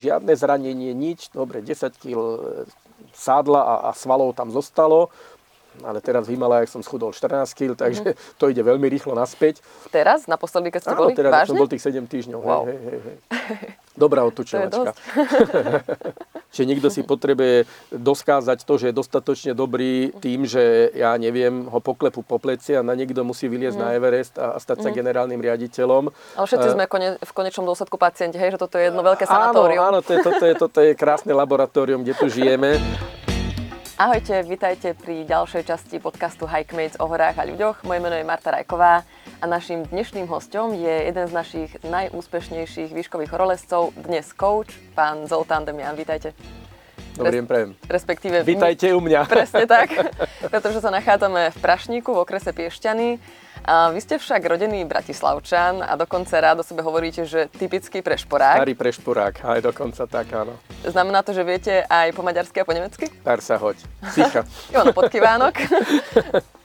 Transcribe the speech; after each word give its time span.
Žiadne 0.00 0.32
zranenie, 0.32 0.96
nič. 0.96 1.28
Dobre, 1.28 1.60
10 1.60 1.92
kg 2.00 2.16
sádla 3.12 3.60
a, 3.60 3.74
a 3.84 3.90
svalov 3.92 4.32
tam 4.32 4.48
zostalo 4.48 5.12
ale 5.84 5.98
teraz 6.04 6.28
v 6.28 6.36
Himalajach 6.36 6.70
som 6.72 6.82
schudol 6.84 7.12
14 7.12 7.46
kg, 7.52 7.72
takže 7.76 8.02
mm-hmm. 8.02 8.38
to 8.38 8.44
ide 8.48 8.62
veľmi 8.62 8.86
rýchlo 8.88 9.12
naspäť. 9.16 9.64
Teraz? 9.88 10.24
Naposledy, 10.24 10.72
keď 10.72 10.80
ste 10.84 10.94
Áno, 10.94 11.00
boli? 11.08 11.12
teraz 11.16 11.32
Vážne? 11.32 11.48
som 11.52 11.56
bol 11.60 11.70
tých 11.70 11.84
7 11.84 12.04
týždňov. 12.06 12.40
Wow. 12.40 12.64
Hej, 12.68 12.78
hej, 12.78 12.98
hej. 13.00 13.16
Dobrá 14.00 14.24
otučovačka. 14.24 14.96
Čiže 16.54 16.64
niekto 16.66 16.88
si 16.90 17.04
potrebuje 17.04 17.68
doskázať 17.92 18.64
to, 18.64 18.74
že 18.80 18.90
je 18.90 18.94
dostatočne 18.94 19.52
dobrý 19.52 20.10
tým, 20.18 20.48
že 20.48 20.90
ja 20.96 21.14
neviem, 21.20 21.68
ho 21.68 21.78
poklepu 21.78 22.24
po 22.24 22.40
pleci 22.40 22.74
a 22.74 22.82
na 22.82 22.96
niekto 22.96 23.22
musí 23.22 23.46
vyliezť 23.46 23.76
mm. 23.76 23.82
na 23.82 23.88
Everest 23.94 24.34
a, 24.40 24.54
a 24.54 24.58
stať 24.58 24.82
sa 24.82 24.88
mm. 24.90 24.96
generálnym 24.96 25.38
riaditeľom. 25.38 26.10
Ale 26.10 26.46
všetci 26.46 26.68
uh, 26.70 26.74
sme 26.74 26.84
kone, 26.90 27.20
v 27.22 27.32
konečnom 27.34 27.66
dôsledku 27.66 28.00
pacienti, 28.00 28.40
hej, 28.40 28.56
že 28.56 28.58
toto 28.58 28.80
je 28.80 28.88
jedno 28.88 29.04
veľké 29.04 29.28
sanatórium. 29.28 29.84
Áno, 29.84 30.00
áno, 30.00 30.06
to 30.06 30.10
je, 30.16 30.18
toto, 30.24 30.44
je, 30.46 30.54
toto 30.56 30.78
je 30.80 30.92
krásne 30.96 31.30
laboratórium, 31.30 32.02
kde 32.02 32.14
tu 32.18 32.26
žijeme. 32.26 32.78
Ahojte, 34.00 34.40
vitajte 34.48 34.96
pri 34.96 35.28
ďalšej 35.28 35.68
časti 35.68 36.00
podcastu 36.00 36.48
Hikemates 36.48 36.96
o 36.96 37.04
horách 37.04 37.36
a 37.36 37.44
ľuďoch. 37.44 37.84
Moje 37.84 38.00
meno 38.00 38.16
je 38.16 38.24
Marta 38.24 38.48
Rajková 38.48 39.04
a 39.04 39.44
našim 39.44 39.84
dnešným 39.84 40.24
hostom 40.24 40.72
je 40.72 41.12
jeden 41.12 41.28
z 41.28 41.32
našich 41.36 41.70
najúspešnejších 41.84 42.96
výškových 42.96 43.28
horolezcov, 43.28 43.92
dnes 43.92 44.32
coach, 44.32 44.72
pán 44.96 45.28
Zoltán 45.28 45.68
Demian. 45.68 45.92
Vítajte. 46.00 46.32
Dobrý 47.12 47.44
deň, 47.44 47.44
prejem. 47.44 47.70
Respektíve... 47.92 48.40
Vítajte 48.40 48.88
u 48.96 49.04
mňa. 49.04 49.28
Presne 49.28 49.68
tak, 49.68 49.92
pretože 50.56 50.80
sa 50.80 50.88
nachádzame 50.88 51.52
v 51.52 51.58
Prašníku 51.60 52.16
v 52.16 52.24
okrese 52.24 52.56
Piešťany 52.56 53.20
a 53.70 53.94
vy 53.94 54.02
ste 54.02 54.18
však 54.18 54.42
rodený 54.50 54.82
Bratislavčan 54.82 55.78
a 55.78 55.94
dokonca 55.94 56.42
rád 56.42 56.58
o 56.58 56.66
sebe 56.66 56.82
hovoríte, 56.82 57.22
že 57.22 57.46
typický 57.54 58.02
prešporák. 58.02 58.58
Starý 58.58 58.74
prešporák, 58.74 59.46
aj 59.46 59.60
dokonca 59.62 60.02
tak, 60.10 60.26
áno. 60.34 60.58
Znamená 60.82 61.22
to, 61.22 61.30
že 61.30 61.46
viete 61.46 61.86
aj 61.86 62.10
po 62.10 62.26
maďarsky 62.26 62.58
a 62.58 62.66
po 62.66 62.74
nemecky? 62.74 63.06
Pár 63.22 63.38
sa 63.38 63.54
hoď. 63.62 63.78
Sicha. 64.10 64.42
Ono 64.74 64.90
podkývánok. 64.98 65.54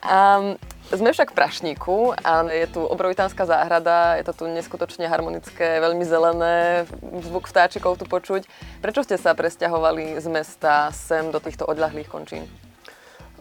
um, 0.02 0.58
sme 0.98 1.14
však 1.14 1.30
v 1.30 1.38
Prašníku 1.38 2.18
a 2.18 2.42
je 2.50 2.66
tu 2.74 2.82
obrovitánska 2.82 3.46
záhrada, 3.46 4.18
je 4.18 4.26
to 4.26 4.42
tu 4.42 4.44
neskutočne 4.50 5.06
harmonické, 5.06 5.78
veľmi 5.78 6.02
zelené, 6.02 6.90
zvuk 7.22 7.46
vtáčikov 7.46 8.02
tu 8.02 8.10
počuť. 8.10 8.50
Prečo 8.82 9.06
ste 9.06 9.14
sa 9.14 9.30
presťahovali 9.30 10.18
z 10.18 10.26
mesta 10.26 10.90
sem 10.90 11.30
do 11.30 11.38
týchto 11.38 11.70
odľahlých 11.70 12.10
končín? 12.10 12.50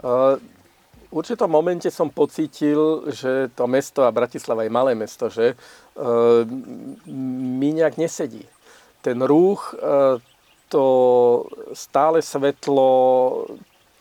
Uh, 0.05 0.37
určitom 1.11 1.49
momente 1.51 1.91
som 1.91 2.09
pocítil, 2.09 3.09
že 3.11 3.49
to 3.55 3.67
mesto, 3.67 4.05
a 4.05 4.15
Bratislava 4.15 4.63
je 4.63 4.71
malé 4.73 4.91
mesto, 4.95 5.29
že 5.29 5.53
e, 5.53 5.55
mi 7.09 7.73
nejak 7.73 7.97
nesedí. 7.97 8.45
Ten 9.01 9.21
rúch, 9.21 9.73
e, 9.73 10.17
to 10.69 10.85
stále 11.73 12.21
svetlo, 12.21 12.89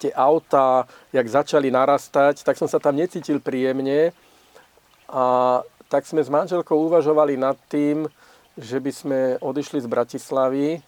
tie 0.01 0.13
autá, 0.13 0.85
jak 1.13 1.27
začali 1.29 1.71
narastať, 1.71 2.45
tak 2.45 2.57
som 2.57 2.69
sa 2.69 2.81
tam 2.81 2.97
necítil 2.97 3.41
príjemne. 3.41 4.13
A 5.09 5.61
tak 5.89 6.09
sme 6.09 6.25
s 6.25 6.33
manželkou 6.33 6.77
uvažovali 6.89 7.37
nad 7.37 7.57
tým, 7.69 8.09
že 8.57 8.81
by 8.81 8.93
sme 8.93 9.19
odišli 9.41 9.83
z 9.83 9.89
Bratislavy 9.89 10.83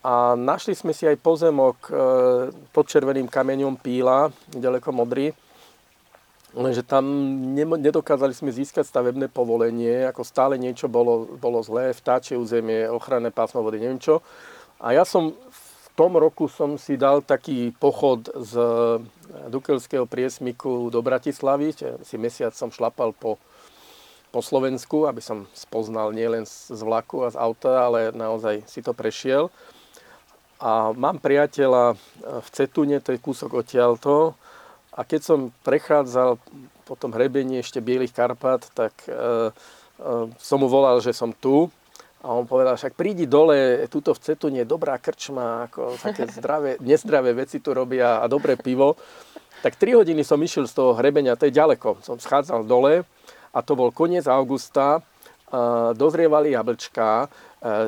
a 0.00 0.32
našli 0.32 0.72
sme 0.72 0.96
si 0.96 1.04
aj 1.04 1.20
pozemok 1.20 1.76
e, 1.86 1.92
pod 2.72 2.88
červeným 2.88 3.28
kameňom 3.28 3.76
Píla, 3.76 4.32
ďaleko 4.48 4.88
modrý. 4.96 5.28
Lenže 6.56 6.82
tam 6.82 7.04
nedokázali 7.54 8.34
sme 8.34 8.50
získať 8.50 8.82
stavebné 8.82 9.30
povolenie, 9.30 10.08
ako 10.08 10.26
stále 10.26 10.58
niečo 10.58 10.90
bolo, 10.90 11.38
bolo 11.38 11.62
zlé, 11.62 11.94
vtáčie 11.94 12.34
územie, 12.34 12.90
ochranné 12.90 13.30
pásmo 13.30 13.62
vody, 13.62 13.78
neviem 13.78 14.02
čo. 14.02 14.18
A 14.82 14.96
ja 14.96 15.06
som 15.06 15.30
v 15.30 15.88
tom 15.94 16.16
roku 16.18 16.50
som 16.50 16.74
si 16.74 16.98
dal 16.98 17.22
taký 17.22 17.70
pochod 17.76 18.24
z 18.34 18.56
Dukelského 19.52 20.08
priesmiku 20.10 20.90
do 20.90 21.04
Bratislavy, 21.04 21.76
si 22.02 22.16
mesiac 22.18 22.50
som 22.56 22.72
šlapal 22.72 23.14
po, 23.14 23.38
po 24.34 24.40
Slovensku, 24.42 25.06
aby 25.06 25.22
som 25.22 25.46
spoznal 25.54 26.10
nielen 26.10 26.48
z 26.48 26.80
vlaku 26.82 27.22
a 27.22 27.30
z 27.30 27.38
auta, 27.38 27.86
ale 27.86 28.10
naozaj 28.10 28.66
si 28.66 28.82
to 28.82 28.90
prešiel. 28.90 29.52
A 30.60 30.92
mám 30.92 31.16
priateľa 31.16 31.96
v 32.20 32.48
Cetune, 32.52 33.00
to 33.00 33.16
je 33.16 33.24
kúsok 33.24 33.64
odtiaľto. 33.64 34.36
A 34.92 35.08
keď 35.08 35.20
som 35.24 35.38
prechádzal 35.64 36.36
po 36.84 36.94
tom 37.00 37.16
hrebení 37.16 37.64
ešte 37.64 37.80
Bielých 37.80 38.12
Karpat, 38.12 38.68
tak 38.76 38.92
e, 39.08 39.10
e, 39.10 39.18
som 40.36 40.58
mu 40.60 40.68
volal, 40.68 41.00
že 41.00 41.16
som 41.16 41.32
tu. 41.32 41.72
A 42.20 42.36
on 42.36 42.44
povedal, 42.44 42.76
však 42.76 42.92
prídi 42.92 43.24
dole, 43.24 43.88
túto 43.88 44.12
v 44.12 44.20
Cetune 44.20 44.60
je 44.60 44.68
dobrá 44.68 45.00
krčma, 45.00 45.70
ako 45.70 45.96
také 45.96 46.28
zdravé, 46.28 46.76
nezdravé 46.84 47.32
veci 47.32 47.64
tu 47.64 47.72
robia 47.72 48.20
a 48.20 48.28
dobré 48.28 48.60
pivo. 48.60 49.00
Tak 49.64 49.80
3 49.80 50.04
hodiny 50.04 50.20
som 50.20 50.36
išiel 50.36 50.68
z 50.68 50.76
toho 50.76 50.92
hrebenia, 50.92 51.40
to 51.40 51.48
je 51.48 51.56
ďaleko. 51.56 52.04
Som 52.04 52.20
schádzal 52.20 52.68
dole 52.68 53.08
a 53.56 53.58
to 53.64 53.72
bol 53.72 53.88
koniec 53.88 54.28
augusta, 54.28 55.00
dozrievali 55.96 56.54
jablčká, 56.54 57.26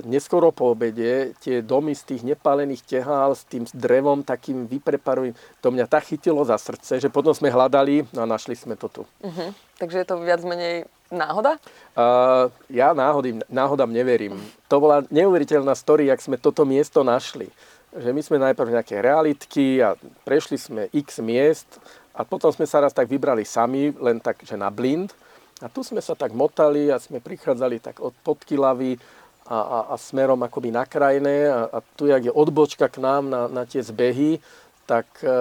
neskoro 0.04 0.52
po 0.52 0.76
obede 0.76 1.32
tie 1.40 1.64
domy 1.64 1.96
z 1.96 2.02
tých 2.12 2.22
nepálených 2.28 2.84
tehál 2.84 3.32
s 3.32 3.48
tým 3.48 3.64
drevom 3.72 4.20
takým 4.20 4.68
vypreparovým, 4.68 5.32
to 5.64 5.72
mňa 5.72 5.88
tak 5.88 6.12
chytilo 6.12 6.44
za 6.44 6.60
srdce, 6.60 7.00
že 7.00 7.08
potom 7.08 7.32
sme 7.32 7.48
hľadali 7.48 8.04
no 8.12 8.24
a 8.24 8.28
našli 8.28 8.52
sme 8.52 8.76
to 8.76 8.92
tu. 8.92 9.02
Uh-huh. 9.24 9.50
Takže 9.80 10.04
je 10.04 10.06
to 10.06 10.20
viac 10.20 10.44
menej 10.44 10.84
náhoda? 11.08 11.56
Uh, 11.96 12.52
ja 12.68 12.92
náhody, 12.92 13.40
náhodám 13.48 13.88
neverím. 13.88 14.36
To 14.68 14.76
bola 14.80 15.04
neuveriteľná 15.08 15.72
story, 15.72 16.12
jak 16.12 16.20
sme 16.20 16.36
toto 16.36 16.68
miesto 16.68 17.00
našli. 17.00 17.48
Že 17.92 18.10
my 18.12 18.20
sme 18.24 18.44
najprv 18.48 18.72
nejaké 18.76 19.00
realitky 19.04 19.80
a 19.84 19.96
prešli 20.24 20.56
sme 20.56 20.88
x 20.92 21.20
miest 21.20 21.80
a 22.16 22.24
potom 22.24 22.52
sme 22.52 22.64
sa 22.64 22.80
raz 22.80 22.92
tak 22.92 23.08
vybrali 23.08 23.44
sami, 23.44 23.92
len 24.00 24.20
tak, 24.20 24.40
že 24.44 24.56
na 24.56 24.72
blind. 24.72 25.12
A 25.60 25.70
tu 25.70 25.84
sme 25.84 26.00
sa 26.02 26.16
tak 26.18 26.34
motali 26.34 26.90
a 26.90 26.98
sme 26.98 27.22
prichádzali 27.22 27.78
tak 27.78 28.02
od 28.02 28.10
podkylavy 28.24 28.98
a, 29.46 29.58
a, 29.58 29.78
a 29.92 29.94
smerom 29.98 30.38
akoby 30.42 30.70
na 30.70 30.86
krajné 30.86 31.50
a, 31.50 31.68
a 31.68 31.78
tu, 31.96 32.06
jak 32.06 32.24
je 32.24 32.32
odbočka 32.32 32.88
k 32.88 33.02
nám 33.02 33.30
na, 33.30 33.48
na 33.50 33.62
tie 33.66 33.82
zbehy, 33.82 34.38
tak 34.86 35.06
e, 35.22 35.34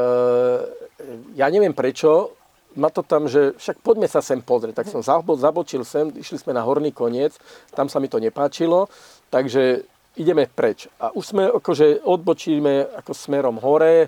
ja 1.35 1.47
neviem 1.49 1.73
prečo, 1.73 2.33
ma 2.75 2.87
to 2.87 3.03
tam, 3.03 3.27
že 3.27 3.57
však 3.59 3.83
poďme 3.83 4.07
sa 4.07 4.23
sem 4.23 4.39
pozrieť. 4.39 4.83
Tak 4.83 4.87
som 4.87 5.03
zabočil 5.35 5.83
sem, 5.83 6.13
išli 6.15 6.39
sme 6.39 6.55
na 6.55 6.63
horný 6.63 6.95
koniec, 6.95 7.35
tam 7.75 7.91
sa 7.91 7.99
mi 7.99 8.07
to 8.07 8.21
nepáčilo, 8.21 8.87
takže 9.27 9.83
ideme 10.15 10.47
preč. 10.47 10.87
A 10.99 11.11
už 11.11 11.35
sme 11.35 11.43
akože 11.51 12.03
odbočíme 12.03 12.99
ako 12.99 13.11
smerom 13.11 13.59
hore, 13.59 14.07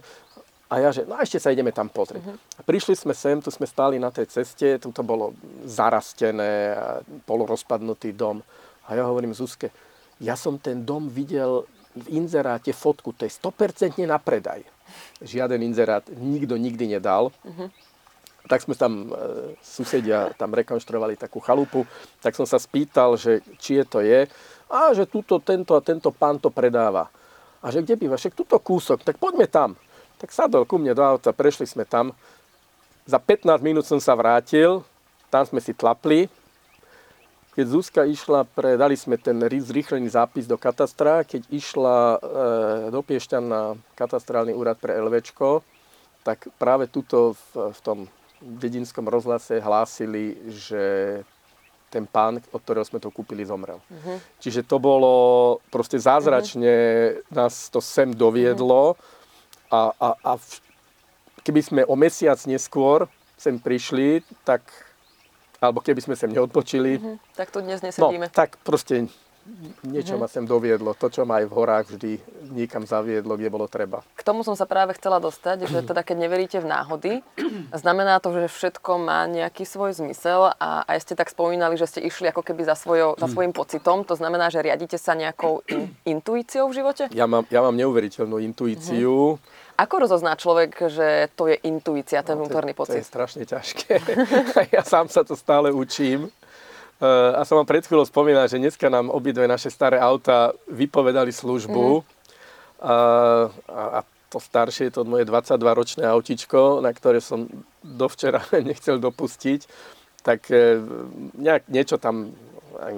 a 0.74 0.82
ja, 0.82 0.90
že 0.90 1.06
no 1.06 1.14
ešte 1.22 1.38
sa 1.38 1.54
ideme 1.54 1.70
tam 1.70 1.86
pozrieť. 1.86 2.26
Uh-huh. 2.26 2.34
A 2.34 2.62
prišli 2.66 2.98
sme 2.98 3.14
sem, 3.14 3.38
tu 3.38 3.54
sme 3.54 3.70
stáli 3.70 4.02
na 4.02 4.10
tej 4.10 4.26
ceste, 4.26 4.82
tu 4.82 4.90
to 4.90 5.06
bolo 5.06 5.38
zarastené, 5.70 6.74
polorozpadnutý 7.30 8.18
dom. 8.18 8.42
A 8.88 8.96
ja 8.96 9.04
hovorím 9.08 9.32
Zuzke, 9.32 9.72
ja 10.20 10.36
som 10.36 10.60
ten 10.60 10.84
dom 10.84 11.08
videl 11.08 11.68
v 11.94 12.18
inzeráte 12.18 12.74
fotku, 12.74 13.14
to 13.14 13.26
je 13.26 13.32
100% 13.32 14.02
na 14.04 14.18
predaj. 14.18 14.66
Žiaden 15.22 15.62
inzerát 15.62 16.04
nikto 16.10 16.58
nikdy 16.58 16.98
nedal. 16.98 17.30
Uh-huh. 17.46 17.70
Tak 18.50 18.66
sme 18.66 18.76
tam, 18.76 19.08
e, 19.08 19.56
susedia 19.64 20.34
tam 20.36 20.52
rekonštruovali 20.52 21.16
takú 21.16 21.40
chalupu, 21.40 21.88
tak 22.20 22.36
som 22.36 22.44
sa 22.44 22.60
spýtal, 22.60 23.16
že 23.16 23.40
či 23.62 23.80
je 23.80 23.86
to 23.88 24.04
je. 24.04 24.28
A 24.68 24.92
že 24.92 25.08
tuto, 25.08 25.40
tento 25.40 25.78
a 25.78 25.82
tento 25.86 26.10
pán 26.12 26.42
to 26.42 26.50
predáva. 26.50 27.08
A 27.64 27.72
že 27.72 27.80
kde 27.80 27.96
býva? 27.96 28.20
Však 28.20 28.36
tuto 28.36 28.60
kúsok, 28.60 29.06
tak 29.06 29.16
poďme 29.16 29.48
tam. 29.48 29.80
Tak 30.20 30.36
sadol 30.36 30.68
ku 30.68 30.76
mne 30.76 30.92
do 30.92 31.04
auta, 31.06 31.32
prešli 31.32 31.64
sme 31.64 31.88
tam. 31.88 32.12
Za 33.08 33.22
15 33.22 33.64
minút 33.64 33.88
som 33.88 34.02
sa 34.04 34.18
vrátil, 34.18 34.84
tam 35.32 35.48
sme 35.48 35.64
si 35.64 35.72
tlapli. 35.72 36.28
Keď 37.54 37.66
Zuzka 37.70 38.02
išla, 38.10 38.50
pre, 38.50 38.76
dali 38.76 38.98
sme 38.98 39.18
ten 39.22 39.38
zrýchlený 39.38 40.10
zápis 40.10 40.50
do 40.50 40.58
katastra, 40.58 41.22
keď 41.22 41.46
išla 41.54 41.98
e, 41.98 42.18
do 42.90 43.02
Piešťan 43.06 43.44
na 43.46 43.78
katastrálny 43.94 44.58
úrad 44.58 44.82
pre 44.82 44.98
LVčko, 44.98 45.62
tak 46.26 46.50
práve 46.58 46.90
tuto 46.90 47.38
v, 47.54 47.74
v 47.78 47.80
tom 47.86 48.00
dedinskom 48.42 49.06
rozhlase 49.06 49.62
hlásili, 49.62 50.36
že 50.50 50.84
ten 51.94 52.10
pán, 52.10 52.42
od 52.50 52.62
ktorého 52.66 52.82
sme 52.90 52.98
to 52.98 53.14
kúpili, 53.14 53.46
zomrel. 53.46 53.78
Uh-huh. 53.86 54.18
Čiže 54.42 54.66
to 54.66 54.82
bolo 54.82 55.14
proste 55.70 56.02
zázračne, 56.02 56.74
uh-huh. 56.74 57.30
nás 57.30 57.70
to 57.70 57.78
sem 57.78 58.10
doviedlo. 58.10 58.98
Uh-huh 58.98 59.22
a, 59.74 59.82
a, 59.98 60.10
a 60.22 60.32
v, 60.38 60.46
keby 61.42 61.62
sme 61.66 61.82
o 61.90 61.98
mesiac 61.98 62.38
neskôr 62.46 63.10
sem 63.34 63.58
prišli, 63.58 64.22
tak 64.46 64.62
alebo 65.64 65.80
keby 65.80 66.04
sme 66.04 66.20
sem 66.20 66.28
neodpočili. 66.28 67.00
Mm-hmm. 67.00 67.16
Tak 67.40 67.48
tu 67.56 67.64
dnes 67.64 67.80
nesedíme. 67.80 68.28
No, 68.28 68.36
tak 68.36 68.60
proste 68.68 69.08
niečo 69.84 70.16
ma 70.16 70.32
sem 70.32 70.48
doviedlo. 70.48 70.96
To, 70.96 71.12
čo 71.12 71.28
ma 71.28 71.44
aj 71.44 71.46
v 71.52 71.56
horách 71.56 71.86
vždy 71.96 72.12
niekam 72.56 72.88
zaviedlo, 72.88 73.36
kde 73.36 73.52
bolo 73.52 73.68
treba. 73.68 74.00
K 74.16 74.24
tomu 74.24 74.44
som 74.48 74.56
sa 74.56 74.64
práve 74.64 74.96
chcela 74.96 75.20
dostať, 75.20 75.68
že 75.68 75.84
teda 75.84 76.00
keď 76.00 76.16
neveríte 76.16 76.58
v 76.64 76.68
náhody, 76.68 77.14
znamená 77.76 78.24
to, 78.24 78.32
že 78.32 78.48
všetko 78.48 78.92
má 79.04 79.28
nejaký 79.28 79.68
svoj 79.68 80.00
zmysel 80.00 80.56
a 80.56 80.88
aj 80.88 80.98
ste 81.04 81.14
tak 81.20 81.28
spomínali, 81.28 81.76
že 81.76 81.92
ste 81.92 82.00
išli 82.04 82.32
ako 82.32 82.40
keby 82.40 82.64
za, 82.64 82.76
svojo, 82.80 83.20
za 83.20 83.28
svojim 83.28 83.52
pocitom. 83.52 84.08
To 84.08 84.16
znamená, 84.16 84.48
že 84.48 84.64
riadite 84.64 84.96
sa 84.96 85.12
nejakou 85.12 85.60
in, 85.68 85.92
intuíciou 86.08 86.72
v 86.72 86.80
živote? 86.80 87.04
Ja 87.12 87.28
mám, 87.28 87.44
ja 87.52 87.60
mám 87.60 87.76
neuveriteľnú 87.76 88.40
intuíciu. 88.40 89.40
Ako 89.74 90.06
rozozná 90.06 90.38
človek, 90.38 90.78
že 90.86 91.08
to 91.34 91.50
je 91.50 91.58
intuícia, 91.66 92.22
ten 92.22 92.38
No, 92.38 92.46
vnútorný 92.46 92.74
to, 92.74 92.78
to 92.78 92.82
pocit? 92.86 93.00
je 93.02 93.10
strašne 93.10 93.44
ťažké. 93.44 93.94
ja 94.76 94.84
sám 94.86 95.10
sa 95.10 95.26
to 95.26 95.34
stále 95.34 95.74
učím. 95.74 96.30
Eh, 97.02 97.34
A 97.34 97.42
som 97.44 97.58
vám 97.58 97.66
pred 97.66 97.82
chvíľou 97.82 98.06
spomínal, 98.06 98.46
že 98.46 98.62
dneska 98.62 98.86
nám 98.88 99.10
obidve 99.10 99.44
naše 99.44 99.74
staré 99.74 99.98
auta 99.98 100.54
vypovedali 100.70 101.34
službu. 101.34 102.06
A, 102.84 102.96
a, 103.66 103.82
a 103.98 104.00
to 104.30 104.38
staršie, 104.38 104.90
to 104.90 105.06
moje 105.06 105.26
22-ročné 105.26 106.04
autičko, 106.04 106.82
na 106.82 106.90
ktoré 106.90 107.22
som 107.22 107.46
dovčera 107.82 108.42
nechcel 108.70 108.98
dopustiť, 108.98 109.66
tak 110.22 110.48
eh, 110.54 110.78
nejak, 111.36 111.66
niečo 111.68 111.98
tam 111.98 112.32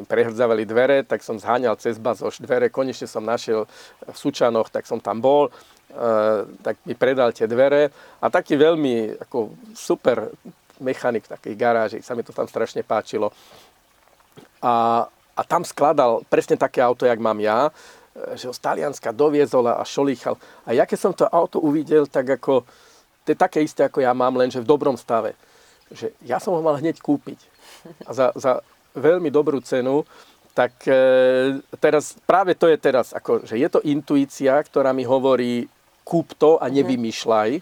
prehrdzavali 0.08 0.64
dvere, 0.64 1.04
tak 1.04 1.24
som 1.24 1.40
zháňal 1.40 1.76
cez 1.78 2.00
bazoš 2.00 2.42
dvere, 2.42 2.72
konečne 2.72 3.08
som 3.08 3.24
našiel 3.24 3.68
v 4.04 4.18
Sučanoch, 4.18 4.72
tak 4.72 4.88
som 4.88 5.00
tam 5.00 5.20
bol, 5.20 5.52
eh, 5.92 6.48
tak 6.64 6.80
mi 6.88 6.96
predal 6.96 7.32
tie 7.36 7.46
dvere 7.46 7.92
a 8.20 8.26
taký 8.32 8.56
veľmi 8.56 9.22
ako 9.22 9.54
super 9.76 10.32
mechanik 10.80 11.24
v 11.28 11.56
garáži, 11.56 12.04
sa 12.04 12.16
mi 12.16 12.24
to 12.24 12.36
tam 12.36 12.48
strašne 12.48 12.84
páčilo. 12.84 13.32
A, 14.60 15.06
a 15.36 15.42
tam 15.46 15.64
skladal 15.64 16.24
presne 16.28 16.60
také 16.60 16.82
auto, 16.82 17.06
jak 17.06 17.20
mám 17.20 17.40
ja, 17.40 17.70
e, 18.12 18.36
že 18.36 18.50
ho 18.50 18.54
z 18.56 18.60
Talianska 18.60 19.16
doviezol 19.16 19.72
a 19.72 19.84
šolíchal. 19.86 20.36
A 20.68 20.76
ja 20.76 20.84
keď 20.84 21.00
som 21.00 21.14
to 21.14 21.30
auto 21.30 21.62
uvidel, 21.62 22.08
tak 22.08 22.42
ako, 22.42 22.66
to 23.24 23.28
je 23.32 23.38
také 23.38 23.64
isté, 23.64 23.88
ako 23.88 24.04
ja 24.04 24.12
mám, 24.12 24.36
lenže 24.36 24.60
v 24.60 24.68
dobrom 24.68 24.98
stave. 25.00 25.38
Že 25.94 26.12
ja 26.26 26.42
som 26.42 26.58
ho 26.58 26.62
mal 26.66 26.82
hneď 26.82 27.00
kúpiť. 27.00 27.40
A 28.10 28.12
za, 28.12 28.34
za 28.36 28.66
veľmi 28.96 29.30
dobrú 29.30 29.60
cenu. 29.62 30.08
Tak 30.56 30.88
e, 30.88 31.00
teraz, 31.84 32.16
práve 32.24 32.56
to 32.56 32.72
je 32.72 32.78
teraz, 32.80 33.12
ako, 33.12 33.44
že 33.44 33.60
je 33.60 33.68
to 33.68 33.84
intuícia, 33.84 34.56
ktorá 34.64 34.96
mi 34.96 35.04
hovorí, 35.04 35.68
kúp 36.08 36.32
to 36.40 36.56
a 36.64 36.72
nevymýšľaj. 36.72 37.60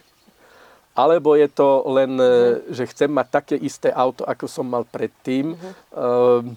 Alebo 0.94 1.34
je 1.34 1.50
to 1.50 1.90
len, 1.90 2.14
e, 2.22 2.62
že 2.70 2.86
chcem 2.94 3.10
mať 3.10 3.28
také 3.34 3.56
isté 3.58 3.90
auto, 3.90 4.22
ako 4.30 4.46
som 4.46 4.70
mal 4.70 4.86
predtým. 4.86 5.58
Ehm, 5.58 6.54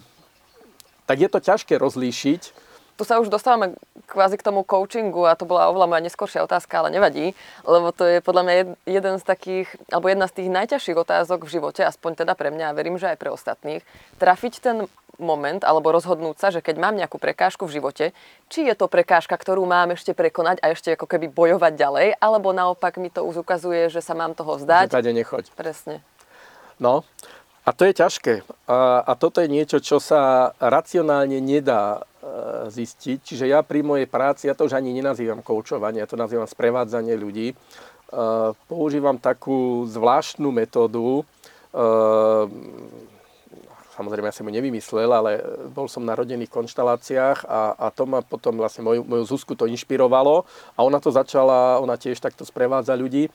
tak 1.09 1.17
je 1.25 1.29
to 1.31 1.41
ťažké 1.41 1.73
rozlíšiť. 1.73 2.66
Tu 2.97 3.05
sa 3.05 3.21
už 3.21 3.29
dostávame 3.29 3.77
kvázi 4.09 4.41
k 4.41 4.45
tomu 4.45 4.65
coachingu 4.65 5.29
a 5.29 5.37
to 5.37 5.45
bola 5.45 5.69
oveľa 5.69 5.85
moja 5.85 6.01
neskoršia 6.01 6.41
otázka, 6.41 6.81
ale 6.81 6.89
nevadí, 6.89 7.37
lebo 7.61 7.93
to 7.93 8.09
je 8.09 8.25
podľa 8.25 8.43
mňa 8.43 8.53
jed- 8.57 8.77
jeden 8.89 9.15
z 9.21 9.23
takých, 9.23 9.67
alebo 9.93 10.09
jedna 10.09 10.25
z 10.25 10.33
tých 10.41 10.49
najťažších 10.49 10.97
otázok 10.97 11.45
v 11.45 11.53
živote, 11.53 11.85
aspoň 11.85 12.25
teda 12.25 12.33
pre 12.33 12.49
mňa 12.49 12.73
a 12.73 12.75
verím, 12.77 12.97
že 12.97 13.13
aj 13.13 13.21
pre 13.21 13.29
ostatných, 13.29 13.85
trafiť 14.17 14.53
ten 14.65 14.77
moment 15.21 15.61
alebo 15.65 15.93
rozhodnúť 15.93 16.37
sa, 16.37 16.47
že 16.53 16.61
keď 16.61 16.75
mám 16.77 16.95
nejakú 16.97 17.17
prekážku 17.17 17.65
v 17.65 17.81
živote, 17.81 18.05
či 18.49 18.69
je 18.69 18.73
to 18.77 18.89
prekážka, 18.89 19.33
ktorú 19.33 19.65
mám 19.65 19.93
ešte 19.93 20.13
prekonať 20.13 20.61
a 20.61 20.73
ešte 20.73 20.93
ako 20.93 21.09
keby 21.09 21.29
bojovať 21.29 21.73
ďalej, 21.73 22.07
alebo 22.21 22.53
naopak 22.53 22.97
mi 23.01 23.09
to 23.09 23.25
už 23.25 23.41
ukazuje, 23.45 23.89
že 23.89 24.01
sa 24.01 24.13
mám 24.13 24.37
toho 24.37 24.57
vzdať. 24.57 24.93
tade 24.93 25.13
nechoď. 25.13 25.49
Presne. 25.57 26.05
No, 26.77 27.01
a 27.67 27.75
to 27.75 27.83
je 27.83 27.93
ťažké. 27.97 28.33
A, 28.69 29.03
a 29.03 29.11
toto 29.19 29.43
je 29.43 29.49
niečo, 29.49 29.81
čo 29.81 29.99
sa 29.99 30.53
racionálne 30.61 31.41
nedá 31.41 32.07
zistiť. 32.69 33.19
Čiže 33.23 33.45
ja 33.47 33.63
pri 33.63 33.83
mojej 33.83 34.07
práci, 34.07 34.47
ja 34.47 34.55
to 34.55 34.67
už 34.67 34.75
ani 34.75 34.95
nenazývam 34.95 35.41
koučovanie, 35.41 36.03
ja 36.03 36.09
to 36.09 36.19
nazývam 36.19 36.47
sprevádzanie 36.47 37.15
ľudí. 37.15 37.53
E, 37.53 37.55
používam 38.67 39.19
takú 39.19 39.87
zvláštnu 39.87 40.51
metódu. 40.51 41.23
E, 41.23 41.83
samozrejme, 43.97 44.29
ja 44.29 44.35
som 44.35 44.45
ju 44.45 44.53
nevymyslel, 44.53 45.09
ale 45.09 45.41
bol 45.73 45.89
som 45.89 46.05
na 46.05 46.13
rodinných 46.13 46.53
konštaláciách 46.53 47.49
a, 47.49 47.73
a 47.75 47.87
to 47.89 48.05
ma 48.05 48.21
potom 48.21 48.61
vlastne 48.61 48.85
moju, 48.85 49.01
moju 49.01 49.23
Zuzku 49.25 49.57
to 49.57 49.65
inšpirovalo 49.65 50.45
a 50.77 50.79
ona 50.85 51.01
to 51.01 51.09
začala, 51.09 51.81
ona 51.81 51.97
tiež 51.97 52.21
takto 52.21 52.45
sprevádza 52.45 52.93
ľudí. 52.93 53.27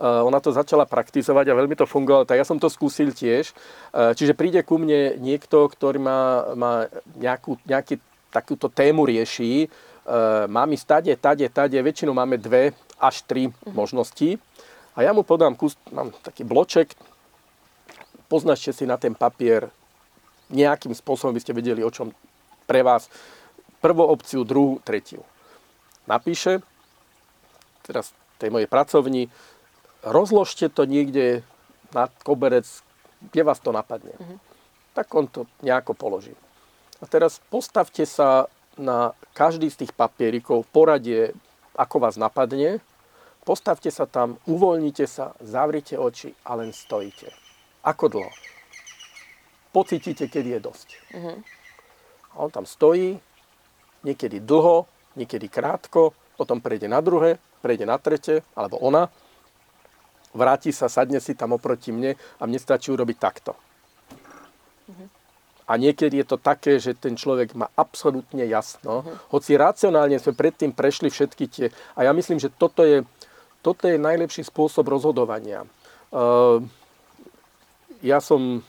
Ona 0.00 0.40
to 0.40 0.48
začala 0.48 0.88
praktizovať 0.88 1.52
a 1.52 1.58
veľmi 1.60 1.76
to 1.76 1.84
fungovalo, 1.84 2.24
tak 2.24 2.40
ja 2.40 2.48
som 2.48 2.56
to 2.56 2.72
skúsil 2.72 3.12
tiež. 3.12 3.52
Čiže 3.92 4.32
príde 4.32 4.64
ku 4.64 4.80
mne 4.80 5.20
niekto, 5.20 5.68
ktorý 5.68 6.00
má, 6.00 6.56
má 6.56 6.88
nejakú, 7.20 7.60
nejaký, 7.68 8.00
takúto 8.30 8.70
tému 8.70 9.04
rieši, 9.06 9.66
uh, 9.66 10.46
mám 10.46 10.70
ísť 10.70 10.86
tade, 11.18 11.46
tade, 11.50 11.76
väčšinou 11.78 12.14
máme 12.14 12.38
dve 12.38 12.72
až 12.96 13.26
tri 13.26 13.50
možnosti 13.66 14.38
a 14.94 15.02
ja 15.02 15.10
mu 15.10 15.22
podám 15.22 15.54
kus, 15.54 15.74
mám 15.90 16.14
taký 16.22 16.46
bloček, 16.46 16.94
poznačte 18.30 18.70
si 18.70 18.86
na 18.86 18.96
ten 18.96 19.14
papier 19.14 19.70
nejakým 20.50 20.94
spôsobom 20.94 21.34
by 21.34 21.42
ste 21.42 21.54
vedeli, 21.54 21.82
o 21.82 21.90
čom 21.94 22.10
pre 22.66 22.82
vás 22.82 23.06
prvú 23.78 24.02
opciu, 24.06 24.42
druhú, 24.42 24.82
tretiu. 24.82 25.22
Napíše, 26.10 26.58
teraz 27.86 28.10
tej 28.42 28.50
mojej 28.50 28.66
pracovni, 28.66 29.30
rozložte 30.02 30.68
to 30.72 30.88
niekde 30.88 31.46
na 31.94 32.10
koberec, 32.26 32.66
kde 33.30 33.42
vás 33.46 33.60
to 33.62 33.70
napadne. 33.70 34.14
Tak 34.94 35.06
on 35.14 35.26
to 35.30 35.46
nejako 35.62 35.94
položí. 35.94 36.34
A 37.00 37.04
teraz 37.08 37.40
postavte 37.48 38.04
sa 38.04 38.52
na 38.76 39.16
každý 39.32 39.72
z 39.72 39.84
tých 39.84 39.92
papierikov 39.96 40.68
poradie, 40.68 41.32
ako 41.76 41.96
vás 42.00 42.20
napadne. 42.20 42.84
Postavte 43.44 43.88
sa 43.88 44.04
tam, 44.04 44.36
uvoľnite 44.44 45.08
sa, 45.08 45.32
zavrite 45.40 45.96
oči 45.96 46.36
a 46.44 46.60
len 46.60 46.76
stojíte. 46.76 47.32
Ako 47.80 48.12
dlho? 48.12 48.32
Pocítite, 49.72 50.28
keď 50.28 50.44
je 50.44 50.58
dosť. 50.60 50.88
A 52.30 52.34
on 52.36 52.52
tam 52.52 52.68
stojí, 52.68 53.16
niekedy 54.04 54.44
dlho, 54.44 54.84
niekedy 55.16 55.48
krátko, 55.48 56.12
potom 56.36 56.60
prejde 56.60 56.88
na 56.88 57.00
druhé, 57.00 57.40
prejde 57.64 57.88
na 57.88 57.96
tretie, 57.96 58.44
alebo 58.52 58.76
ona, 58.80 59.08
vráti 60.36 60.72
sa, 60.72 60.92
sadne 60.92 61.20
si 61.20 61.32
tam 61.32 61.56
oproti 61.56 61.92
mne 61.92 62.16
a 62.38 62.42
mne 62.44 62.60
stačí 62.60 62.92
urobiť 62.92 63.16
takto. 63.16 63.52
A 65.70 65.78
niekedy 65.78 66.18
je 66.18 66.26
to 66.26 66.38
také, 66.42 66.82
že 66.82 66.98
ten 66.98 67.14
človek 67.14 67.54
má 67.54 67.70
absolútne 67.78 68.42
jasno, 68.50 69.06
hoci 69.30 69.54
racionálne 69.54 70.18
sme 70.18 70.34
predtým 70.34 70.74
prešli 70.74 71.06
všetky 71.06 71.44
tie... 71.46 71.66
A 71.94 72.02
ja 72.02 72.10
myslím, 72.10 72.42
že 72.42 72.50
toto 72.50 72.82
je, 72.82 73.06
toto 73.62 73.86
je 73.86 73.94
najlepší 73.94 74.42
spôsob 74.42 74.90
rozhodovania. 74.90 75.62
Uh, 76.10 76.58
ja 78.02 78.18
som, 78.18 78.66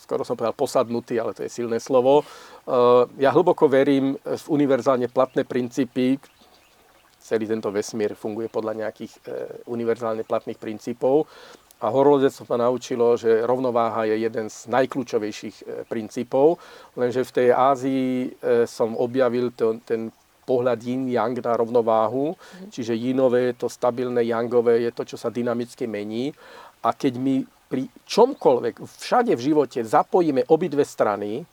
skoro 0.00 0.24
som 0.24 0.32
povedal 0.32 0.56
posadnutý, 0.56 1.20
ale 1.20 1.36
to 1.36 1.44
je 1.44 1.52
silné 1.52 1.76
slovo, 1.76 2.24
uh, 2.24 3.04
ja 3.20 3.28
hlboko 3.28 3.68
verím 3.68 4.16
v 4.24 4.44
univerzálne 4.48 5.12
platné 5.12 5.44
princípy, 5.44 6.16
celý 7.28 7.44
tento 7.44 7.68
vesmír 7.68 8.16
funguje 8.16 8.48
podľa 8.48 8.88
nejakých 8.88 9.12
e, 9.12 9.30
univerzálne 9.68 10.24
platných 10.24 10.56
princípov. 10.56 11.28
A 11.78 11.86
horolezectvo 11.94 12.50
ma 12.50 12.66
naučilo, 12.66 13.14
že 13.14 13.46
rovnováha 13.46 14.02
je 14.10 14.26
jeden 14.26 14.50
z 14.50 14.66
najkľúčovejších 14.66 15.56
e, 15.62 15.64
princípov, 15.86 16.58
lenže 16.98 17.22
v 17.22 17.34
tej 17.34 17.48
Ázii 17.54 18.08
e, 18.26 18.28
som 18.66 18.98
objavil 18.98 19.54
to, 19.54 19.78
ten 19.86 20.10
pohľad 20.42 20.80
yin-yang 20.80 21.38
na 21.38 21.54
rovnováhu, 21.54 22.32
čiže 22.72 22.96
yinové 22.96 23.52
to 23.54 23.68
stabilné, 23.68 24.24
yangové 24.26 24.88
je 24.88 24.90
to, 24.90 25.04
čo 25.04 25.16
sa 25.20 25.28
dynamicky 25.28 25.84
mení. 25.84 26.32
A 26.82 26.96
keď 26.96 27.20
my 27.20 27.44
pri 27.68 27.84
čomkoľvek, 28.08 28.80
všade 28.80 29.36
v 29.36 29.44
živote 29.44 29.84
zapojíme 29.84 30.48
obidve 30.48 30.88
strany, 30.88 31.44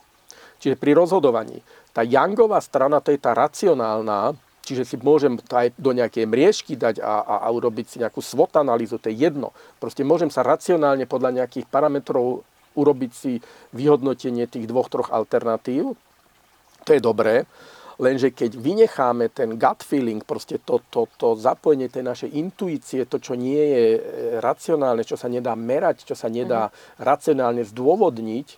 čiže 0.64 0.80
pri 0.80 0.96
rozhodovaní, 0.96 1.60
tá 1.92 2.08
yangová 2.08 2.64
strana, 2.64 3.04
to 3.04 3.12
je 3.12 3.20
tá 3.20 3.36
racionálna, 3.36 4.32
čiže 4.66 4.84
si 4.84 4.96
môžem 4.98 5.38
to 5.38 5.54
aj 5.54 5.78
do 5.78 5.94
nejakej 5.94 6.26
mriežky 6.26 6.74
dať 6.74 7.00
a, 7.00 7.22
a, 7.22 7.36
a 7.46 7.48
urobiť 7.54 7.86
si 7.86 7.98
nejakú 8.02 8.20
SWOT 8.20 8.58
analýzu, 8.58 8.98
to 8.98 9.14
je 9.14 9.30
jedno. 9.30 9.54
Proste 9.78 10.02
môžem 10.02 10.34
sa 10.34 10.42
racionálne 10.42 11.06
podľa 11.06 11.46
nejakých 11.46 11.70
parametrov 11.70 12.42
urobiť 12.76 13.12
si 13.14 13.40
vyhodnotenie 13.72 14.50
tých 14.50 14.68
dvoch, 14.68 14.92
troch 14.92 15.14
alternatív. 15.14 15.96
To 16.86 16.90
je 16.92 17.02
dobré. 17.02 17.48
Lenže 17.96 18.36
keď 18.36 18.60
vynecháme 18.60 19.32
ten 19.32 19.56
gut 19.56 19.80
feeling, 19.80 20.20
proste 20.20 20.60
to, 20.60 20.84
to, 20.92 21.08
to 21.16 21.40
zapojenie 21.40 21.88
tej 21.88 22.04
našej 22.04 22.30
intuície, 22.36 23.08
to, 23.08 23.24
čo 23.24 23.40
nie 23.40 23.56
je 23.56 23.86
e, 23.96 24.00
racionálne, 24.44 25.08
čo 25.08 25.16
sa 25.16 25.32
nedá 25.32 25.56
merať, 25.56 26.04
čo 26.04 26.12
sa 26.12 26.28
nedá 26.28 26.76
racionálne 27.00 27.64
zdôvodniť, 27.64 28.48
e, 28.52 28.58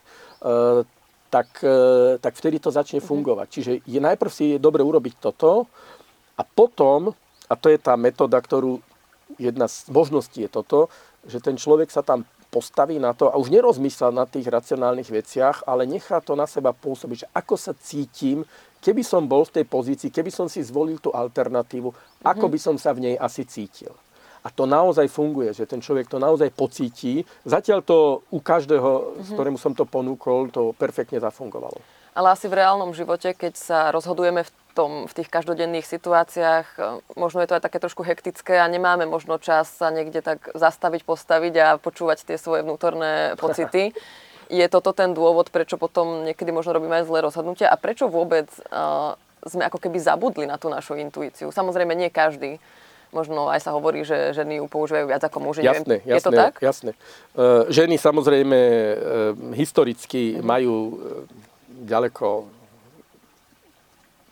tak, 1.29 1.49
e, 1.61 2.17
tak 2.17 2.33
vtedy 2.33 2.57
to 2.57 2.73
začne 2.73 2.97
fungovať. 2.97 3.47
Čiže 3.53 3.71
je, 3.85 3.99
najprv 4.01 4.31
si 4.33 4.57
je 4.57 4.57
dobre 4.57 4.81
urobiť 4.81 5.21
toto 5.21 5.69
a 6.37 6.43
potom, 6.45 7.17
a 7.49 7.53
to 7.57 7.73
je 7.73 7.81
tá 7.81 7.97
metóda, 7.97 8.37
ktorú 8.37 8.79
jedna 9.41 9.65
z 9.67 9.89
možností 9.89 10.45
je 10.45 10.49
toto, 10.53 10.87
že 11.27 11.43
ten 11.43 11.57
človek 11.59 11.91
sa 11.91 12.05
tam 12.05 12.23
postaví 12.47 12.95
na 12.95 13.11
to 13.11 13.27
a 13.27 13.35
už 13.35 13.51
nerozmýšľa 13.51 14.09
na 14.15 14.23
tých 14.23 14.47
racionálnych 14.47 15.11
veciach, 15.11 15.67
ale 15.67 15.83
nechá 15.83 16.23
to 16.23 16.33
na 16.33 16.47
seba 16.47 16.71
pôsobiť, 16.71 17.27
že 17.27 17.31
ako 17.35 17.55
sa 17.59 17.75
cítim, 17.75 18.47
keby 18.79 19.03
som 19.03 19.27
bol 19.27 19.43
v 19.43 19.61
tej 19.61 19.65
pozícii, 19.67 20.09
keby 20.13 20.31
som 20.31 20.47
si 20.47 20.63
zvolil 20.63 20.95
tú 21.03 21.11
alternatívu, 21.11 21.91
mm-hmm. 21.91 22.23
ako 22.23 22.45
by 22.47 22.59
som 22.61 22.75
sa 22.79 22.95
v 22.95 23.11
nej 23.11 23.15
asi 23.19 23.43
cítil. 23.43 23.91
A 24.45 24.47
to 24.47 24.63
naozaj 24.63 25.11
funguje, 25.11 25.51
že 25.51 25.67
ten 25.67 25.83
človek 25.83 26.07
to 26.07 26.23
naozaj 26.23 26.47
pocíti. 26.55 27.19
Zatiaľ 27.43 27.83
to 27.83 28.23
u 28.31 28.39
každého, 28.39 28.89
mm-hmm. 28.89 29.23
s 29.27 29.29
ktorému 29.35 29.57
som 29.59 29.75
to 29.75 29.83
ponúkol, 29.83 30.47
to 30.47 30.71
perfektne 30.79 31.19
zafungovalo. 31.19 31.83
Ale 32.15 32.31
asi 32.31 32.47
v 32.47 32.63
reálnom 32.63 32.95
živote, 32.95 33.35
keď 33.35 33.53
sa 33.59 33.79
rozhodujeme 33.91 34.47
v, 34.47 34.49
tom, 34.77 35.09
v 35.09 35.13
tých 35.17 35.33
každodenných 35.33 35.89
situáciách, 35.89 36.67
e, 36.77 36.81
možno 37.17 37.41
je 37.41 37.49
to 37.49 37.57
aj 37.57 37.65
také 37.65 37.81
trošku 37.81 38.05
hektické 38.05 38.61
a 38.61 38.69
nemáme 38.69 39.09
možno 39.09 39.41
čas 39.41 39.73
sa 39.73 39.89
niekde 39.89 40.21
tak 40.21 40.53
zastaviť, 40.53 41.01
postaviť 41.01 41.53
a 41.57 41.67
počúvať 41.81 42.29
tie 42.29 42.37
svoje 42.37 42.61
vnútorné 42.61 43.33
pocity. 43.41 43.97
Je 44.47 44.65
toto 44.69 44.93
ten 44.93 45.17
dôvod, 45.17 45.49
prečo 45.49 45.81
potom 45.81 46.23
niekedy 46.23 46.53
možno 46.53 46.77
robíme 46.77 47.01
aj 47.01 47.09
zlé 47.09 47.19
rozhodnutia 47.25 47.67
a 47.67 47.75
prečo 47.75 48.07
vôbec 48.07 48.47
uh, 48.71 49.19
sme 49.43 49.67
ako 49.67 49.75
keby 49.75 49.99
zabudli 49.99 50.47
na 50.47 50.55
tú 50.55 50.71
našu 50.71 50.95
intuíciu? 50.95 51.51
Samozrejme, 51.51 51.91
nie 51.91 52.07
každý. 52.07 52.55
Možno 53.11 53.51
aj 53.51 53.67
sa 53.67 53.75
hovorí, 53.75 54.07
že 54.07 54.31
ženy 54.31 54.63
ju 54.63 54.71
používajú 54.71 55.03
viac 55.03 55.19
ako 55.19 55.51
muži. 55.51 55.67
Jasné, 55.67 55.99
jasné, 55.99 56.15
je 56.15 56.21
to 56.23 56.31
tak? 56.31 56.53
Jasné. 56.63 56.91
Uh, 57.35 57.67
ženy 57.67 57.99
samozrejme 57.99 58.59
uh, 58.63 58.95
historicky 59.51 60.39
mm-hmm. 60.39 60.47
majú 60.47 60.75
ďaleko 61.83 62.56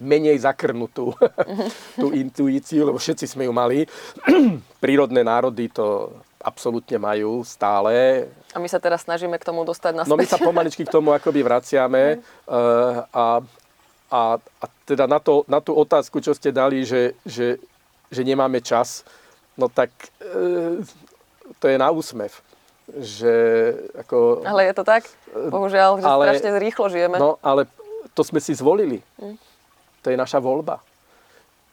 menej 0.05 0.37
zakrnutú 0.45 1.11
tú 2.01 2.13
intuíciu, 2.13 2.87
lebo 2.87 3.01
všetci 3.01 3.25
sme 3.25 3.49
ju 3.49 3.53
mali. 3.53 3.89
Prírodné 4.83 5.25
národy 5.25 5.67
to 5.73 6.13
absolútne 6.45 7.01
majú 7.01 7.41
stále. 7.41 8.29
A 8.53 8.61
my 8.61 8.69
sa 8.69 8.77
teraz 8.77 9.03
snažíme 9.03 9.35
k 9.41 9.47
tomu 9.49 9.65
dostať 9.65 10.05
naspäť. 10.05 10.11
No 10.13 10.21
my 10.21 10.27
sa 10.29 10.37
pomaličky 10.37 10.85
k 10.85 10.93
tomu 10.93 11.09
akoby 11.09 11.41
vraciame. 11.41 12.21
Uh, 12.45 13.01
a, 13.09 13.25
a, 14.13 14.21
a 14.37 14.65
teda 14.85 15.09
na, 15.09 15.17
to, 15.17 15.41
na 15.49 15.57
tú 15.57 15.73
otázku, 15.73 16.21
čo 16.21 16.37
ste 16.37 16.53
dali, 16.53 16.85
že, 16.85 17.17
že, 17.25 17.57
že 18.13 18.21
nemáme 18.21 18.61
čas, 18.61 19.01
no 19.57 19.65
tak 19.65 19.89
uh, 20.21 20.77
to 21.57 21.65
je 21.65 21.75
na 21.81 21.89
úsmev 21.89 22.29
že 22.85 23.33
ako... 23.97 24.45
Ale 24.45 24.69
je 24.69 24.73
to 24.77 24.83
tak? 24.85 25.09
Bohužiaľ, 25.33 25.91
že 26.01 26.05
ale, 26.05 26.23
strašne 26.29 26.49
rýchlo 26.61 26.85
žijeme. 26.93 27.17
No, 27.17 27.41
ale 27.41 27.65
to 28.13 28.21
sme 28.21 28.37
si 28.37 28.53
zvolili. 28.53 29.01
Mm. 29.17 29.37
To 30.05 30.13
je 30.13 30.21
naša 30.21 30.37
voľba. 30.37 30.77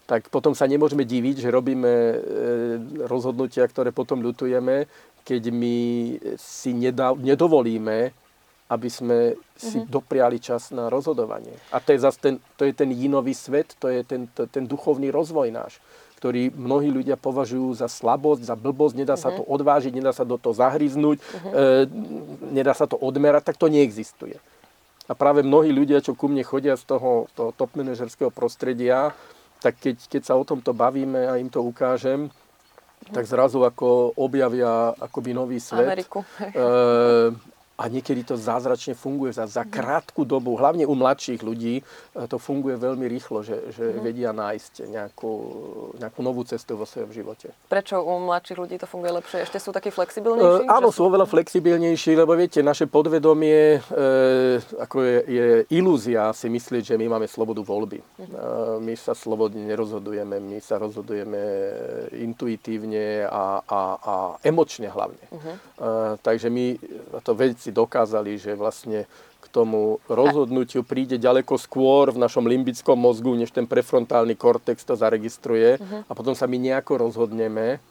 Tak 0.09 0.33
potom 0.33 0.57
sa 0.57 0.65
nemôžeme 0.65 1.05
diviť, 1.05 1.45
že 1.45 1.53
robíme 1.53 1.93
e, 1.93 2.17
rozhodnutia, 3.05 3.69
ktoré 3.69 3.93
potom 3.93 4.19
ľutujeme, 4.19 4.89
keď 5.23 5.53
my 5.53 5.77
si 6.35 6.75
nedovolíme, 6.75 8.11
aby 8.67 8.89
sme 8.89 9.37
si 9.55 9.79
mm-hmm. 9.79 9.93
dopriali 9.93 10.41
čas 10.41 10.73
na 10.73 10.89
rozhodovanie. 10.89 11.53
A 11.71 11.79
to 11.79 11.93
je 11.93 12.03
zase 12.03 12.19
ten, 12.19 12.35
to 12.57 12.65
je 12.65 12.73
ten 12.73 12.89
jinový 12.89 13.31
svet, 13.37 13.77
to 13.77 13.87
je 13.87 14.01
ten, 14.03 14.27
to, 14.33 14.49
ten 14.49 14.65
duchovný 14.65 15.13
rozvoj 15.13 15.53
náš 15.53 15.79
ktorý 16.23 16.55
mnohí 16.55 16.87
ľudia 16.87 17.19
považujú 17.19 17.83
za 17.83 17.91
slabosť, 17.91 18.47
za 18.47 18.55
blbosť, 18.55 18.95
nedá 18.95 19.19
sa 19.19 19.27
to 19.35 19.43
mhm. 19.43 19.49
odvážiť, 19.59 19.91
nedá 19.91 20.15
sa 20.15 20.23
do 20.23 20.39
toho 20.39 20.55
zahryznúť, 20.55 21.19
uh-huh. 21.19 21.51
e, 21.51 22.55
nedá 22.55 22.71
sa 22.71 22.87
to 22.87 22.95
odmerať, 22.95 23.51
tak 23.51 23.59
to 23.59 23.67
neexistuje. 23.67 24.39
A 25.07 25.13
práve 25.13 25.43
mnohí 25.43 25.75
ľudia, 25.75 25.99
čo 25.99 26.15
ku 26.15 26.31
mne 26.31 26.47
chodia 26.47 26.79
z 26.79 26.87
toho, 26.87 27.27
toho 27.35 27.51
top 27.51 27.75
manažerského 27.75 28.31
prostredia, 28.31 29.11
tak 29.59 29.79
keď, 29.79 29.95
keď 30.07 30.21
sa 30.23 30.33
o 30.39 30.43
tomto 30.47 30.71
bavíme 30.71 31.27
a 31.27 31.39
im 31.39 31.51
to 31.51 31.59
ukážem, 31.63 32.31
tak 33.11 33.27
zrazu 33.27 33.59
ako 33.67 34.15
objavia 34.15 34.95
akoby 34.95 35.35
nový 35.35 35.59
svet. 35.59 35.83
Ameriku. 35.91 36.23
E, 36.39 36.51
a 37.83 37.91
niekedy 37.91 38.23
to 38.23 38.39
zázračne 38.39 38.95
funguje 38.95 39.35
za, 39.35 39.43
za 39.43 39.67
krátku 39.67 40.23
dobu, 40.23 40.55
hlavne 40.55 40.87
u 40.87 40.95
mladších 40.95 41.43
ľudí, 41.43 41.83
to 42.31 42.39
funguje 42.39 42.79
veľmi 42.79 43.03
rýchlo, 43.11 43.43
že, 43.43 43.75
že 43.75 43.83
mm. 43.83 43.99
vedia 43.99 44.31
nájsť 44.31 44.87
nejakú, 44.87 45.33
nejakú 45.99 46.19
novú 46.23 46.47
cestu 46.47 46.79
vo 46.79 46.87
svojom 46.87 47.11
živote. 47.11 47.51
Prečo 47.67 47.99
u 47.99 48.23
mladších 48.23 48.55
ľudí 48.55 48.75
to 48.79 48.87
funguje 48.87 49.11
lepšie? 49.19 49.43
Ešte 49.43 49.59
sú 49.59 49.75
takí 49.75 49.91
flexibilnejší? 49.91 50.63
E, 50.63 50.71
áno, 50.71 50.95
sú 50.95 51.11
oveľa 51.11 51.27
flexibilnejší, 51.27 52.15
lebo 52.15 52.31
viete, 52.39 52.63
naše 52.63 52.87
podvedomie 52.87 53.81
e, 53.83 54.59
ako 54.79 54.97
je, 55.03 55.17
je 55.27 55.45
ilúzia 55.75 56.31
si 56.31 56.47
myslieť, 56.47 56.93
že 56.93 56.95
my 56.95 57.19
máme 57.19 57.27
slobodu 57.27 57.59
voľby. 57.59 57.99
Mm. 57.99 58.23
E, 58.23 58.27
my 58.79 58.93
sa 58.95 59.11
slobodne 59.11 59.67
nerozhodujeme, 59.67 60.39
my 60.39 60.63
sa 60.63 60.79
rozhodujeme 60.79 61.41
intuitívne 62.15 63.27
a, 63.27 63.59
a, 63.59 63.81
a 63.99 64.15
emočne 64.45 64.87
hlavne. 64.87 65.25
Mm. 65.35 65.39
E, 65.41 65.55
takže 66.21 66.47
my 66.47 66.65
to 67.19 67.35
vedci 67.35 67.63
vedci 67.63 67.71
dokázali, 67.73 68.37
že 68.37 68.53
vlastne 68.53 69.09
k 69.43 69.45
tomu 69.51 69.99
rozhodnutiu 70.07 70.87
príde 70.87 71.19
ďaleko 71.19 71.59
skôr 71.59 72.13
v 72.13 72.21
našom 72.21 72.47
limbickom 72.47 72.95
mozgu, 72.95 73.35
než 73.35 73.51
ten 73.51 73.67
prefrontálny 73.67 74.39
kortex 74.39 74.85
to 74.87 74.95
zaregistruje. 74.95 75.81
Uh-huh. 75.81 76.07
A 76.07 76.11
potom 76.15 76.31
sa 76.31 76.47
my 76.47 76.55
nejako 76.55 77.09
rozhodneme 77.09 77.83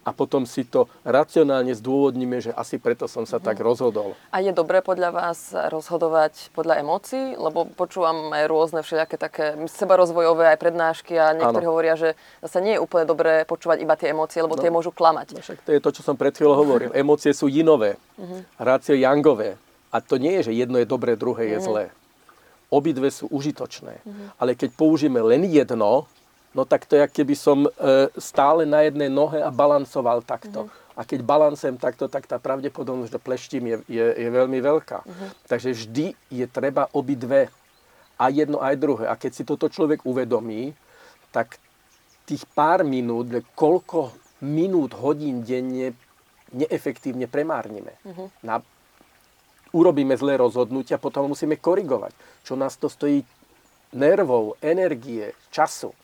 a 0.00 0.10
potom 0.16 0.48
si 0.48 0.64
to 0.64 0.88
racionálne 1.04 1.76
zdôvodníme, 1.76 2.40
že 2.40 2.56
asi 2.56 2.80
preto 2.80 3.04
som 3.04 3.28
sa 3.28 3.36
tak 3.36 3.60
rozhodol. 3.60 4.16
A 4.32 4.40
je 4.40 4.48
dobré 4.48 4.80
podľa 4.80 5.12
vás 5.12 5.52
rozhodovať 5.52 6.48
podľa 6.56 6.80
emócií? 6.80 7.36
Lebo 7.36 7.68
počúvam 7.68 8.32
aj 8.32 8.44
rôzne 8.48 8.80
všelijaké 8.80 9.20
také 9.20 9.60
sebarozvojové 9.68 10.56
aj 10.56 10.58
prednášky 10.58 11.20
a 11.20 11.36
niektorí 11.36 11.64
ano. 11.68 11.72
hovoria, 11.76 11.94
že 12.00 12.16
zase 12.40 12.64
nie 12.64 12.74
je 12.76 12.80
úplne 12.80 13.04
dobré 13.04 13.44
počúvať 13.44 13.84
iba 13.84 13.94
tie 13.94 14.16
emócie, 14.16 14.40
lebo 14.40 14.56
no, 14.56 14.62
tie 14.64 14.72
môžu 14.72 14.88
klamať. 14.88 15.36
No 15.36 15.44
však 15.44 15.60
to 15.68 15.70
je 15.76 15.80
to, 15.84 15.90
čo 15.92 16.02
som 16.02 16.16
pred 16.16 16.32
chvíľou 16.32 16.56
hovoril. 16.64 16.90
Emócie 17.00 17.36
sú 17.36 17.52
jinové, 17.52 18.00
uh-huh. 18.16 18.40
rácio 18.56 18.96
jangové. 18.96 19.60
A 19.92 20.00
to 20.00 20.16
nie 20.16 20.40
je, 20.40 20.50
že 20.50 20.56
jedno 20.64 20.80
je 20.80 20.88
dobré, 20.88 21.12
druhé 21.12 21.52
je 21.52 21.58
uh-huh. 21.60 21.68
zlé. 21.68 21.84
Obidve 22.70 23.10
sú 23.12 23.28
užitočné. 23.28 24.00
Uh-huh. 24.00 24.14
Ale 24.40 24.56
keď 24.56 24.72
použijeme 24.78 25.20
len 25.20 25.44
jedno, 25.44 26.08
no 26.54 26.66
tak 26.66 26.86
to 26.86 26.98
je, 26.98 27.04
keby 27.06 27.34
som 27.38 27.66
e, 27.66 27.70
stále 28.18 28.66
na 28.66 28.82
jednej 28.86 29.08
nohe 29.08 29.38
a 29.38 29.50
balancoval 29.50 30.22
takto. 30.26 30.66
Uh-huh. 30.66 30.98
A 30.98 31.06
keď 31.06 31.24
balancujem 31.24 31.80
takto, 31.80 32.10
tak 32.10 32.28
tá 32.28 32.36
pravdepodobnosť, 32.36 33.12
že 33.16 33.20
pleštím, 33.22 33.64
je, 33.66 33.76
je, 33.88 34.06
je 34.20 34.28
veľmi 34.28 34.58
veľká. 34.60 34.98
Uh-huh. 35.06 35.28
Takže 35.48 35.72
vždy 35.72 36.06
je 36.28 36.46
treba 36.50 36.90
obidve. 36.92 37.48
A 38.20 38.28
jedno, 38.28 38.60
aj 38.60 38.76
druhé. 38.76 39.08
A 39.08 39.16
keď 39.16 39.32
si 39.32 39.42
toto 39.48 39.72
človek 39.72 40.04
uvedomí, 40.04 40.76
tak 41.32 41.56
tých 42.28 42.44
pár 42.52 42.84
minút, 42.84 43.32
koľko 43.56 44.12
minút, 44.44 44.92
hodín 44.92 45.40
denne 45.40 45.96
neefektívne 46.52 47.30
premárnime. 47.30 47.96
Uh-huh. 48.04 48.28
Na, 48.42 48.60
urobíme 49.72 50.18
zlé 50.18 50.36
rozhodnutia, 50.36 50.98
potom 50.98 51.30
musíme 51.30 51.56
korigovať. 51.56 52.12
Čo 52.42 52.58
nás 52.58 52.76
to 52.76 52.90
stojí 52.90 53.22
nervov, 53.94 54.58
energie, 54.62 55.32
času. 55.50 55.94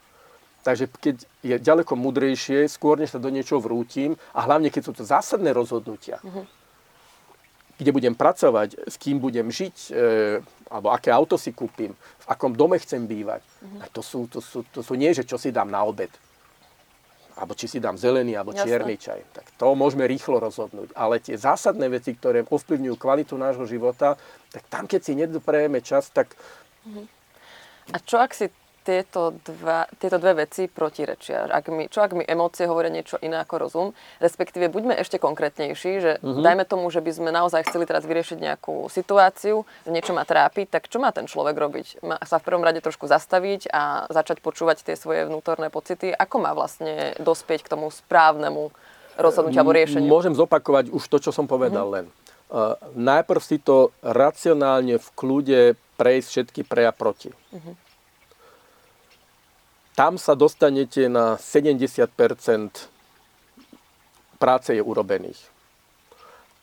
Takže 0.66 0.90
keď 0.90 1.16
je 1.46 1.56
ďaleko 1.62 1.94
mudrejšie, 1.94 2.66
skôr 2.66 2.98
než 2.98 3.14
sa 3.14 3.22
do 3.22 3.30
niečoho 3.30 3.62
vrútim, 3.62 4.18
a 4.34 4.42
hlavne 4.50 4.66
keď 4.66 4.82
sú 4.82 4.92
to 4.98 5.06
zásadné 5.06 5.54
rozhodnutia, 5.54 6.18
uh-huh. 6.26 6.42
kde 7.78 7.90
budem 7.94 8.18
pracovať, 8.18 8.90
s 8.90 8.98
kým 8.98 9.22
budem 9.22 9.46
žiť, 9.46 9.94
e, 9.94 10.02
alebo 10.66 10.90
aké 10.90 11.14
auto 11.14 11.38
si 11.38 11.54
kúpim, 11.54 11.94
v 11.94 12.26
akom 12.26 12.50
dome 12.50 12.82
chcem 12.82 13.06
bývať, 13.06 13.46
uh-huh. 13.46 13.94
to, 13.94 14.02
sú, 14.02 14.26
to, 14.26 14.42
sú, 14.42 14.66
to 14.74 14.82
sú 14.82 14.98
nie, 14.98 15.14
že 15.14 15.22
čo 15.22 15.38
si 15.38 15.54
dám 15.54 15.70
na 15.70 15.86
obed, 15.86 16.10
alebo 17.38 17.54
či 17.54 17.70
si 17.70 17.78
dám 17.78 17.94
zelený 17.94 18.34
alebo 18.34 18.50
Jasne. 18.50 18.66
čierny 18.66 18.96
čaj. 18.98 19.22
Tak 19.38 19.46
to 19.54 19.70
môžeme 19.78 20.02
rýchlo 20.08 20.42
rozhodnúť. 20.42 20.90
Ale 20.96 21.20
tie 21.20 21.36
zásadné 21.36 21.86
veci, 21.92 22.16
ktoré 22.16 22.42
ovplyvňujú 22.42 22.96
kvalitu 22.96 23.36
nášho 23.38 23.68
života, 23.68 24.18
tak 24.50 24.66
tam, 24.66 24.90
keď 24.90 25.00
si 25.04 25.12
nedoprajeme 25.14 25.78
čas, 25.78 26.10
tak... 26.10 26.34
Uh-huh. 26.88 27.06
A 27.92 28.02
čo 28.02 28.18
ak 28.18 28.34
si 28.34 28.50
tieto, 28.86 29.34
dva, 29.42 29.90
tieto 29.98 30.22
dve 30.22 30.46
veci 30.46 30.70
protirečia. 30.70 31.50
Ak 31.50 31.66
mi, 31.66 31.90
čo 31.90 32.06
ak 32.06 32.14
mi 32.14 32.22
emócie 32.22 32.70
hovoria 32.70 32.94
niečo 32.94 33.18
iné 33.18 33.42
ako 33.42 33.54
rozum, 33.66 33.88
respektíve 34.22 34.70
buďme 34.70 34.94
ešte 34.94 35.18
konkrétnejší, 35.18 35.92
že 35.98 36.12
uh-huh. 36.22 36.46
dajme 36.46 36.62
tomu, 36.62 36.86
že 36.94 37.02
by 37.02 37.10
sme 37.10 37.30
naozaj 37.34 37.66
chceli 37.66 37.82
teraz 37.82 38.06
vyriešiť 38.06 38.38
nejakú 38.38 38.86
situáciu, 38.86 39.66
niečo 39.90 40.14
ma 40.14 40.22
trápi, 40.22 40.70
tak 40.70 40.86
čo 40.86 41.02
má 41.02 41.10
ten 41.10 41.26
človek 41.26 41.58
robiť? 41.58 42.06
Má 42.06 42.22
sa 42.22 42.38
v 42.38 42.46
prvom 42.46 42.62
rade 42.62 42.78
trošku 42.78 43.10
zastaviť 43.10 43.74
a 43.74 44.06
začať 44.06 44.38
počúvať 44.38 44.86
tie 44.86 44.94
svoje 44.94 45.26
vnútorné 45.26 45.66
pocity. 45.66 46.14
Ako 46.14 46.38
má 46.38 46.54
vlastne 46.54 47.18
dospieť 47.18 47.66
k 47.66 47.72
tomu 47.74 47.90
správnemu 47.90 48.70
rozhodnutiu 49.18 49.66
alebo 49.66 49.74
riešeniu? 49.74 50.06
Môžem 50.06 50.38
zopakovať 50.38 50.94
už 50.94 51.02
to, 51.10 51.18
čo 51.18 51.34
som 51.34 51.50
povedal 51.50 51.90
uh-huh. 51.90 51.96
len. 51.98 52.06
Uh, 52.46 52.78
najprv 52.94 53.42
si 53.42 53.58
to 53.58 53.90
racionálne 54.06 55.02
v 55.02 55.08
kľude 55.18 55.74
prejsť 55.98 56.28
všetky 56.30 56.60
pre 56.62 56.86
a 56.86 56.94
proti. 56.94 57.34
Uh-huh 57.50 57.74
tam 59.96 60.20
sa 60.20 60.36
dostanete 60.36 61.08
na 61.08 61.40
70% 61.40 62.04
práce 64.36 64.76
je 64.76 64.82
urobených. 64.84 65.40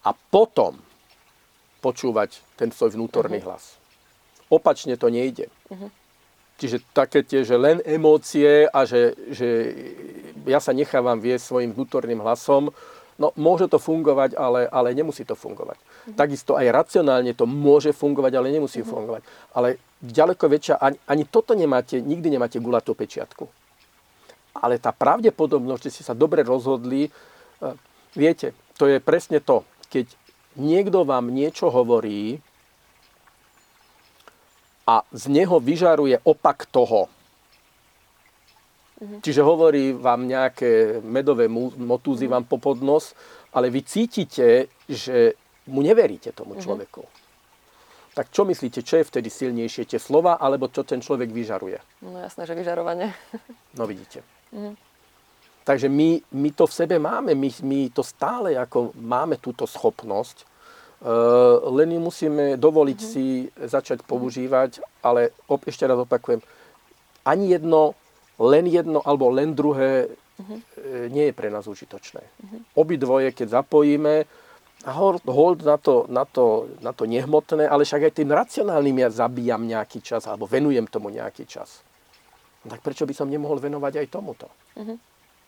A 0.05 0.13
potom 0.13 0.77
počúvať 1.81 2.39
ten 2.55 2.69
svoj 2.69 2.93
vnútorný 2.93 3.41
uh-huh. 3.41 3.57
hlas. 3.57 3.81
Opačne 4.53 4.95
to 4.95 5.09
nejde. 5.09 5.49
Uh-huh. 5.67 5.89
Čiže 6.61 6.85
také 6.93 7.25
tie, 7.25 7.41
že 7.41 7.57
len 7.57 7.81
emócie 7.81 8.69
a 8.69 8.85
že, 8.85 9.17
že 9.33 9.49
ja 10.45 10.61
sa 10.61 10.69
nechávam 10.69 11.17
viesť 11.17 11.43
svojim 11.49 11.73
vnútorným 11.73 12.21
hlasom, 12.21 12.69
no 13.17 13.33
môže 13.33 13.65
to 13.65 13.81
fungovať, 13.81 14.37
ale, 14.37 14.69
ale 14.69 14.93
nemusí 14.93 15.25
to 15.25 15.33
fungovať. 15.33 15.81
Takisto 16.03 16.59
aj 16.59 16.67
racionálne 16.67 17.31
to 17.31 17.47
môže 17.47 17.95
fungovať, 17.95 18.35
ale 18.35 18.51
nemusí 18.51 18.83
fungovať. 18.83 19.23
Ale 19.55 19.79
ďaleko 20.03 20.51
väčšia, 20.51 20.75
ani, 20.75 20.99
ani 21.07 21.23
toto 21.23 21.55
nemáte, 21.55 22.03
nikdy 22.03 22.27
nemáte 22.27 22.59
gulatú 22.59 22.91
pečiatku. 22.91 23.47
Ale 24.59 24.83
tá 24.83 24.91
pravdepodobnosť, 24.91 25.83
že 25.87 25.93
ste 25.95 26.03
sa 26.03 26.11
dobre 26.11 26.43
rozhodli, 26.43 27.07
e, 27.07 27.09
viete, 28.19 28.51
to 28.75 28.91
je 28.91 28.99
presne 28.99 29.39
to. 29.39 29.63
Keď 29.87 30.11
niekto 30.59 31.07
vám 31.07 31.31
niečo 31.31 31.71
hovorí 31.71 32.43
a 34.83 35.07
z 35.15 35.23
neho 35.31 35.63
vyžaruje 35.63 36.19
opak 36.27 36.67
toho, 36.67 37.07
Čiže 39.03 39.43
hovorí 39.43 39.91
vám 39.91 40.23
nejaké 40.23 41.03
medové 41.03 41.51
motúzy 41.51 42.23
vám 42.29 42.47
po 42.47 42.55
podnos, 42.55 43.11
ale 43.51 43.67
vy 43.67 43.83
cítite, 43.83 44.71
že 44.87 45.35
mu 45.67 45.79
neveríte 45.81 46.35
tomu 46.35 46.59
človeku. 46.59 47.05
Tak 48.13 48.29
čo 48.29 48.45
myslíte, 48.45 48.85
čo 48.85 49.01
je 49.01 49.09
vtedy 49.09 49.29
silnejšie, 49.33 49.89
tie 49.89 49.97
slova, 49.97 50.37
alebo 50.37 50.69
čo 50.69 50.85
ten 50.85 51.01
človek 51.01 51.33
vyžaruje? 51.33 51.81
No 52.05 52.21
jasné, 52.21 52.45
že 52.45 52.53
vyžarovanie. 52.53 53.09
No 53.79 53.89
vidíte. 53.89 54.21
Takže 55.65 55.89
my, 55.89 56.21
my 56.29 56.49
to 56.53 56.69
v 56.69 56.73
sebe 56.77 57.01
máme, 57.01 57.33
my, 57.33 57.49
my 57.65 57.79
to 57.89 58.05
stále 58.05 58.53
ako 58.53 58.93
máme 58.93 59.41
túto 59.41 59.65
schopnosť, 59.65 60.45
uh, 60.45 61.57
len 61.73 61.89
ju 61.89 61.99
musíme 62.03 62.53
dovoliť 62.61 62.99
mm-hmm. 63.01 63.13
si 63.17 63.49
začať 63.57 64.05
používať, 64.05 64.77
ale 65.01 65.33
op, 65.49 65.65
ešte 65.65 65.89
raz 65.89 65.97
opakujem, 65.97 66.37
ani 67.25 67.49
jedno 67.49 67.97
len 68.39 68.65
jedno 68.65 69.01
alebo 69.05 69.29
len 69.29 69.53
druhé 69.53 70.09
uh-huh. 70.09 70.57
nie 71.13 71.29
je 71.29 71.33
pre 71.37 71.53
nás 71.53 71.69
užitočné. 71.69 72.21
Uh-huh. 72.21 72.59
Obidvoje, 72.81 73.29
keď 73.29 73.61
zapojíme, 73.61 74.25
hold, 74.83 75.63
na, 75.63 75.77
to, 75.79 76.05
na, 76.11 76.25
to, 76.27 76.67
na 76.83 76.91
to 76.91 77.07
nehmotné, 77.07 77.63
ale 77.67 77.87
však 77.87 78.11
aj 78.11 78.13
tým 78.19 78.29
racionálnym 78.35 78.99
ja 78.99 79.09
zabíjam 79.13 79.63
nejaký 79.63 80.03
čas, 80.03 80.27
alebo 80.27 80.43
venujem 80.43 80.89
tomu 80.91 81.07
nejaký 81.07 81.47
čas. 81.47 81.85
No 82.63 82.71
tak 82.71 82.83
prečo 82.83 83.07
by 83.07 83.13
som 83.15 83.31
nemohol 83.31 83.59
venovať 83.59 84.03
aj 84.03 84.07
tomuto? 84.11 84.47
Uh-huh. 84.75 84.99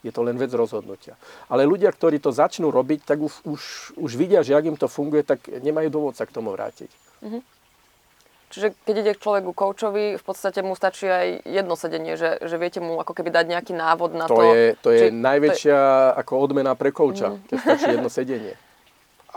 Je 0.03 0.11
to 0.13 0.21
len 0.21 0.37
vec 0.37 0.51
rozhodnutia. 0.53 1.17
Ale 1.49 1.65
ľudia, 1.65 1.89
ktorí 1.89 2.21
to 2.21 2.29
začnú 2.29 2.69
robiť, 2.69 3.07
tak 3.07 3.19
už, 3.19 3.33
už, 3.47 3.61
už 3.97 4.11
vidia, 4.15 4.43
že 4.45 4.55
ak 4.55 4.67
im 4.67 4.77
to 4.77 4.87
funguje, 4.87 5.25
tak 5.25 5.47
nemajú 5.47 5.89
dôvod 5.89 6.13
sa 6.15 6.27
k 6.27 6.35
tomu 6.35 6.55
vrátiť. 6.55 6.91
Uh-huh. 7.23 7.41
Čiže 8.55 8.71
keď 8.87 8.95
ide 9.03 9.11
k 9.17 9.23
človeku 9.25 9.51
koučovi, 9.51 10.15
v 10.15 10.23
podstate 10.23 10.63
mu 10.63 10.79
stačí 10.79 11.09
aj 11.09 11.43
jedno 11.43 11.75
sedenie, 11.75 12.15
že, 12.15 12.39
že 12.39 12.55
viete 12.55 12.79
mu 12.79 13.01
ako 13.01 13.11
keby 13.11 13.33
dať 13.33 13.45
nejaký 13.51 13.73
návod 13.75 14.15
na 14.15 14.31
to. 14.31 14.37
To 14.37 14.43
je, 14.47 14.65
to 14.79 14.89
je 14.95 14.99
či, 15.01 15.05
najväčšia 15.11 15.75
to 15.75 15.91
je... 15.91 16.15
ako 16.23 16.33
odmena 16.39 16.71
pre 16.77 16.95
kouča, 16.95 17.35
mm. 17.35 17.51
keď 17.51 17.57
stačí 17.59 17.85
jedno 17.89 18.07
sedenie. 18.07 18.55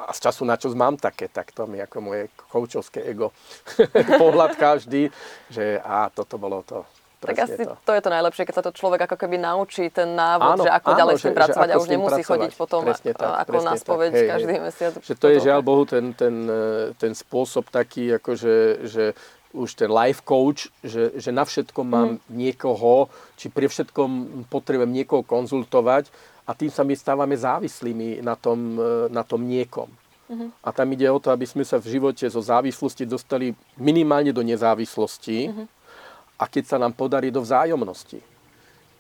A 0.07 0.15
z 0.15 0.31
času 0.31 0.47
na 0.47 0.55
čas 0.55 0.79
mám 0.79 0.95
také, 0.95 1.27
tak 1.27 1.51
to 1.51 1.67
mi 1.67 1.83
ako 1.83 1.99
moje 1.99 2.31
koučovské 2.49 3.03
ego 3.03 3.35
pohľad 4.23 4.55
každý, 4.55 5.11
že 5.51 5.83
a 5.83 6.07
toto 6.13 6.39
bolo 6.39 6.63
to. 6.63 6.87
Tak 7.19 7.35
asi 7.35 7.67
to. 7.67 7.75
to 7.83 7.93
je 7.99 8.03
to 8.07 8.11
najlepšie, 8.15 8.47
keď 8.47 8.55
sa 8.55 8.63
to 8.63 8.71
človek 8.71 9.11
ako 9.11 9.19
keby 9.19 9.43
naučí 9.43 9.91
ten 9.91 10.15
návod, 10.15 10.55
áno, 10.55 10.63
že 10.63 10.71
ako 10.71 10.91
áno, 10.95 10.99
ďalej 11.03 11.15
s 11.19 11.23
tým 11.27 11.35
pracovať 11.35 11.69
a 11.69 11.77
už 11.83 11.89
nemusí 11.91 12.23
pracovať. 12.23 12.31
chodiť 12.31 12.53
potom 12.55 12.81
presne 12.87 13.11
tak, 13.11 13.35
ako 13.43 13.59
na 13.59 13.75
spoveď 13.75 14.11
tak. 14.15 14.29
každý 14.39 14.53
hej, 14.55 14.63
mesiac. 14.63 14.93
Že 15.03 15.15
to 15.19 15.27
je 15.35 15.39
žiaľ 15.43 15.61
Bohu 15.67 15.83
ten, 15.83 16.15
ten, 16.15 16.47
ten 16.95 17.13
spôsob 17.19 17.67
taký, 17.75 18.15
akože, 18.23 18.87
že 18.87 19.19
už 19.51 19.69
ten 19.75 19.91
life 19.91 20.23
coach, 20.23 20.71
že, 20.87 21.19
že 21.19 21.35
na 21.35 21.43
všetkom 21.43 21.87
mám 21.91 22.11
mm. 22.17 22.31
niekoho, 22.31 23.11
či 23.35 23.51
pri 23.51 23.67
všetkom 23.67 24.45
potrebujem 24.47 24.93
niekoho 24.95 25.27
konzultovať 25.27 26.15
a 26.49 26.57
tým 26.57 26.73
sa 26.73 26.81
my 26.81 26.97
stávame 26.97 27.37
závislými 27.37 28.25
na 28.25 28.33
tom, 28.33 28.81
na 29.13 29.21
tom 29.21 29.45
niekom. 29.45 29.93
Uh-huh. 30.29 30.49
A 30.65 30.73
tam 30.73 30.89
ide 30.97 31.05
o 31.13 31.21
to, 31.21 31.29
aby 31.29 31.45
sme 31.45 31.61
sa 31.61 31.77
v 31.77 32.01
živote 32.01 32.25
zo 32.25 32.41
závislosti 32.41 33.05
dostali 33.05 33.53
minimálne 33.77 34.33
do 34.33 34.41
nezávislosti, 34.41 35.53
uh-huh 35.53 35.69
a 36.39 36.45
keď 36.47 36.65
sa 36.65 36.77
nám 36.79 36.95
podarí 36.95 37.35
do 37.35 37.43
vzájomnosti. 37.43 38.23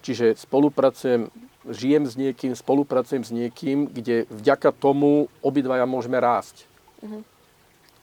Čiže 0.02 0.34
spolupracujem, 0.42 1.30
žijem 1.70 2.04
s 2.06 2.14
niekým, 2.18 2.52
spolupracujem 2.54 3.22
s 3.22 3.30
niekým, 3.30 3.86
kde 3.86 4.26
vďaka 4.26 4.74
tomu 4.74 5.30
obidvaja 5.38 5.86
môžeme 5.86 6.18
rásť. 6.18 6.66
Uh-huh. 6.98 7.22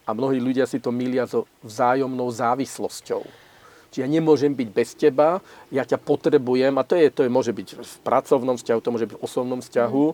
A 0.07 0.09
mnohí 0.15 0.39
ľudia 0.39 0.63
si 0.63 0.79
to 0.79 0.95
milia 0.95 1.27
so 1.27 1.43
vzájomnou 1.59 2.31
závislosťou. 2.31 3.27
Čiže 3.95 4.03
ja 4.03 4.11
nemôžem 4.11 4.51
byť 4.51 4.69
bez 4.75 4.91
teba, 4.99 5.39
ja 5.71 5.87
ťa 5.87 6.03
potrebujem, 6.03 6.75
a 6.75 6.83
to, 6.83 6.99
je, 6.99 7.07
to 7.15 7.23
je, 7.23 7.31
môže 7.31 7.55
byť 7.55 7.79
v 7.79 7.95
pracovnom 8.03 8.59
vzťahu, 8.59 8.79
to 8.83 8.91
môže 8.91 9.07
byť 9.07 9.15
v 9.15 9.23
osobnom 9.23 9.63
vzťahu, 9.63 10.05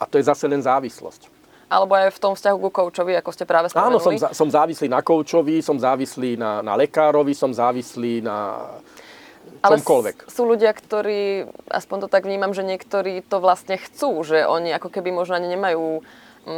a 0.00 0.08
to 0.08 0.16
je 0.16 0.24
zase 0.24 0.48
len 0.48 0.64
závislosť 0.64 1.28
alebo 1.70 1.94
aj 1.94 2.10
v 2.10 2.18
tom 2.18 2.34
vzťahu 2.34 2.56
ku 2.66 2.70
koučovi, 2.74 3.14
ako 3.14 3.30
ste 3.30 3.46
práve 3.46 3.70
spomenuli? 3.70 3.94
Áno, 3.94 4.02
som, 4.02 4.34
som 4.34 4.48
závislý 4.50 4.90
na 4.90 5.06
koučovi, 5.06 5.62
som 5.62 5.78
závislý 5.78 6.34
na, 6.34 6.66
na 6.66 6.74
lekárovi, 6.74 7.30
som 7.30 7.54
závislý 7.54 8.26
na 8.26 8.66
čomkoľvek. 9.62 10.16
Ale 10.26 10.34
sú 10.34 10.50
ľudia, 10.50 10.74
ktorí, 10.74 11.46
aspoň 11.70 11.96
to 12.02 12.08
tak 12.10 12.26
vnímam, 12.26 12.50
že 12.50 12.66
niektorí 12.66 13.22
to 13.22 13.38
vlastne 13.38 13.78
chcú, 13.78 14.26
že 14.26 14.42
oni 14.50 14.74
ako 14.74 14.90
keby 14.90 15.14
možno 15.14 15.38
ani 15.38 15.46
nemajú 15.46 16.02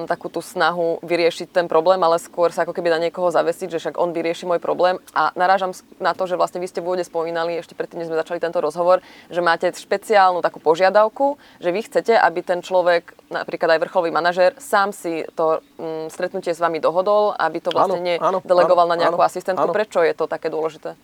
takú 0.09 0.33
tú 0.33 0.41
snahu 0.41 1.01
vyriešiť 1.05 1.53
ten 1.53 1.67
problém, 1.69 2.01
ale 2.03 2.21
skôr 2.21 2.51
sa 2.51 2.65
ako 2.65 2.75
keby 2.77 2.93
na 2.93 2.99
niekoho 3.09 3.29
zavesiť, 3.29 3.69
že 3.77 3.79
však 3.79 3.95
on 4.01 4.11
vyrieši 4.17 4.45
môj 4.49 4.61
problém. 4.61 4.99
A 5.13 5.31
narážam 5.37 5.77
na 6.01 6.17
to, 6.17 6.25
že 6.27 6.39
vlastne 6.39 6.59
vy 6.61 6.69
ste 6.69 6.81
v 6.81 6.93
úvode 6.93 7.05
spomínali, 7.05 7.61
ešte 7.61 7.77
predtým, 7.77 8.03
než 8.03 8.09
sme 8.09 8.21
začali 8.21 8.41
tento 8.41 8.59
rozhovor, 8.61 9.05
že 9.29 9.41
máte 9.45 9.69
špeciálnu 9.73 10.41
takú 10.41 10.59
požiadavku, 10.61 11.37
že 11.61 11.71
vy 11.71 11.81
chcete, 11.85 12.17
aby 12.17 12.41
ten 12.41 12.61
človek, 12.65 13.13
napríklad 13.29 13.77
aj 13.77 13.83
vrcholový 13.89 14.11
manažér, 14.11 14.57
sám 14.59 14.97
si 14.97 15.25
to 15.37 15.61
m, 15.77 16.09
stretnutie 16.09 16.53
s 16.57 16.61
vami 16.61 16.81
dohodol, 16.81 17.37
aby 17.37 17.59
to 17.61 17.71
vlastne 17.71 18.01
nedelegoval 18.01 18.89
na 18.89 18.97
nejakú 18.97 19.21
áno, 19.21 19.29
asistentku. 19.29 19.69
Áno. 19.69 19.77
Prečo 19.77 20.01
je 20.03 20.15
to 20.17 20.25
také 20.27 20.49
dôležité? 20.49 20.97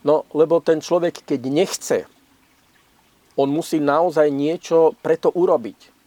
No, 0.00 0.24
lebo 0.32 0.64
ten 0.64 0.80
človek, 0.80 1.28
keď 1.28 1.40
nechce, 1.52 1.98
on 3.36 3.52
musí 3.52 3.80
naozaj 3.80 4.32
niečo 4.32 4.96
preto 5.04 5.28
urobiť. 5.32 5.99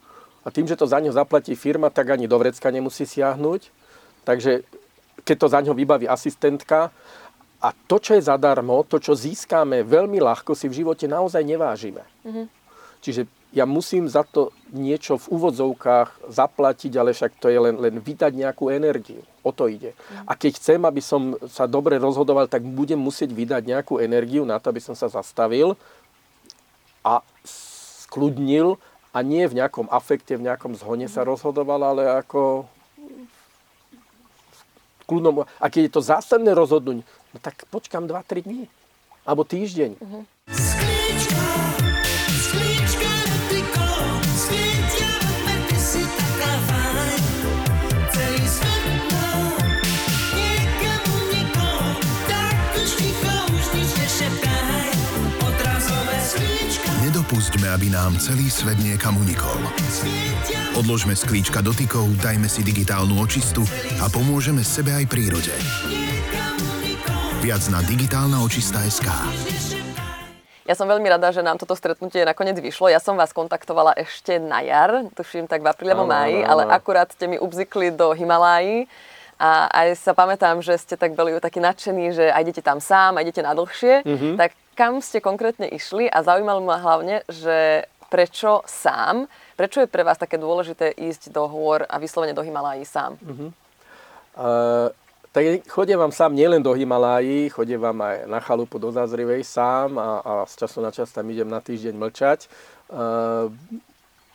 A 0.44 0.52
tým, 0.52 0.68
že 0.68 0.76
to 0.76 0.84
za 0.84 1.00
ňo 1.00 1.16
zaplatí 1.16 1.56
firma, 1.56 1.88
tak 1.88 2.12
ani 2.12 2.28
do 2.28 2.36
vrecka 2.36 2.68
nemusí 2.68 3.08
siahnuť. 3.08 3.72
Takže 4.28 4.68
keď 5.24 5.36
to 5.40 5.48
za 5.48 5.60
ňo 5.64 5.74
vybaví 5.76 6.08
asistentka, 6.08 6.92
a 7.64 7.72
to, 7.72 7.96
čo 7.96 8.20
je 8.20 8.28
zadarmo, 8.28 8.84
to, 8.84 9.00
čo 9.00 9.16
získame 9.16 9.88
veľmi 9.88 10.20
ľahko, 10.20 10.52
si 10.52 10.68
v 10.68 10.84
živote 10.84 11.08
naozaj 11.08 11.48
nevážime. 11.48 12.04
Mm-hmm. 12.28 12.46
Čiže 13.00 13.24
ja 13.54 13.70
musím 13.70 14.10
za 14.10 14.26
to 14.26 14.50
niečo 14.74 15.22
v 15.22 15.30
úvodzovkách 15.38 16.28
zaplatiť, 16.28 16.92
ale 16.98 17.14
však 17.14 17.38
to 17.38 17.48
je 17.54 17.60
len, 17.62 17.78
len 17.78 18.02
vydať 18.02 18.34
nejakú 18.34 18.74
energiu. 18.74 19.22
O 19.46 19.54
to 19.54 19.70
ide. 19.70 19.94
Mm. 19.94 20.26
A 20.26 20.32
keď 20.34 20.58
chcem, 20.58 20.82
aby 20.82 21.00
som 21.06 21.38
sa 21.46 21.70
dobre 21.70 22.02
rozhodoval, 22.02 22.50
tak 22.50 22.66
budem 22.66 22.98
musieť 22.98 23.30
vydať 23.30 23.62
nejakú 23.70 24.02
energiu 24.02 24.42
na 24.42 24.58
to, 24.58 24.74
aby 24.74 24.82
som 24.82 24.98
sa 24.98 25.06
zastavil 25.06 25.78
a 27.06 27.22
skľudnil 27.46 28.82
a 29.14 29.22
nie 29.22 29.46
v 29.46 29.62
nejakom 29.62 29.86
afekte, 29.94 30.34
v 30.34 30.50
nejakom 30.50 30.74
zhone 30.74 31.06
sa 31.06 31.22
rozhodoval, 31.22 31.78
ale 31.86 32.10
ako 32.10 32.66
kľudnom, 35.06 35.46
a 35.46 35.66
keď 35.70 35.82
je 35.86 35.94
to 35.94 36.02
zásadné 36.02 36.52
rozhodnutie, 36.58 37.06
no 37.30 37.38
tak 37.38 37.70
počkám 37.70 38.10
2-3 38.10 38.42
dní. 38.50 38.66
Alebo 39.24 39.46
týždeň. 39.48 39.92
Uh-huh. 40.02 40.24
Nedopustme, 57.34 57.66
aby 57.66 57.90
nám 57.90 58.14
celý 58.22 58.46
svet 58.46 58.78
niekam 58.78 59.18
unikol. 59.18 59.58
Odložme 60.78 61.18
sklíčka 61.18 61.66
dotykov, 61.66 62.06
dajme 62.22 62.46
si 62.46 62.62
digitálnu 62.62 63.18
očistu 63.18 63.66
a 63.98 64.06
pomôžeme 64.06 64.62
sebe 64.62 64.94
aj 64.94 65.10
prírode. 65.10 65.50
Viac 67.42 67.66
na 67.74 67.82
digitálna 67.90 68.38
očista.sk 68.38 69.10
ja 70.62 70.78
som 70.78 70.86
veľmi 70.86 71.10
rada, 71.10 71.34
že 71.34 71.42
nám 71.42 71.58
toto 71.58 71.74
stretnutie 71.74 72.22
nakoniec 72.22 72.62
vyšlo. 72.62 72.94
Ja 72.94 73.02
som 73.02 73.18
vás 73.18 73.34
kontaktovala 73.34 73.98
ešte 73.98 74.38
na 74.38 74.62
jar, 74.62 75.10
tuším 75.18 75.50
tak 75.50 75.66
v 75.66 75.74
apríli 75.74 75.90
alebo 75.90 76.06
máji, 76.06 76.46
ale 76.46 76.70
akurát 76.70 77.10
ste 77.10 77.26
mi 77.26 77.42
ubzykli 77.42 77.98
do 77.98 78.14
Himaláji. 78.14 78.86
A 79.42 79.74
aj 79.74 79.98
sa 79.98 80.14
pamätám, 80.14 80.62
že 80.62 80.78
ste 80.78 80.96
tak 80.96 81.18
boli 81.18 81.34
takí 81.42 81.58
nadšení, 81.58 82.14
že 82.14 82.30
aj 82.30 82.46
idete 82.46 82.62
tam 82.62 82.78
sám, 82.78 83.18
aj 83.18 83.26
idete 83.26 83.42
na 83.42 83.58
dlhšie. 83.58 84.06
Mm-hmm. 84.06 84.34
Tak 84.38 84.50
kam 84.74 85.00
ste 85.00 85.24
konkrétne 85.24 85.70
išli 85.70 86.10
a 86.10 86.26
zaujímalo 86.26 86.62
ma 86.62 86.78
hlavne, 86.82 87.22
že 87.30 87.86
prečo 88.10 88.62
sám, 88.70 89.26
prečo 89.58 89.82
je 89.82 89.90
pre 89.90 90.06
vás 90.06 90.22
také 90.22 90.38
dôležité 90.38 90.94
ísť 90.94 91.34
do 91.34 91.50
hôr 91.50 91.82
a 91.90 91.98
vyslovene 91.98 92.38
do 92.38 92.46
Himalájí 92.46 92.86
sám? 92.86 93.18
Uh-huh. 93.18 93.50
Uh, 94.38 94.94
tak 95.34 95.66
chodím 95.66 95.98
vám 95.98 96.14
sám 96.14 96.36
nielen 96.36 96.62
do 96.62 96.74
Himalájí, 96.78 97.50
chodím 97.50 97.82
vám 97.82 98.02
aj 98.02 98.18
na 98.30 98.40
chalupu 98.40 98.78
do 98.78 98.94
Zázrivej 98.94 99.42
sám 99.42 99.98
a, 99.98 100.22
a 100.22 100.34
z 100.46 100.54
času 100.62 100.82
na 100.82 100.92
čas 100.94 101.10
tam 101.10 101.26
idem 101.30 101.50
na 101.50 101.58
týždeň 101.58 101.98
mlčať. 101.98 102.46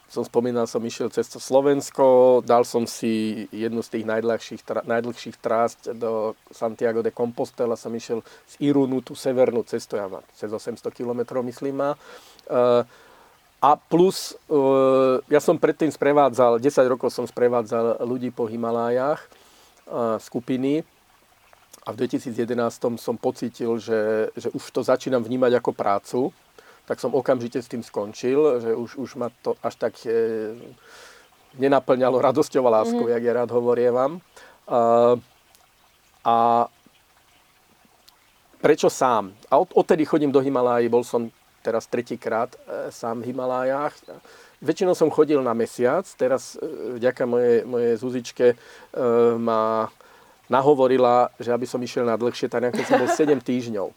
Som 0.08 0.24
spomínal, 0.24 0.64
som 0.64 0.80
išiel 0.80 1.12
cez 1.12 1.28
Slovensko, 1.28 2.40
dal 2.40 2.64
som 2.64 2.88
si 2.88 3.44
jednu 3.52 3.84
z 3.84 3.88
tých 3.92 4.04
najdlhších, 4.08 4.62
najdlhších 4.88 5.36
trásť 5.36 5.92
do 5.92 6.32
Santiago 6.48 7.04
de 7.04 7.12
Compostela, 7.12 7.76
som 7.76 7.92
išiel 7.92 8.24
z 8.48 8.72
Irunu, 8.72 9.04
tú 9.04 9.12
severnú 9.12 9.60
cestu, 9.68 10.00
ja 10.00 10.08
mám 10.08 10.24
cez 10.32 10.48
800 10.48 10.80
km, 10.96 11.44
myslím 11.44 11.76
má. 11.76 11.90
Uh, 12.48 12.88
a 13.60 13.76
plus, 13.76 14.32
uh, 14.48 15.20
ja 15.28 15.44
som 15.44 15.60
predtým 15.60 15.92
sprevádzal, 15.92 16.56
10 16.56 16.72
rokov 16.88 17.12
som 17.12 17.28
sprevádzal 17.28 18.00
ľudí 18.00 18.32
po 18.32 18.48
Himalájach, 18.48 19.20
uh, 19.92 20.16
skupiny, 20.16 20.88
a 21.88 21.92
v 21.96 22.04
2011 22.04 23.00
som 23.00 23.16
pocítil, 23.16 23.80
že, 23.80 24.28
že 24.36 24.52
už 24.52 24.60
to 24.76 24.84
začínam 24.84 25.24
vnímať 25.24 25.56
ako 25.56 25.70
prácu, 25.72 26.20
tak 26.88 26.96
som 27.04 27.12
okamžite 27.12 27.60
s 27.60 27.68
tým 27.68 27.84
skončil, 27.84 28.64
že 28.64 28.72
už, 28.72 28.96
už 28.96 29.10
ma 29.20 29.28
to 29.44 29.52
až 29.60 29.76
tak 29.76 29.92
e, 30.08 30.56
nenaplňalo 31.60 32.16
radosťou 32.16 32.64
a 32.64 32.80
láskou, 32.80 33.04
mm-hmm. 33.04 33.20
jak 33.20 33.22
ja 33.28 33.32
rád 33.44 33.50
hovorievam. 33.52 34.24
A, 34.64 34.80
a 36.24 36.36
prečo 38.64 38.88
sám? 38.88 39.36
A 39.52 39.60
od, 39.60 39.68
odtedy 39.76 40.08
chodím 40.08 40.32
do 40.32 40.40
Himaláji, 40.40 40.88
bol 40.88 41.04
som 41.04 41.28
teraz 41.60 41.84
tretíkrát 41.84 42.56
e, 42.56 42.88
sám 42.88 43.20
v 43.20 43.36
Himalájach. 43.36 43.92
Väčšinou 44.64 44.96
som 44.96 45.12
chodil 45.12 45.44
na 45.44 45.52
mesiac, 45.52 46.08
teraz 46.16 46.56
e, 46.56 46.96
vďaka 46.96 47.28
mojej, 47.28 47.68
mojej 47.68 47.94
Zuzičke 48.00 48.46
e, 48.52 48.56
ma 49.36 49.92
nahovorila, 50.48 51.28
že 51.36 51.52
aby 51.52 51.68
som 51.68 51.84
išiel 51.84 52.08
na 52.08 52.16
dlhšie, 52.16 52.48
tak 52.48 52.72
som 52.88 52.96
bol 52.96 53.12
7 53.12 53.44
týždňov. 53.44 53.92
E, 53.92 53.94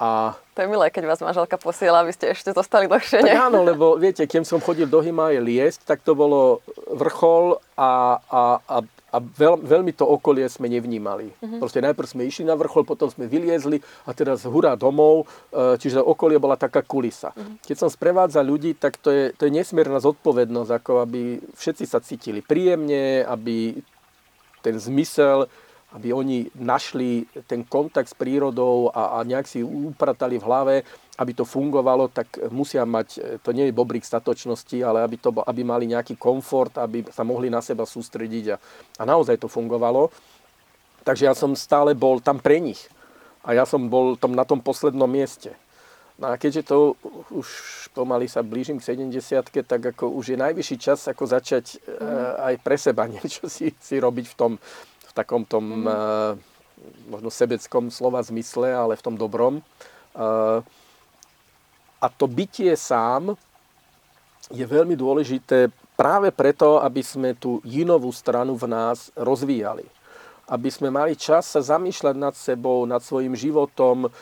a... 0.00 0.34
To 0.54 0.62
je 0.62 0.70
milé, 0.70 0.90
keď 0.90 1.06
vás 1.06 1.22
manželka 1.22 1.54
posiela, 1.54 2.02
aby 2.02 2.10
ste 2.10 2.34
ešte 2.34 2.50
zostali 2.50 2.90
dlhšie? 2.90 3.22
Tak 3.22 3.46
áno, 3.50 3.62
lebo 3.62 3.94
viete, 3.94 4.26
keď 4.26 4.42
som 4.42 4.58
chodil 4.58 4.90
do 4.90 4.98
Himaje 4.98 5.38
liesť, 5.38 5.86
tak 5.86 6.02
to 6.02 6.18
bolo 6.18 6.62
vrchol 6.90 7.62
a, 7.78 8.18
a, 8.26 8.42
a, 8.66 8.76
a 8.86 9.16
veľ, 9.22 9.62
veľmi 9.62 9.94
to 9.94 10.02
okolie 10.02 10.50
sme 10.50 10.66
nevnímali. 10.66 11.30
Mm-hmm. 11.30 11.60
Proste 11.62 11.78
najprv 11.78 12.10
sme 12.10 12.26
išli 12.26 12.42
na 12.42 12.58
vrchol, 12.58 12.82
potom 12.82 13.06
sme 13.06 13.30
vyliezli 13.30 13.78
a 14.06 14.10
teraz 14.10 14.42
hurá 14.42 14.74
domov, 14.74 15.30
e, 15.54 15.78
čiže 15.78 16.02
okolie 16.02 16.42
bola 16.42 16.58
taká 16.58 16.82
kulisa. 16.82 17.30
Mm-hmm. 17.30 17.62
Keď 17.62 17.76
som 17.78 17.86
sprevádzal 17.86 18.42
ľudí, 18.42 18.74
tak 18.74 18.98
to 18.98 19.14
je, 19.14 19.24
to 19.38 19.46
je 19.46 19.54
nesmierna 19.54 20.02
zodpovednosť, 20.02 20.70
ako 20.74 21.06
aby 21.06 21.38
všetci 21.54 21.84
sa 21.86 22.02
cítili 22.02 22.42
príjemne, 22.42 23.22
aby 23.22 23.78
ten 24.64 24.74
zmysel 24.80 25.46
aby 25.94 26.10
oni 26.10 26.50
našli 26.58 27.22
ten 27.46 27.62
kontakt 27.62 28.10
s 28.10 28.18
prírodou 28.18 28.90
a, 28.90 29.18
a 29.18 29.22
nejak 29.22 29.46
si 29.46 29.62
upratali 29.62 30.42
v 30.42 30.46
hlave, 30.46 30.74
aby 31.14 31.32
to 31.32 31.46
fungovalo, 31.46 32.10
tak 32.10 32.50
musia 32.50 32.82
mať, 32.82 33.38
to 33.46 33.54
nie 33.54 33.70
je 33.70 33.76
bobrík 33.76 34.02
statočnosti, 34.02 34.74
ale 34.82 35.06
aby, 35.06 35.16
to, 35.22 35.30
aby 35.30 35.62
mali 35.62 35.86
nejaký 35.86 36.18
komfort, 36.18 36.74
aby 36.82 37.06
sa 37.14 37.22
mohli 37.22 37.46
na 37.46 37.62
seba 37.62 37.86
sústrediť 37.86 38.44
a, 38.50 38.56
a 38.98 39.02
naozaj 39.06 39.38
to 39.38 39.46
fungovalo. 39.46 40.10
Takže 41.06 41.30
ja 41.30 41.34
som 41.38 41.54
stále 41.54 41.94
bol 41.94 42.18
tam 42.18 42.42
pre 42.42 42.58
nich. 42.58 42.90
A 43.44 43.52
ja 43.52 43.68
som 43.68 43.86
bol 43.92 44.16
tam 44.16 44.32
na 44.32 44.42
tom 44.42 44.58
poslednom 44.58 45.06
mieste. 45.06 45.54
No 46.14 46.30
a 46.30 46.38
keďže 46.38 46.70
to 46.70 46.94
už 47.34 47.46
pomaly 47.90 48.30
sa 48.30 48.46
blížim 48.46 48.78
k 48.78 48.94
70 48.94 49.66
tak 49.66 49.82
ako 49.82 50.14
už 50.14 50.34
je 50.34 50.38
najvyšší 50.38 50.76
čas 50.78 51.10
ako 51.10 51.26
začať 51.26 51.82
mm. 51.82 52.38
aj 52.38 52.54
pre 52.62 52.76
seba 52.78 53.02
niečo 53.10 53.50
si, 53.50 53.74
si 53.74 53.98
robiť 53.98 54.26
v 54.30 54.34
tom, 54.38 54.52
takom 55.14 55.46
tom 55.46 55.86
mm. 55.86 56.36
možno 57.08 57.30
sebeckom 57.30 57.88
slova 57.88 58.20
zmysle, 58.20 58.74
ale 58.74 58.98
v 58.98 59.04
tom 59.06 59.14
dobrom. 59.14 59.62
Eh, 60.14 60.58
a 62.04 62.06
to 62.12 62.28
bytie 62.28 62.76
sám 62.76 63.32
je 64.52 64.60
veľmi 64.60 64.92
dôležité 64.92 65.72
práve 65.96 66.28
preto, 66.28 66.82
aby 66.82 67.00
sme 67.00 67.32
tú 67.32 67.64
jinovú 67.64 68.12
stranu 68.12 68.58
v 68.60 68.68
nás 68.68 69.08
rozvíjali. 69.16 69.88
Aby 70.44 70.68
sme 70.68 70.92
mali 70.92 71.16
čas 71.16 71.48
sa 71.48 71.64
zamýšľať 71.64 72.16
nad 72.20 72.36
sebou, 72.36 72.84
nad 72.84 73.00
svojim 73.00 73.32
životom, 73.32 74.12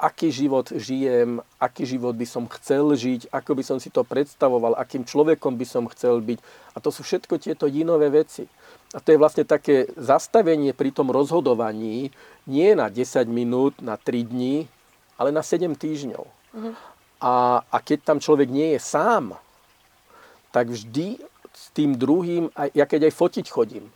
aký 0.00 0.32
život 0.32 0.72
žijem, 0.72 1.44
aký 1.60 1.84
život 1.84 2.16
by 2.16 2.24
som 2.24 2.48
chcel 2.48 2.96
žiť, 2.96 3.28
ako 3.28 3.52
by 3.52 3.60
som 3.60 3.76
si 3.76 3.92
to 3.92 4.00
predstavoval, 4.08 4.72
akým 4.72 5.04
človekom 5.04 5.52
by 5.60 5.66
som 5.68 5.84
chcel 5.92 6.24
byť. 6.24 6.40
A 6.72 6.80
to 6.80 6.88
sú 6.88 7.04
všetko 7.04 7.36
tieto 7.36 7.68
jinové 7.68 8.08
veci. 8.08 8.48
A 8.92 9.00
to 9.00 9.08
je 9.12 9.20
vlastne 9.20 9.48
také 9.48 9.88
zastavenie 9.96 10.76
pri 10.76 10.92
tom 10.92 11.08
rozhodovaní 11.08 12.12
nie 12.44 12.70
na 12.76 12.92
10 12.92 13.24
minút, 13.24 13.80
na 13.80 13.96
3 13.96 14.28
dní, 14.28 14.68
ale 15.16 15.32
na 15.32 15.40
7 15.40 15.72
týždňov. 15.72 16.24
Uh-huh. 16.28 16.74
A, 17.22 17.64
a 17.64 17.76
keď 17.80 18.04
tam 18.04 18.18
človek 18.20 18.52
nie 18.52 18.76
je 18.76 18.80
sám, 18.82 19.32
tak 20.52 20.68
vždy 20.68 21.16
s 21.52 21.64
tým 21.72 21.96
druhým, 21.96 22.52
ja 22.76 22.84
keď 22.84 23.08
aj 23.08 23.14
fotiť 23.16 23.46
chodím, 23.48 23.88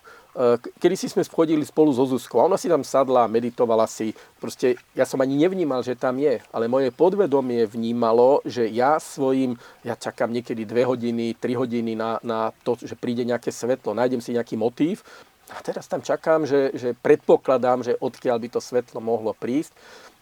kedy 0.76 0.94
si 1.00 1.08
sme 1.08 1.24
chodili 1.24 1.64
spolu 1.64 1.96
so 1.96 2.04
Zuzkou 2.04 2.44
a 2.44 2.48
ona 2.48 2.60
si 2.60 2.68
tam 2.68 2.84
sadla, 2.84 3.24
meditovala 3.24 3.88
si. 3.88 4.12
Proste 4.36 4.76
ja 4.92 5.08
som 5.08 5.16
ani 5.24 5.32
nevnímal, 5.40 5.80
že 5.80 5.96
tam 5.96 6.20
je, 6.20 6.44
ale 6.52 6.68
moje 6.68 6.92
podvedomie 6.92 7.64
vnímalo, 7.64 8.44
že 8.44 8.68
ja 8.68 9.00
svojim, 9.00 9.56
ja 9.80 9.96
čakám 9.96 10.28
niekedy 10.28 10.68
2 10.68 10.92
hodiny, 10.92 11.26
3 11.40 11.56
hodiny 11.56 11.96
na, 11.96 12.20
na 12.20 12.52
to, 12.60 12.76
že 12.76 12.92
príde 13.00 13.24
nejaké 13.24 13.48
svetlo, 13.48 13.96
nájdem 13.96 14.20
si 14.20 14.36
nejaký 14.36 14.60
motív 14.60 15.00
a 15.48 15.62
teraz 15.64 15.88
tam 15.88 16.04
čakám, 16.04 16.44
že, 16.44 16.74
že 16.76 16.92
predpokladám, 16.92 17.80
že 17.80 17.96
odkiaľ 17.96 18.36
by 18.36 18.48
to 18.52 18.60
svetlo 18.60 19.00
mohlo 19.00 19.32
prísť, 19.32 19.72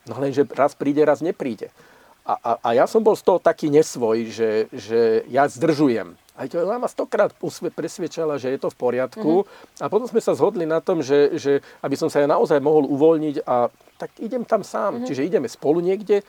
no 0.06 0.20
lenže 0.22 0.46
raz 0.54 0.78
príde, 0.78 1.02
raz 1.02 1.24
nepríde. 1.24 1.74
A, 2.24 2.38
a, 2.40 2.50
a 2.60 2.68
ja 2.72 2.86
som 2.88 3.04
bol 3.04 3.18
z 3.18 3.24
toho 3.26 3.42
taký 3.42 3.68
nesvoj, 3.68 4.32
že, 4.32 4.50
že 4.72 5.26
ja 5.28 5.44
zdržujem 5.44 6.16
aj 6.34 6.50
to 6.50 6.58
ma 6.66 6.90
stokrát 6.90 7.30
presviečala, 7.70 8.42
že 8.42 8.50
je 8.50 8.58
to 8.58 8.68
v 8.74 8.78
poriadku. 8.78 9.32
Mm-hmm. 9.46 9.82
A 9.82 9.86
potom 9.86 10.10
sme 10.10 10.18
sa 10.18 10.34
zhodli 10.34 10.66
na 10.66 10.82
tom, 10.82 10.98
že, 10.98 11.38
že 11.38 11.62
aby 11.78 11.94
som 11.94 12.10
sa 12.10 12.18
ja 12.18 12.26
naozaj 12.26 12.58
mohol 12.58 12.90
uvoľniť 12.90 13.46
a 13.46 13.70
tak 13.94 14.10
idem 14.18 14.42
tam 14.42 14.66
sám. 14.66 14.98
Mm-hmm. 14.98 15.06
Čiže 15.06 15.26
ideme 15.26 15.46
spolu 15.46 15.78
niekde, 15.78 16.26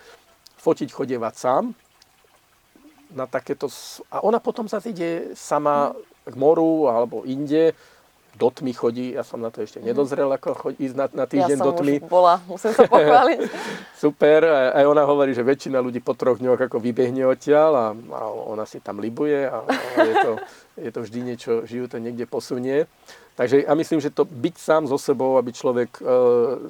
fotiť, 0.62 0.94
chodievať 0.94 1.34
sám 1.34 1.64
na 3.18 3.26
takéto... 3.26 3.66
A 4.14 4.22
ona 4.22 4.38
potom 4.38 4.70
zase 4.70 4.94
ide 4.94 5.34
sama 5.34 5.90
mm-hmm. 5.90 6.30
k 6.30 6.36
moru 6.38 6.86
alebo 6.86 7.26
inde 7.26 7.74
do 8.36 8.52
tmy 8.52 8.74
chodí, 8.76 9.06
ja 9.16 9.24
som 9.24 9.40
na 9.40 9.48
to 9.48 9.64
ešte 9.64 9.80
mhm. 9.80 9.88
nedozrel, 9.92 10.30
ako 10.36 10.48
chodí, 10.54 10.78
ísť 10.92 10.96
na, 10.96 11.06
na 11.12 11.26
týždeň 11.26 11.58
ja 11.58 11.66
do 11.66 11.72
tmy. 11.72 11.96
Ja 12.04 12.08
bola, 12.08 12.36
musím 12.46 12.72
sa 12.76 12.84
pochváliť. 12.84 13.40
Super, 14.04 14.40
aj 14.76 14.86
ona 14.86 15.08
hovorí, 15.08 15.32
že 15.32 15.42
väčšina 15.42 15.80
ľudí 15.80 16.04
po 16.04 16.14
troch 16.14 16.38
dňoch 16.44 16.68
ako 16.68 16.78
vybehne 16.84 17.24
odtiaľ 17.26 17.72
a, 17.74 17.88
a 17.96 18.22
ona 18.28 18.68
si 18.68 18.84
tam 18.84 19.00
libuje 19.00 19.48
a, 19.48 19.64
a 19.64 19.98
je, 20.04 20.16
to, 20.20 20.32
je 20.78 20.90
to 20.92 21.00
vždy 21.02 21.20
niečo, 21.24 21.52
žijú 21.64 21.88
to 21.88 21.98
niekde 21.98 22.28
posunie. 22.28 22.86
Takže 23.36 23.68
ja 23.68 23.74
myslím, 23.76 24.00
že 24.00 24.16
to 24.16 24.24
byť 24.24 24.56
sám 24.56 24.84
so 24.88 24.96
sebou, 24.96 25.36
aby 25.36 25.52
človek 25.52 26.00
e, 26.00 26.02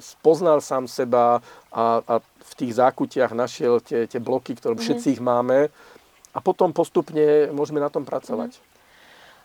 spoznal 0.02 0.58
sám 0.58 0.90
seba 0.90 1.38
a, 1.70 2.02
a 2.02 2.14
v 2.18 2.52
tých 2.58 2.74
zákutiach 2.82 3.30
našiel 3.30 3.78
tie, 3.78 4.10
tie 4.10 4.18
bloky, 4.18 4.58
ktoré 4.58 4.74
mm-hmm. 4.74 4.82
všetci 4.82 5.06
ich 5.14 5.22
máme 5.22 5.70
a 6.34 6.38
potom 6.42 6.74
postupne 6.74 7.54
môžeme 7.54 7.78
na 7.78 7.86
tom 7.86 8.02
pracovať. 8.02 8.58
Mm-hmm. 8.58 8.75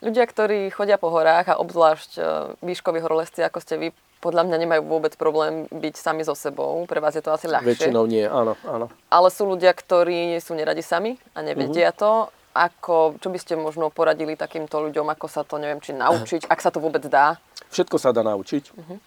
Ľudia, 0.02 0.26
ktorí 0.26 0.74
chodia 0.74 0.98
po 0.98 1.14
horách 1.14 1.54
a 1.54 1.60
obzvlášť 1.62 2.12
e, 2.18 2.22
výškoví 2.66 3.06
horolezci, 3.06 3.46
ako 3.46 3.62
ste 3.62 3.78
vy, 3.78 3.88
podľa 4.18 4.50
mňa 4.50 4.58
nemajú 4.58 4.82
vôbec 4.90 5.14
problém 5.14 5.70
byť 5.70 5.94
sami 5.94 6.26
so 6.26 6.34
sebou. 6.34 6.90
Pre 6.90 6.98
vás 6.98 7.14
je 7.14 7.22
to 7.22 7.30
asi 7.30 7.46
ľahšie. 7.46 7.70
Väčšinou 7.70 8.10
nie, 8.10 8.26
áno, 8.26 8.58
áno. 8.66 8.90
Ale 9.14 9.30
sú 9.30 9.46
ľudia, 9.46 9.70
ktorí 9.78 10.42
sú 10.42 10.58
neradi 10.58 10.82
sami 10.82 11.22
a 11.38 11.46
nevedia 11.46 11.94
uh-huh. 11.94 12.02
to. 12.02 12.12
Ako, 12.52 13.22
čo 13.22 13.30
by 13.30 13.40
ste 13.40 13.54
možno 13.56 13.94
poradili 13.94 14.34
takýmto 14.34 14.82
ľuďom, 14.82 15.08
ako 15.08 15.26
sa 15.30 15.46
to, 15.46 15.62
neviem, 15.62 15.80
či 15.80 15.94
naučiť, 15.96 16.50
ak 16.50 16.60
sa 16.60 16.74
to 16.74 16.84
vôbec 16.84 17.06
dá? 17.06 17.40
Všetko 17.70 17.96
sa 18.02 18.10
dá 18.10 18.26
naučiť. 18.26 18.64
Uh-huh. 18.74 18.98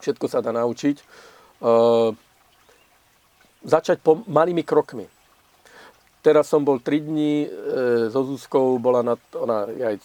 Všetko 0.00 0.26
sa 0.26 0.40
dá 0.40 0.50
naučiť. 0.56 0.96
Uh, 1.60 2.16
začať 3.60 4.00
po 4.00 4.24
malými 4.24 4.64
krokmi. 4.64 5.04
Teraz 6.20 6.48
som 6.52 6.64
bol 6.64 6.80
3 6.84 7.00
dní 7.00 7.48
e, 7.48 7.48
so 8.12 8.20
Zuzkou, 8.28 8.76
bola 8.76 9.00
na, 9.00 9.16
ona 9.32 9.64
aj 9.64 9.96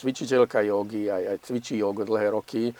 cvičiteľka 0.00 0.64
jogy, 0.64 1.12
aj, 1.12 1.22
aj 1.36 1.38
cvičí 1.44 1.74
jogu 1.78 2.08
dlhé 2.08 2.32
roky. 2.32 2.72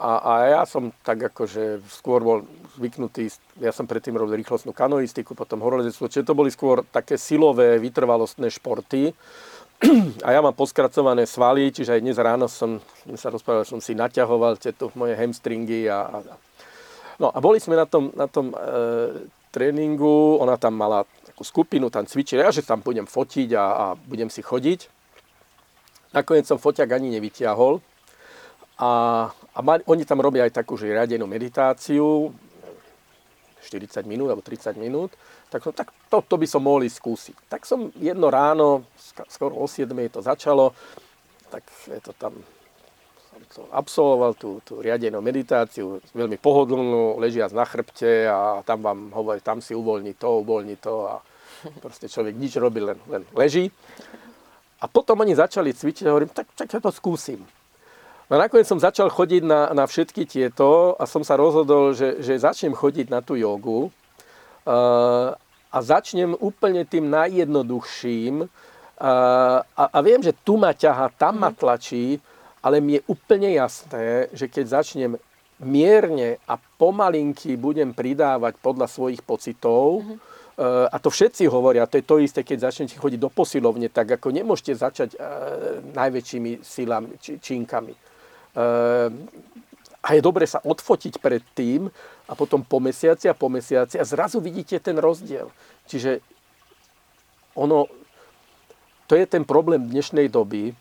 A, 0.00 0.10
a 0.18 0.32
ja 0.48 0.62
som 0.64 0.90
tak 1.04 1.30
akože 1.30 1.84
skôr 1.92 2.24
bol 2.24 2.38
zvyknutý, 2.80 3.28
ja 3.60 3.68
som 3.70 3.84
predtým 3.84 4.16
robil 4.16 4.40
rýchlostnú 4.40 4.72
kanoistiku, 4.72 5.36
potom 5.36 5.60
horolezectvo, 5.60 6.08
čiže 6.08 6.24
to 6.24 6.34
boli 6.34 6.48
skôr 6.48 6.82
také 6.88 7.20
silové, 7.20 7.76
vytrvalostné 7.76 8.48
športy. 8.48 9.12
A 10.26 10.32
ja 10.32 10.40
mám 10.40 10.56
poskracované 10.56 11.28
svaly, 11.28 11.68
čiže 11.72 11.96
aj 11.96 12.04
dnes 12.04 12.16
ráno 12.16 12.48
som, 12.48 12.80
sa 13.16 13.28
rozprával, 13.28 13.68
som 13.68 13.80
si 13.80 13.92
naťahoval 13.92 14.56
tieto 14.56 14.88
moje 14.96 15.16
hamstringy 15.16 15.88
a, 15.88 16.08
a 16.08 16.18
No 17.20 17.28
a 17.28 17.38
boli 17.44 17.60
sme 17.60 17.76
na 17.76 17.84
tom, 17.84 18.08
na 18.16 18.24
tom 18.24 18.48
e, 18.48 18.56
tréningu, 19.52 20.40
ona 20.40 20.56
tam 20.56 20.72
mala 20.72 21.04
takú 21.28 21.44
skupinu, 21.44 21.92
tam 21.92 22.08
cvičila, 22.08 22.48
ja 22.48 22.50
že 22.50 22.64
tam 22.64 22.80
budem 22.80 23.04
fotiť 23.04 23.52
a, 23.60 23.64
a 23.68 23.84
budem 24.08 24.32
si 24.32 24.40
chodiť. 24.40 24.99
Nakoniec 26.10 26.46
som 26.46 26.58
foťak 26.58 26.90
ani 26.96 27.14
nevyťahol. 27.18 27.78
A, 28.80 28.90
a 29.30 29.58
ma, 29.60 29.78
oni 29.84 30.02
tam 30.08 30.24
robia 30.24 30.48
aj 30.48 30.56
takú 30.56 30.74
že 30.74 30.90
riadenú 30.90 31.28
meditáciu. 31.28 32.32
40 33.60 34.08
minút 34.08 34.32
alebo 34.32 34.40
30 34.40 34.72
minút, 34.80 35.12
tak, 35.52 35.60
som, 35.60 35.72
tak 35.76 35.92
to, 36.08 36.24
to 36.24 36.34
by 36.40 36.46
som 36.48 36.64
mohol 36.64 36.80
ísť 36.80 36.96
skúsiť. 36.96 37.36
Tak 37.46 37.68
som 37.68 37.92
jedno 38.00 38.32
ráno, 38.32 38.88
skoro 39.28 39.52
o 39.52 39.68
7 39.68 39.92
to 40.08 40.24
začalo, 40.24 40.72
tak 41.52 41.68
je 41.86 42.00
to 42.00 42.16
tam 42.16 42.40
som 43.50 43.66
absolvoval 43.74 44.38
tú, 44.38 44.62
tú 44.62 44.78
riadenú 44.78 45.18
meditáciu, 45.18 45.98
veľmi 46.14 46.38
pohodlnú, 46.38 47.18
ležiac 47.18 47.50
na 47.50 47.66
chrbte 47.66 48.30
a 48.30 48.62
tam 48.62 48.86
vám 48.86 49.10
hovorí, 49.10 49.42
tam 49.42 49.58
si 49.58 49.74
uvoľní 49.74 50.14
to, 50.14 50.44
uvoľní 50.46 50.78
to 50.78 51.10
a 51.10 51.14
proste 51.84 52.06
človek 52.06 52.38
nič 52.38 52.54
robí, 52.62 52.78
len, 52.78 52.98
len 53.10 53.26
leží. 53.34 53.74
A 54.80 54.88
potom 54.88 55.20
oni 55.20 55.36
začali 55.36 55.76
cvičiť 55.76 56.08
a 56.08 56.12
hovorím, 56.16 56.32
tak, 56.32 56.48
tak 56.56 56.72
ja 56.72 56.80
to 56.80 56.88
skúsim. 56.88 57.44
No 58.30 58.38
nakoniec 58.38 58.64
som 58.64 58.80
začal 58.80 59.10
chodiť 59.10 59.42
na, 59.44 59.74
na 59.74 59.84
všetky 59.84 60.24
tieto 60.24 60.94
a 60.96 61.04
som 61.04 61.20
sa 61.26 61.36
rozhodol, 61.36 61.92
že, 61.92 62.22
že 62.22 62.40
začnem 62.40 62.72
chodiť 62.72 63.10
na 63.10 63.20
tú 63.20 63.34
jogu 63.34 63.90
uh, 63.90 65.34
a 65.70 65.78
začnem 65.82 66.38
úplne 66.38 66.86
tým 66.86 67.10
najjednoduchším. 67.10 68.46
Uh, 68.46 69.60
a, 69.66 69.84
a 69.90 69.98
viem, 70.00 70.22
že 70.22 70.32
tu 70.46 70.56
ma 70.56 70.70
ťaha, 70.70 71.10
tam 71.18 71.42
ma 71.42 71.50
mhm. 71.50 71.58
tlačí, 71.58 72.22
ale 72.62 72.78
mi 72.78 73.00
je 73.00 73.06
úplne 73.08 73.50
jasné, 73.56 74.28
že 74.32 74.46
keď 74.46 74.80
začnem 74.80 75.12
mierne 75.60 76.40
a 76.48 76.56
pomalinky 76.56 77.56
budem 77.56 77.92
pridávať 77.92 78.56
podľa 78.64 78.88
svojich 78.88 79.20
pocitov, 79.20 80.00
mm-hmm. 80.00 80.29
A 80.60 80.96
to 81.00 81.08
všetci 81.08 81.48
hovoria, 81.48 81.88
to 81.88 81.96
je 81.96 82.04
to 82.04 82.20
isté, 82.20 82.44
keď 82.44 82.68
začnete 82.68 83.00
chodiť 83.00 83.16
do 83.16 83.32
posilovne, 83.32 83.88
tak 83.88 84.20
ako 84.20 84.28
nemôžete 84.28 84.76
začať 84.76 85.10
uh, 85.16 85.80
najväčšími 85.96 86.60
silami, 86.60 87.16
či, 87.16 87.40
činkami. 87.40 87.96
Ehm, 88.50 89.30
a 90.00 90.08
je 90.16 90.20
dobre 90.24 90.48
sa 90.48 90.64
odfotiť 90.64 91.20
pred 91.20 91.44
tým 91.52 91.86
a 92.26 92.32
potom 92.32 92.64
po 92.64 92.80
mesiaci 92.80 93.28
a 93.28 93.36
po 93.36 93.52
mesiaci 93.52 94.00
a 94.00 94.04
zrazu 94.04 94.40
vidíte 94.40 94.80
ten 94.80 94.96
rozdiel. 94.96 95.52
Čiže 95.84 96.24
ono, 97.54 97.84
to 99.04 99.14
je 99.14 99.26
ten 99.28 99.44
problém 99.44 99.84
dnešnej 99.84 100.32
doby, 100.32 100.72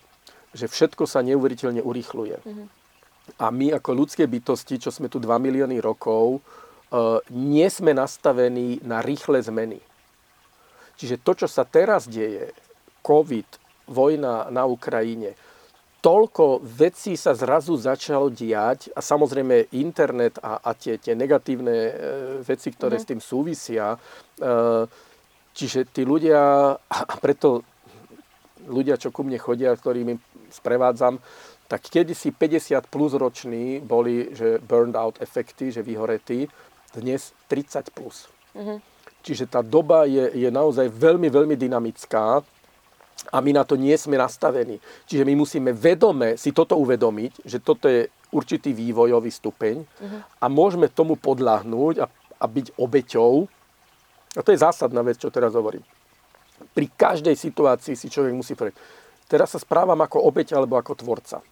že 0.56 0.72
všetko 0.72 1.04
sa 1.06 1.20
neuveriteľne 1.22 1.84
urýchluje. 1.84 2.38
Mm-hmm. 2.42 2.68
A 3.38 3.46
my 3.54 3.78
ako 3.78 3.92
ľudské 3.94 4.26
bytosti, 4.26 4.82
čo 4.82 4.90
sme 4.90 5.12
tu 5.12 5.22
2 5.22 5.30
milióny 5.38 5.78
rokov, 5.78 6.42
nie 7.30 7.68
sme 7.70 7.94
nastavení 7.94 8.82
na 8.82 9.06
rýchle 9.06 9.42
zmeny. 9.42 9.78
Čiže 11.00 11.22
to, 11.24 11.32
čo 11.46 11.48
sa 11.48 11.64
teraz 11.64 12.10
deje, 12.10 12.52
COVID, 13.06 13.48
vojna 13.88 14.52
na 14.52 14.68
Ukrajine, 14.68 15.38
toľko 16.00 16.64
vecí 16.64 17.20
sa 17.20 17.36
zrazu 17.36 17.76
začalo 17.76 18.32
diať 18.32 18.92
a 18.96 19.00
samozrejme 19.04 19.76
internet 19.76 20.40
a, 20.40 20.64
a 20.64 20.72
tie, 20.76 20.96
tie 20.96 21.16
negatívne 21.16 21.76
e, 21.76 21.94
veci, 22.44 22.72
ktoré 22.72 23.00
mm. 23.00 23.02
s 23.04 23.10
tým 23.10 23.22
súvisia. 23.24 23.96
E, 23.96 23.98
čiže 25.52 25.92
tí 25.92 26.08
ľudia, 26.08 26.40
a 26.76 27.16
preto 27.20 27.64
ľudia, 28.68 28.96
čo 28.96 29.12
ku 29.12 29.28
mne 29.28 29.40
chodia, 29.40 29.76
ktorými 29.76 30.16
sprevádzam, 30.52 31.20
tak 31.70 31.86
kedysi 31.86 32.34
50 32.34 32.90
plus 32.90 33.14
roční 33.14 33.84
boli, 33.84 34.34
že 34.34 34.58
burned 34.64 34.98
out 34.98 35.22
efekty, 35.22 35.70
že 35.70 35.86
vyhoretí, 35.86 36.50
dnes 36.96 37.34
30 37.48 37.94
plus. 37.94 38.30
Mm-hmm. 38.56 38.78
Čiže 39.20 39.46
tá 39.52 39.60
doba 39.60 40.08
je, 40.08 40.32
je 40.34 40.50
naozaj 40.50 40.88
veľmi, 40.90 41.28
veľmi 41.28 41.56
dynamická 41.60 42.42
a 43.28 43.38
my 43.44 43.52
na 43.52 43.68
to 43.68 43.76
nie 43.76 43.94
sme 44.00 44.16
nastavení. 44.16 44.80
Čiže 45.04 45.28
my 45.28 45.34
musíme 45.36 45.72
vedome 45.76 46.40
si 46.40 46.56
toto 46.56 46.80
uvedomiť, 46.80 47.44
že 47.44 47.60
toto 47.60 47.92
je 47.92 48.08
určitý 48.32 48.72
vývojový 48.72 49.28
stupeň 49.28 49.76
uh-huh. 49.84 50.20
a 50.40 50.46
môžeme 50.48 50.88
tomu 50.88 51.20
podľahnúť 51.20 51.96
a, 52.00 52.06
a 52.40 52.46
byť 52.48 52.80
obeťou. 52.80 53.34
A 54.38 54.42
to 54.46 54.54
je 54.54 54.64
zásadná 54.64 55.04
vec, 55.04 55.20
čo 55.20 55.34
teraz 55.34 55.58
hovorím. 55.58 55.84
Pri 56.72 56.88
každej 56.88 57.36
situácii 57.36 57.98
si 57.98 58.08
človek 58.08 58.32
musí 58.36 58.54
povedať, 58.56 58.78
teraz 59.28 59.52
sa 59.52 59.60
správam 59.60 60.00
ako 60.00 60.24
obeť 60.24 60.56
alebo 60.56 60.78
ako 60.80 60.96
tvorca. 60.96 61.44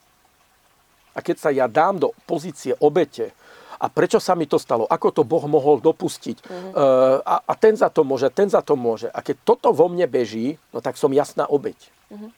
A 1.17 1.19
keď 1.19 1.35
sa 1.41 1.49
ja 1.49 1.65
dám 1.65 1.97
do 1.97 2.13
pozície 2.29 2.77
obete, 2.77 3.33
a 3.77 3.85
prečo 3.87 4.17
sa 4.17 4.33
mi 4.33 4.49
to 4.49 4.57
stalo, 4.57 4.89
ako 4.89 5.21
to 5.21 5.21
Boh 5.23 5.45
mohol 5.45 5.77
dopustiť 5.77 6.37
uh-huh. 6.43 7.21
a, 7.21 7.35
a 7.45 7.53
ten 7.53 7.77
za 7.77 7.93
to 7.93 8.01
môže, 8.01 8.29
ten 8.33 8.49
za 8.49 8.65
to 8.65 8.73
môže. 8.73 9.07
A 9.13 9.21
keď 9.21 9.37
toto 9.45 9.69
vo 9.69 9.85
mne 9.87 10.09
beží, 10.09 10.57
no 10.73 10.81
tak 10.81 10.97
som 10.97 11.13
jasná 11.13 11.45
obeď. 11.45 11.77
Uh-huh. 12.09 12.29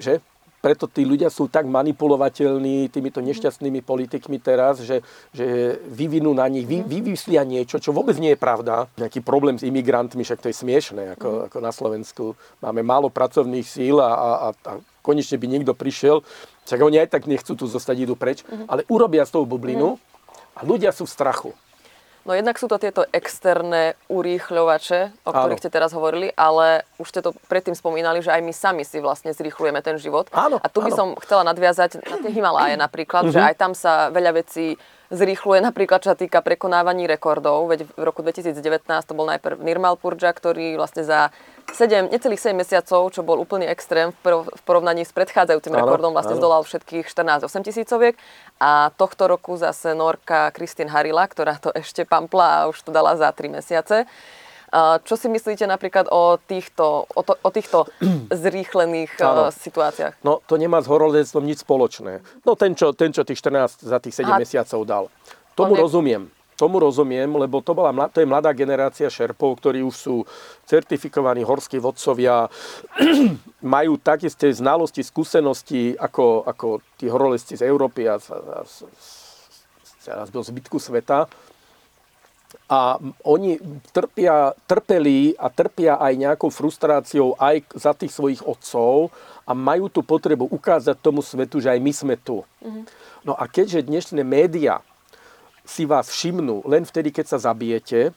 Že? 0.00 0.24
Preto 0.64 0.88
tí 0.88 1.04
ľudia 1.04 1.28
sú 1.28 1.52
tak 1.52 1.68
manipulovateľní 1.68 2.88
týmito 2.88 3.20
mhm. 3.20 3.28
nešťastnými 3.28 3.84
politikmi 3.84 4.40
teraz, 4.40 4.80
že, 4.80 5.04
že 5.36 5.76
vyvinú 5.92 6.32
na 6.32 6.48
nich, 6.48 6.64
vy, 6.64 6.80
vyvyslia 6.80 7.44
niečo, 7.44 7.76
čo 7.76 7.92
vôbec 7.92 8.16
nie 8.16 8.32
je 8.32 8.40
pravda. 8.40 8.88
Nejaký 8.96 9.20
problém 9.20 9.60
s 9.60 9.66
imigrantmi, 9.68 10.24
však 10.24 10.40
to 10.40 10.48
je 10.48 10.56
smiešné, 10.56 11.20
ako, 11.20 11.52
ako 11.52 11.58
na 11.60 11.68
Slovensku. 11.68 12.32
Máme 12.64 12.80
málo 12.80 13.12
pracovných 13.12 13.68
síl 13.68 14.00
a, 14.00 14.08
a, 14.08 14.48
a 14.56 14.72
konečne 15.04 15.36
by 15.36 15.46
niekto 15.52 15.76
prišiel, 15.76 16.24
však 16.64 16.80
oni 16.80 17.04
aj 17.04 17.08
tak 17.12 17.28
nechcú 17.28 17.52
tu 17.54 17.64
zostať, 17.68 17.96
idú 18.08 18.14
preč, 18.16 18.42
uh-huh. 18.44 18.68
ale 18.68 18.82
urobia 18.88 19.24
z 19.28 19.36
toho 19.36 19.44
bublinu 19.44 19.96
uh-huh. 19.96 20.58
a 20.58 20.60
ľudia 20.64 20.90
sú 20.90 21.04
v 21.04 21.12
strachu. 21.12 21.50
No 22.24 22.32
jednak 22.32 22.56
sú 22.56 22.72
to 22.72 22.80
tieto 22.80 23.04
externé 23.12 24.00
urýchľovače, 24.08 25.28
o 25.28 25.30
ktorých 25.30 25.60
Áno. 25.60 25.64
ste 25.68 25.68
teraz 25.68 25.92
hovorili, 25.92 26.32
ale 26.32 26.88
už 26.96 27.12
ste 27.12 27.20
to 27.20 27.36
predtým 27.52 27.76
spomínali, 27.76 28.24
že 28.24 28.32
aj 28.32 28.40
my 28.40 28.52
sami 28.56 28.80
si 28.88 28.96
vlastne 28.96 29.36
zrýchlujeme 29.36 29.84
ten 29.84 30.00
život. 30.00 30.32
Áno, 30.32 30.56
a 30.56 30.66
tu 30.72 30.80
by 30.80 30.88
áno. 30.88 30.96
som 30.96 31.08
chcela 31.20 31.44
nadviazať 31.44 32.00
na 32.00 32.16
tie 32.24 32.32
Himaláje 32.32 32.80
napríklad, 32.80 33.28
uh-huh. 33.28 33.36
že 33.36 33.40
aj 33.44 33.54
tam 33.60 33.76
sa 33.76 34.08
veľa 34.08 34.40
vecí 34.40 34.80
zrýchluje 35.12 35.60
napríklad, 35.60 36.00
čo 36.00 36.16
sa 36.16 36.18
týka 36.18 36.40
prekonávaní 36.40 37.04
rekordov. 37.04 37.68
Veď 37.68 37.92
v 37.92 38.02
roku 38.02 38.24
2019 38.24 38.56
to 39.04 39.12
bol 39.12 39.28
najprv 39.28 39.60
Nirmal 39.60 40.00
Purja, 40.00 40.32
ktorý 40.32 40.80
vlastne 40.80 41.04
za 41.04 41.28
7, 41.72 42.12
necelých 42.12 42.52
7 42.52 42.54
mesiacov, 42.54 43.10
čo 43.10 43.26
bol 43.26 43.40
úplný 43.40 43.66
extrém 43.66 44.12
v 44.24 44.62
porovnaní 44.62 45.02
s 45.02 45.10
predchádzajúcim 45.16 45.74
áno, 45.74 45.80
rekordom, 45.82 46.12
vlastne 46.12 46.38
áno. 46.38 46.42
zdolal 46.42 46.62
všetkých 46.66 47.08
14 47.08 47.46
8 47.46 47.66
tisícoviek. 47.66 48.14
A 48.60 48.94
tohto 48.94 49.26
roku 49.26 49.56
zase 49.56 49.96
Norka 49.96 50.54
Kristín 50.54 50.92
Harila, 50.92 51.26
ktorá 51.26 51.58
to 51.58 51.74
ešte 51.74 52.06
pampla 52.06 52.62
a 52.62 52.66
už 52.70 52.84
to 52.84 52.90
dala 52.94 53.18
za 53.18 53.32
3 53.32 53.58
mesiace. 53.58 54.06
Čo 55.06 55.14
si 55.14 55.30
myslíte 55.30 55.70
napríklad 55.70 56.10
o 56.10 56.34
týchto, 56.34 57.06
o 57.06 57.22
to, 57.22 57.38
o 57.38 57.50
týchto 57.54 57.86
zrýchlených 58.42 59.14
ano. 59.22 59.54
situáciách? 59.54 60.26
No, 60.26 60.42
to 60.42 60.58
nemá 60.58 60.82
s 60.82 60.90
horolezeckým 60.90 61.46
nič 61.46 61.62
spoločné. 61.62 62.26
No, 62.42 62.58
ten, 62.58 62.74
čo, 62.74 62.90
ten, 62.90 63.14
čo 63.14 63.22
tých 63.22 63.38
14 63.38 63.86
za 63.86 63.98
tých 64.02 64.14
7 64.18 64.26
Aha. 64.26 64.42
mesiacov 64.42 64.80
dal. 64.82 65.04
Tomu 65.54 65.78
je... 65.78 65.80
rozumiem. 65.86 66.22
Tomu 66.54 66.78
rozumiem, 66.78 67.26
lebo 67.34 67.58
to, 67.58 67.74
bola, 67.74 67.90
to 68.06 68.22
je 68.22 68.30
mladá 68.30 68.54
generácia 68.54 69.10
šerpov, 69.10 69.58
ktorí 69.58 69.82
už 69.82 69.94
sú 69.94 70.16
certifikovaní 70.70 71.42
horskí 71.42 71.82
vodcovia, 71.82 72.46
majú 73.74 73.98
takisto 73.98 74.46
znalosti, 74.46 75.02
skúsenosti 75.02 75.98
ako, 75.98 76.46
ako 76.46 76.66
tí 76.94 77.10
horolezci 77.10 77.58
z 77.58 77.66
Európy 77.66 78.06
a 78.06 78.22
z, 78.22 78.30
z, 78.70 78.74
z, 79.82 80.06
z 80.06 80.30
zbytku 80.30 80.78
sveta. 80.78 81.26
A 82.70 82.96
oni 83.26 83.58
trpia, 83.90 84.54
trpeli 84.64 85.34
a 85.36 85.50
trpia 85.50 85.98
aj 85.98 86.12
nejakou 86.16 86.48
frustráciou 86.54 87.34
aj 87.36 87.66
za 87.74 87.92
tých 87.92 88.14
svojich 88.14 88.40
otcov 88.40 89.10
a 89.44 89.52
majú 89.52 89.92
tú 89.92 90.00
potrebu 90.00 90.48
ukázať 90.48 90.96
tomu 91.02 91.20
svetu, 91.20 91.60
že 91.60 91.68
aj 91.68 91.80
my 91.82 91.92
sme 91.92 92.14
tu. 92.16 92.40
Mm-hmm. 92.64 92.84
No 93.26 93.36
a 93.36 93.44
keďže 93.50 93.84
dnešné 93.84 94.22
médiá 94.24 94.80
si 95.64 95.88
vás 95.88 96.12
všimnú 96.12 96.62
len 96.68 96.84
vtedy, 96.84 97.08
keď 97.10 97.34
sa 97.34 97.38
zabijete, 97.50 98.12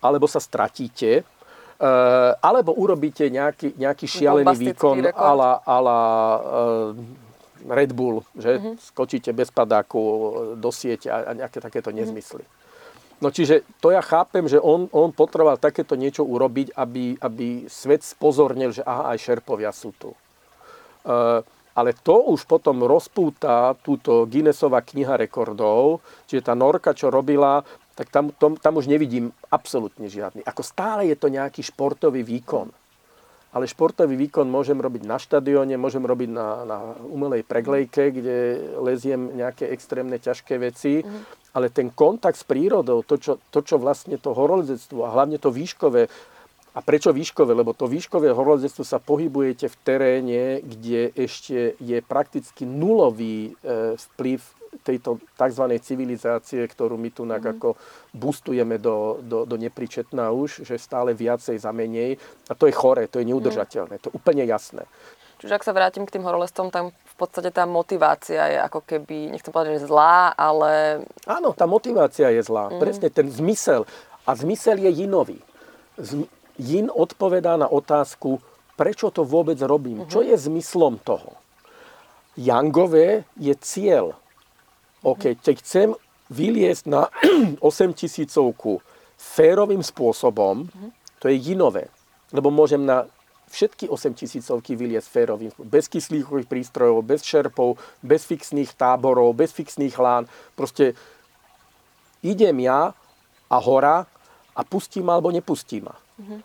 alebo 0.00 0.24
sa 0.26 0.40
stratíte, 0.40 1.22
eh, 1.22 2.30
alebo 2.40 2.72
urobíte 2.74 3.28
nejaký, 3.28 3.76
nejaký 3.76 4.06
šialený 4.08 4.72
výkon 4.72 5.04
ala, 5.14 5.60
ala 5.62 5.98
uh, 6.40 6.90
Red 7.62 7.94
Bull, 7.94 8.26
že 8.34 8.58
uh-huh. 8.58 8.74
skočíte 8.80 9.30
bez 9.30 9.54
padáku 9.54 10.00
do 10.58 10.70
siete 10.74 11.06
a, 11.06 11.30
nejaké 11.36 11.62
takéto 11.62 11.94
mhm. 11.94 11.96
nezmysly. 12.02 12.42
No 13.22 13.30
čiže 13.30 13.62
to 13.78 13.94
ja 13.94 14.02
chápem, 14.02 14.50
že 14.50 14.58
on, 14.58 14.90
on 14.90 15.14
potreboval 15.14 15.54
takéto 15.54 15.94
niečo 15.94 16.26
urobiť, 16.26 16.74
aby, 16.74 17.14
aby 17.22 17.70
svet 17.70 18.02
spozornil, 18.02 18.74
že 18.74 18.82
aha, 18.82 19.14
aj 19.14 19.18
šerpovia 19.22 19.70
sú 19.70 19.94
tu. 19.94 20.10
Uh, 21.06 21.46
ale 21.72 21.96
to 21.96 22.32
už 22.32 22.44
potom 22.44 22.84
rozpúta 22.84 23.72
túto 23.80 24.28
Guinnessová 24.28 24.84
kniha 24.84 25.16
rekordov, 25.16 26.04
čiže 26.28 26.52
tá 26.52 26.54
Norka, 26.56 26.92
čo 26.92 27.08
robila, 27.08 27.64
tak 27.92 28.08
tam, 28.08 28.32
tom, 28.32 28.56
tam 28.56 28.80
už 28.80 28.88
nevidím 28.88 29.32
absolútne 29.52 30.08
žiadny. 30.08 30.44
Ako 30.44 30.64
stále 30.64 31.08
je 31.08 31.16
to 31.16 31.28
nejaký 31.28 31.60
športový 31.60 32.24
výkon. 32.24 32.72
Ale 33.52 33.68
športový 33.68 34.16
výkon 34.16 34.48
môžem 34.48 34.80
robiť 34.80 35.04
na 35.04 35.20
štadióne, 35.20 35.76
môžem 35.76 36.00
robiť 36.00 36.30
na, 36.32 36.64
na 36.64 36.78
umelej 37.04 37.44
preglejke, 37.44 38.08
kde 38.08 38.36
leziem 38.80 39.28
nejaké 39.36 39.68
extrémne 39.68 40.16
ťažké 40.16 40.56
veci. 40.56 41.04
Mm. 41.04 41.20
Ale 41.52 41.68
ten 41.68 41.92
kontakt 41.92 42.40
s 42.40 42.48
prírodou, 42.48 43.04
to 43.04 43.20
čo, 43.20 43.36
to, 43.52 43.60
čo 43.60 43.76
vlastne 43.76 44.16
to 44.16 44.32
horolezectvo 44.32 45.04
a 45.04 45.12
hlavne 45.12 45.36
to 45.36 45.52
výškové, 45.52 46.08
a 46.72 46.80
prečo 46.80 47.12
výškové? 47.12 47.52
Lebo 47.52 47.76
to 47.76 47.84
výškové 47.84 48.32
horolezectvo 48.32 48.84
sa 48.84 48.96
pohybujete 48.96 49.68
v 49.68 49.76
teréne, 49.84 50.42
kde 50.64 51.12
ešte 51.12 51.76
je 51.76 51.98
prakticky 52.00 52.64
nulový 52.64 53.52
e, 53.60 53.94
vplyv 53.96 54.40
tejto 54.80 55.20
tzv. 55.36 55.64
civilizácie, 55.84 56.64
ktorú 56.64 56.96
my 56.96 57.12
tu 57.12 57.28
mm-hmm. 57.28 57.52
ako 57.52 57.68
boostujeme 58.16 58.80
do, 58.80 59.20
do, 59.20 59.44
do 59.44 59.56
nepričetná 59.60 60.32
už, 60.32 60.64
že 60.64 60.80
stále 60.80 61.12
viacej 61.12 61.60
za 61.60 61.70
menej. 61.76 62.16
A 62.48 62.56
to 62.56 62.64
je 62.64 62.74
chore, 62.74 63.04
to 63.04 63.20
je 63.20 63.28
neudržateľné, 63.28 64.00
to 64.00 64.08
je 64.08 64.16
úplne 64.16 64.42
jasné. 64.48 64.88
Čiže 65.42 65.58
ak 65.58 65.66
sa 65.66 65.74
vrátim 65.74 66.06
k 66.06 66.14
tým 66.14 66.24
horolestom, 66.24 66.70
tam 66.70 66.94
v 66.94 67.14
podstate 67.18 67.50
tá 67.50 67.66
motivácia 67.66 68.46
je 68.46 68.58
ako 68.62 68.80
keby, 68.86 69.34
nechcem 69.34 69.50
povedať, 69.50 69.82
že 69.82 69.90
zlá, 69.90 70.30
ale... 70.38 71.02
Áno, 71.26 71.50
tá 71.50 71.66
motivácia 71.66 72.30
je 72.30 72.46
zlá. 72.46 72.70
Mm. 72.70 72.78
Presne 72.78 73.08
ten 73.10 73.26
zmysel. 73.26 73.82
A 74.22 74.38
zmysel 74.38 74.78
je 74.78 75.02
jinový. 75.02 75.42
Z, 75.98 76.30
jin 76.62 76.86
odpovedá 76.86 77.58
na 77.58 77.66
otázku, 77.66 78.38
prečo 78.78 79.10
to 79.10 79.26
vôbec 79.26 79.58
robím. 79.66 80.06
Mm-hmm. 80.06 80.12
Čo 80.14 80.20
je 80.22 80.34
zmyslom 80.38 81.02
toho? 81.02 81.34
Jangové 82.38 83.26
je 83.36 83.52
cieľ. 83.58 84.16
OK, 85.02 85.34
keď 85.42 85.54
chcem 85.58 85.88
vyliesť 86.30 86.84
na 86.86 87.10
8 87.60 87.92
tisícovku 87.92 88.78
férovým 89.18 89.82
spôsobom, 89.82 90.64
mm-hmm. 90.64 90.90
to 91.18 91.26
je 91.28 91.36
jinové. 91.36 91.90
Lebo 92.32 92.48
môžem 92.48 92.80
na 92.80 93.04
všetky 93.52 93.92
8 93.92 94.16
tisícovky 94.16 94.72
vyliesť 94.72 95.08
férovým 95.12 95.52
bez 95.60 95.84
kyslíkových 95.92 96.48
prístrojov, 96.48 97.04
bez 97.04 97.20
šerpov, 97.20 97.76
bez 98.00 98.24
fixných 98.24 98.72
táborov, 98.72 99.36
bez 99.36 99.52
fixných 99.52 99.92
lán. 100.00 100.24
Proste 100.56 100.96
idem 102.24 102.56
ja 102.64 102.96
a 103.52 103.56
hora 103.60 104.08
a 104.56 104.60
pustím 104.64 105.12
ma 105.12 105.20
alebo 105.20 105.28
nepustím 105.28 105.92
ma. 105.92 105.94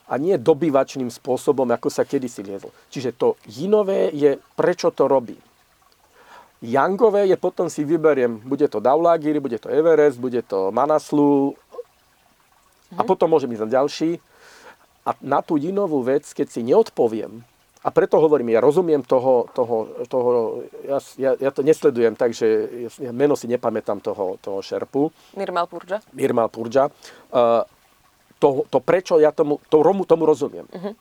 A 0.10 0.14
nie 0.18 0.36
dobyvačným 0.38 1.10
spôsobom, 1.12 1.68
ako 1.70 1.88
sa 1.92 2.04
kedysi 2.04 2.44
liezol. 2.44 2.74
Čiže 2.90 3.16
to 3.16 3.38
jinové 3.48 4.12
je, 4.14 4.38
prečo 4.58 4.92
to 4.92 5.06
robím. 5.06 5.40
Jangové 6.58 7.30
je 7.30 7.38
potom 7.38 7.70
si 7.70 7.86
vyberiem, 7.86 8.42
bude 8.42 8.66
to 8.66 8.82
Daulagiri, 8.82 9.38
bude 9.38 9.62
to 9.62 9.70
Everest, 9.70 10.18
bude 10.18 10.42
to 10.42 10.74
Manaslu 10.74 11.54
a 12.98 13.06
mhm. 13.06 13.08
potom 13.08 13.30
môžem 13.30 13.54
ísť 13.54 13.64
na 13.70 13.74
ďalší 13.82 14.18
a 15.06 15.14
na 15.22 15.40
tú 15.46 15.56
jinovú 15.56 16.02
vec, 16.02 16.26
keď 16.34 16.48
si 16.50 16.66
neodpoviem, 16.66 17.46
a 17.88 17.90
preto 17.94 18.20
hovorím, 18.20 18.52
ja 18.52 18.60
rozumiem 18.60 19.00
toho, 19.00 19.48
toho, 19.56 20.04
toho 20.12 20.60
ja, 20.84 21.00
ja, 21.16 21.32
ja 21.40 21.52
to 21.56 21.64
nesledujem, 21.64 22.20
takže 22.20 22.46
ja 23.00 23.16
meno 23.16 23.40
si 23.40 23.48
nepamätám 23.48 24.04
toho, 24.04 24.36
toho 24.44 24.60
šerpu. 24.60 25.08
Mirmal 25.40 25.72
Purja. 25.72 26.04
Mirmal 26.12 26.52
Purja. 26.52 26.92
Uh, 27.32 27.64
to, 28.38 28.64
to 28.70 28.78
prečo 28.80 29.18
ja 29.18 29.34
tomu, 29.34 29.62
to, 29.70 29.82
tomu 30.06 30.24
rozumiem. 30.26 30.66
Uh-huh. 30.70 30.94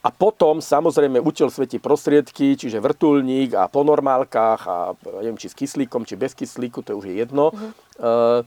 A 0.00 0.08
potom 0.08 0.64
samozrejme 0.64 1.20
účel 1.20 1.52
svetí 1.52 1.76
prostriedky, 1.76 2.56
čiže 2.56 2.80
vrtulník 2.80 3.52
a 3.52 3.68
po 3.68 3.84
normálkach 3.84 4.60
a 4.64 4.76
neviem, 5.20 5.36
či 5.36 5.52
s 5.52 5.56
kyslíkom, 5.56 6.08
či 6.08 6.16
bez 6.16 6.32
kyslíku, 6.32 6.80
to 6.80 6.96
už 6.96 7.12
je 7.12 7.14
jedno. 7.20 7.52
Uh-huh. 7.52 7.70
Uh, 8.00 8.40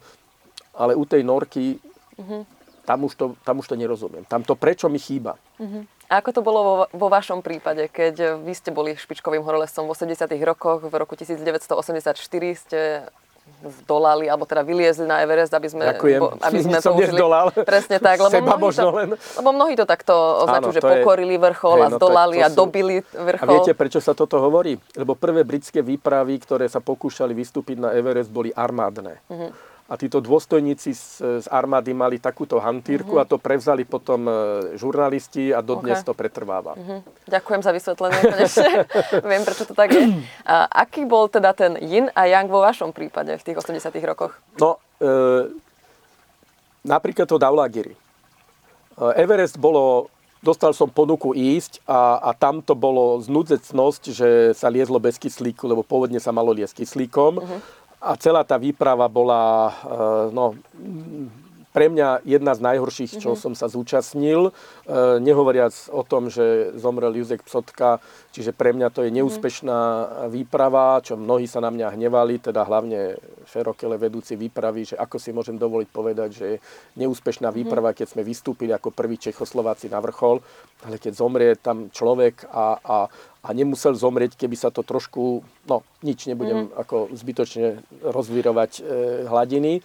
ale 0.74 0.98
u 0.98 1.06
tej 1.06 1.22
norky 1.22 1.78
uh-huh 2.18 2.46
tam 2.84 3.08
už 3.08 3.16
to, 3.16 3.26
tam 3.48 3.60
už 3.64 3.68
to 3.68 3.76
nerozumiem. 3.80 4.28
Tam 4.28 4.44
to 4.44 4.60
prečo 4.60 4.92
mi 4.92 5.00
chýba. 5.00 5.40
Uh-huh. 5.60 5.88
A 6.12 6.20
ako 6.20 6.30
to 6.36 6.42
bolo 6.44 6.60
vo, 6.62 6.76
vo 6.92 7.08
vašom 7.08 7.40
prípade, 7.40 7.88
keď 7.88 8.44
vy 8.44 8.54
ste 8.54 8.76
boli 8.76 8.94
špičkovým 8.94 9.42
horolescom 9.42 9.88
v 9.88 9.96
80 9.96 10.30
rokoch, 10.44 10.84
v 10.84 10.94
roku 10.94 11.16
1984 11.16 12.20
ste 12.60 13.08
zdolali, 13.64 14.28
alebo 14.28 14.44
teda 14.44 14.64
vyliezli 14.64 15.08
na 15.08 15.24
Everest, 15.24 15.52
aby 15.56 15.68
sme, 15.72 15.84
Ďakujem. 15.88 16.20
Bo, 16.20 16.36
aby 16.40 16.60
sme 16.60 16.78
to 16.84 16.92
užili. 16.96 17.20
Nezdolal. 17.20 17.48
Presne 17.64 17.98
tak, 18.00 18.18
lebo 18.20 18.34
Seba 18.36 18.56
mnohí, 18.60 18.76
to, 18.76 18.90
len. 18.92 19.10
lebo 19.16 19.50
mnohí 19.56 19.74
to 19.80 19.86
takto 19.88 20.14
označujú, 20.44 20.74
že 20.76 20.82
pokorili 20.84 21.36
vrchol 21.40 21.78
hej, 21.80 21.84
a 21.84 21.88
no 21.92 21.98
zdolali 22.00 22.38
a 22.44 22.48
sú... 22.52 22.68
dobili 22.68 22.96
vrchol. 23.12 23.48
A 23.48 23.54
viete, 23.56 23.72
prečo 23.76 24.00
sa 24.04 24.12
toto 24.12 24.40
hovorí? 24.44 24.76
Lebo 24.96 25.16
prvé 25.16 25.48
britské 25.48 25.80
výpravy, 25.80 26.40
ktoré 26.44 26.68
sa 26.68 26.84
pokúšali 26.84 27.32
vystúpiť 27.32 27.80
na 27.80 27.90
Everest, 27.96 28.32
boli 28.32 28.52
armádne. 28.52 29.20
Uh-huh 29.32 29.73
a 29.84 30.00
títo 30.00 30.24
dôstojníci 30.24 30.96
z, 30.96 31.04
z 31.43 31.48
armády 31.52 31.91
mali 31.91 32.15
takúto 32.15 32.56
hantírku 32.56 33.19
uh-huh. 33.19 33.28
a 33.28 33.30
to 33.30 33.36
prevzali 33.36 33.84
potom 33.84 34.24
e, 34.26 34.34
žurnalisti 34.80 35.52
a 35.52 35.60
dodnes 35.60 36.00
okay. 36.00 36.08
to 36.08 36.13
pretrváva. 36.15 36.72
Uh-huh. 36.80 37.00
Ďakujem 37.28 37.62
za 37.62 37.72
vysvetlenie, 37.76 38.19
Viem, 39.30 39.43
prečo 39.43 39.67
to 39.67 39.76
tak 39.76 39.91
je. 39.91 40.24
A 40.48 40.72
aký 40.88 41.04
bol 41.04 41.28
teda 41.28 41.52
ten 41.52 41.76
yin 41.84 42.08
a 42.15 42.32
yang 42.32 42.48
vo 42.48 42.63
vašom 42.63 42.96
prípade 42.96 43.36
v 43.36 43.43
tých 43.43 43.60
80 43.60 43.91
rokoch? 44.08 44.39
No, 44.56 44.80
e, 45.04 45.52
napríklad 46.88 47.28
to 47.28 47.36
Daulagiri. 47.36 47.91
E, 47.91 48.00
Everest 49.19 49.60
bolo 49.60 50.08
dostal 50.39 50.72
som 50.76 50.91
ponuku 50.91 51.36
ísť 51.36 51.84
a, 51.88 52.19
a 52.19 52.32
tam 52.36 52.60
to 52.63 52.76
bolo 52.76 53.19
znúdzecnosť, 53.19 54.04
že 54.12 54.30
sa 54.56 54.67
liezlo 54.67 55.00
bez 55.00 55.15
kyslíku, 55.15 55.67
lebo 55.67 55.88
pôvodne 55.88 56.19
sa 56.24 56.36
malo 56.36 56.56
liesť 56.56 56.84
kyslíkom. 56.84 57.34
Uh-huh 57.43 57.83
a 58.04 58.20
celá 58.20 58.44
tá 58.44 58.60
výprava 58.60 59.08
bola 59.08 59.72
eh, 59.72 60.36
no, 60.36 60.60
pre 61.74 61.89
mňa 61.89 62.22
jedna 62.24 62.54
z 62.54 62.62
najhorších, 62.62 63.18
čo 63.18 63.34
mm-hmm. 63.34 63.44
som 63.50 63.54
sa 63.58 63.66
zúčastnil. 63.66 64.54
E, 64.86 65.18
nehovoriac 65.18 65.74
o 65.89 66.06
tom, 66.06 66.30
že 66.30 66.70
zomrel 66.78 67.18
Juzek 67.18 67.42
Psotka, 67.42 67.98
čiže 68.30 68.54
pre 68.54 68.78
mňa 68.78 68.94
to 68.94 69.02
je 69.02 69.10
mhm. 69.10 69.18
neúspešná 69.20 69.80
mm-hmm. 69.82 70.30
výprava, 70.30 71.02
čo 71.02 71.18
mnohí 71.18 71.50
sa 71.50 71.60
na 71.66 71.74
mňa 71.74 71.98
hnevali, 71.98 72.38
teda 72.39 72.62
hlavne 72.62 73.18
Ferokele 73.50 73.98
vedúci 73.98 74.38
výpravy, 74.38 74.94
že 74.94 74.96
ako 75.02 75.18
si 75.18 75.34
môžem 75.34 75.58
dovoliť 75.58 75.89
povedať, 75.89 76.30
že 76.30 76.46
je 76.46 76.58
neúspešná 77.02 77.50
mm-hmm. 77.50 77.66
výprava, 77.66 77.98
keď 77.98 78.13
sme 78.13 78.22
vystúpili 78.22 78.70
ako 78.70 78.94
prví 78.94 79.18
Čechoslováci 79.18 79.89
na 79.89 79.98
vrchol, 79.98 80.46
ale 80.86 81.02
keď 81.02 81.13
zomrie 81.18 81.58
tam 81.58 81.89
človek 81.89 82.46
a, 82.54 82.78
a, 82.78 82.98
a 83.10 83.33
nemusel 83.52 83.92
zomrieť, 83.92 84.40
keby 84.40 84.56
sa 84.56 84.72
to 84.72 84.88
trošku, 84.88 85.44
no 85.68 85.84
nič, 86.00 86.32
nebudem 86.32 86.72
mm-hmm. 86.72 86.80
ako 86.80 87.12
zbytočne 87.12 87.84
rozvírovať 88.08 88.72
e, 88.80 88.82
hladiny. 89.28 89.74
E, 89.80 89.82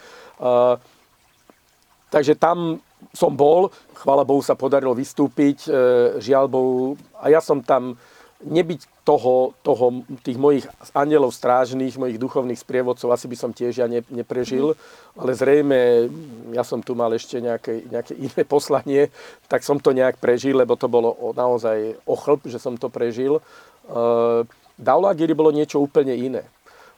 Takže 2.09 2.40
tam 2.40 2.81
som 3.12 3.37
bol, 3.37 3.68
chvála 3.92 4.25
Bohu 4.25 4.40
sa 4.40 4.57
podarilo 4.57 4.97
vystúpiť, 4.97 5.68
e, 5.68 5.71
žiaľ 6.25 6.49
Bohu, 6.49 6.97
a 7.21 7.29
ja 7.29 7.40
som 7.44 7.61
tam 7.61 8.01
nebyť 8.38 9.03
toho, 9.03 9.57
toho, 9.66 10.07
tých 10.22 10.38
mojich 10.38 10.64
andelov 10.94 11.35
strážnych, 11.35 11.98
mojich 11.98 12.22
duchovných 12.22 12.61
sprievodcov, 12.61 13.11
asi 13.11 13.27
by 13.27 13.37
som 13.37 13.51
tiež 13.51 13.83
ja 13.83 13.90
ne, 13.90 14.05
neprežil, 14.12 14.79
ale 15.18 15.35
zrejme 15.35 16.07
ja 16.55 16.62
som 16.62 16.79
tu 16.79 16.94
mal 16.94 17.11
ešte 17.11 17.42
nejaké, 17.42 17.90
nejaké 17.90 18.14
iné 18.14 18.42
poslanie, 18.55 19.11
tak 19.51 19.66
som 19.66 19.83
to 19.83 19.90
nejak 19.90 20.22
prežil, 20.22 20.61
lebo 20.61 20.79
to 20.79 20.87
bolo 20.87 21.35
naozaj 21.35 21.98
ochlp, 22.07 22.46
že 22.46 22.62
som 22.62 22.79
to 22.79 22.87
prežil. 22.87 23.42
Uh, 23.90 24.46
Daulagiri 24.79 25.35
bolo 25.35 25.51
niečo 25.51 25.83
úplne 25.83 26.14
iné. 26.14 26.46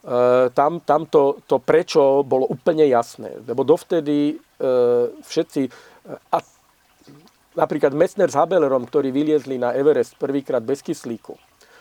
Uh, 0.04 0.52
tam, 0.52 0.84
tam 0.84 1.08
to, 1.08 1.40
to 1.48 1.56
prečo 1.56 2.20
bolo 2.20 2.44
úplne 2.48 2.84
jasné, 2.84 3.40
lebo 3.48 3.64
dovtedy 3.64 4.36
E, 4.60 4.72
všetci, 5.24 5.62
a 6.32 6.36
napríklad 7.54 7.94
Messner 7.94 8.30
s 8.30 8.38
Habelerom, 8.38 8.86
ktorí 8.86 9.10
vyliezli 9.14 9.58
na 9.58 9.74
Everest 9.74 10.18
prvýkrát 10.20 10.62
bez 10.62 10.82
kyslíku, 10.82 11.38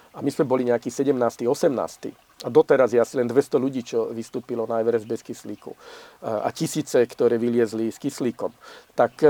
a 0.09 0.25
my 0.25 0.29
sme 0.33 0.49
boli 0.49 0.65
nejaký 0.65 0.89
17. 0.89 1.45
18. 1.45 2.43
A 2.43 2.47
doteraz 2.49 2.95
je 2.95 2.99
asi 2.99 3.19
len 3.19 3.29
200 3.29 3.61
ľudí, 3.61 3.85
čo 3.85 4.09
vystúpilo 4.09 4.65
na 4.65 4.81
Everest 4.81 5.05
bez 5.05 5.21
kyslíku. 5.21 5.75
A 6.23 6.49
tisíce, 6.49 6.97
ktoré 7.05 7.37
vyliezli 7.37 7.93
s 7.93 8.01
kyslíkom. 8.01 8.49
Tak 8.97 9.13
e, 9.21 9.29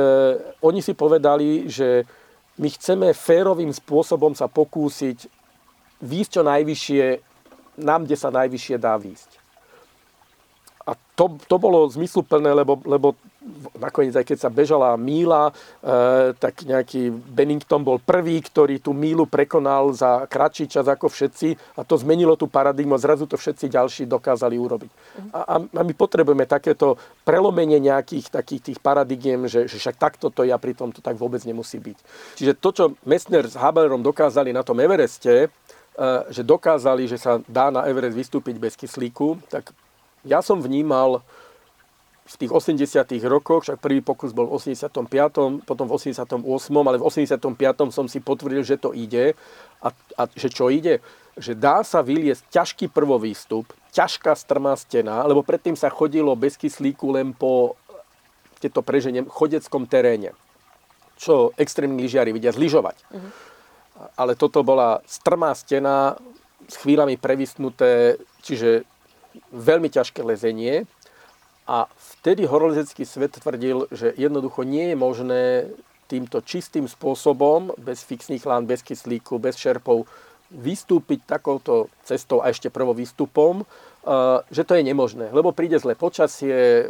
oni 0.63 0.79
si 0.79 0.95
povedali, 0.95 1.67
že 1.67 2.07
my 2.61 2.69
chceme 2.71 3.07
férovým 3.11 3.75
spôsobom 3.75 4.31
sa 4.37 4.47
pokúsiť 4.47 5.27
výjsť 5.99 6.31
čo 6.31 6.41
najvyššie, 6.47 7.03
nám, 7.83 8.07
kde 8.07 8.15
sa 8.15 8.31
najvyššie 8.31 8.75
dá 8.79 8.95
výjsť. 8.95 9.31
A 10.87 10.95
to, 11.13 11.35
to 11.45 11.55
bolo 11.59 11.91
zmysluplné, 11.91 12.55
lebo, 12.55 12.79
lebo 12.87 13.19
nakoniec 13.79 14.11
aj 14.19 14.25
keď 14.27 14.37
sa 14.37 14.49
bežala 14.51 14.91
míla, 14.99 15.49
e, 15.49 15.53
tak 16.35 16.67
nejaký 16.67 17.07
Bennington 17.11 17.87
bol 17.87 17.95
prvý, 17.95 18.43
ktorý 18.43 18.83
tú 18.83 18.91
mílu 18.91 19.23
prekonal 19.23 19.95
za 19.95 20.27
kratší 20.27 20.67
čas 20.67 20.91
ako 20.91 21.07
všetci 21.07 21.79
a 21.79 21.87
to 21.87 21.95
zmenilo 21.95 22.35
tú 22.35 22.51
paradigmu 22.51 22.99
a 22.99 23.03
zrazu 23.03 23.23
to 23.23 23.39
všetci 23.39 23.71
ďalší 23.71 24.03
dokázali 24.11 24.59
urobiť. 24.59 24.91
A, 25.31 25.39
a, 25.39 25.55
a 25.63 25.81
my 25.87 25.93
potrebujeme 25.95 26.43
takéto 26.43 26.99
prelomenie 27.23 27.79
nejakých 27.79 28.27
takých 28.27 28.61
tých 28.73 28.79
paradigiem, 28.83 29.47
že, 29.47 29.71
že 29.71 29.79
však 29.79 29.95
takto 29.95 30.27
to 30.27 30.43
ja 30.43 30.59
pri 30.59 30.75
tom 30.75 30.91
to 30.91 30.99
tak 30.99 31.15
vôbec 31.15 31.39
nemusí 31.47 31.79
byť. 31.79 31.97
Čiže 32.35 32.53
to, 32.59 32.69
čo 32.75 32.83
Messner 33.07 33.47
s 33.47 33.55
Haberom 33.55 34.03
dokázali 34.03 34.51
na 34.51 34.67
tom 34.67 34.83
Evereste, 34.83 35.47
e, 35.47 36.07
že 36.27 36.43
dokázali, 36.43 37.07
že 37.07 37.15
sa 37.15 37.39
dá 37.47 37.71
na 37.71 37.87
Everest 37.87 38.19
vystúpiť 38.19 38.59
bez 38.59 38.75
kyslíku, 38.75 39.39
tak 39.47 39.71
ja 40.27 40.43
som 40.43 40.59
vnímal 40.59 41.23
v 42.29 42.35
tých 42.45 42.51
80 42.53 43.09
rokoch, 43.25 43.65
však 43.65 43.81
prvý 43.81 44.05
pokus 44.05 44.37
bol 44.37 44.45
v 44.45 44.61
85., 44.61 45.65
potom 45.65 45.85
v 45.89 45.93
88., 45.97 46.37
ale 46.85 46.97
v 47.01 47.03
85. 47.09 47.89
som 47.89 48.05
si 48.05 48.21
potvrdil, 48.21 48.61
že 48.61 48.77
to 48.77 48.93
ide. 48.93 49.33
A, 49.81 49.89
a 50.13 50.29
že 50.37 50.53
čo 50.53 50.69
ide? 50.69 51.01
Že 51.41 51.57
dá 51.57 51.81
sa 51.81 52.05
vyliesť 52.05 52.45
ťažký 52.53 52.93
prvovýstup, 52.93 53.65
ťažká 53.97 54.37
strmá 54.37 54.77
stena, 54.77 55.25
lebo 55.25 55.41
predtým 55.41 55.73
sa 55.73 55.89
chodilo 55.89 56.37
bez 56.37 56.53
kyslíku 56.53 57.17
len 57.17 57.33
po, 57.33 57.73
keď 58.61 58.77
to 58.77 58.81
preženiem, 58.85 59.25
chodeckom 59.25 59.89
teréne. 59.89 60.37
Čo 61.17 61.57
extrémni 61.57 62.05
lyžiari 62.05 62.29
vidia 62.29 62.53
zlyžovať. 62.53 63.09
Uh-huh. 63.09 63.31
Ale 64.15 64.37
toto 64.37 64.61
bola 64.61 65.01
strmá 65.09 65.51
stena 65.57 66.15
s 66.69 66.77
chvíľami 66.77 67.17
prevysnuté, 67.17 68.21
čiže 68.45 68.85
veľmi 69.49 69.89
ťažké 69.89 70.21
lezenie 70.21 70.85
a 71.69 71.85
vtedy 72.17 72.49
horolezecký 72.49 73.05
svet 73.05 73.37
tvrdil, 73.37 73.85
že 73.93 74.17
jednoducho 74.17 74.65
nie 74.65 74.89
je 74.89 74.97
možné 74.97 75.41
týmto 76.09 76.41
čistým 76.41 76.89
spôsobom, 76.89 77.77
bez 77.77 78.01
fixných 78.01 78.41
lán, 78.41 78.65
bez 78.65 78.81
kyslíku, 78.81 79.37
bez 79.37 79.53
šerpov, 79.61 80.09
vystúpiť 80.49 81.29
takouto 81.29 81.93
cestou 82.01 82.41
a 82.41 82.49
ešte 82.49 82.73
prvou 82.73 82.97
výstupom, 82.97 83.61
že 84.49 84.65
to 84.65 84.73
je 84.73 84.81
nemožné, 84.81 85.29
lebo 85.29 85.53
príde 85.53 85.77
zlé 85.77 85.93
počasie 85.93 86.89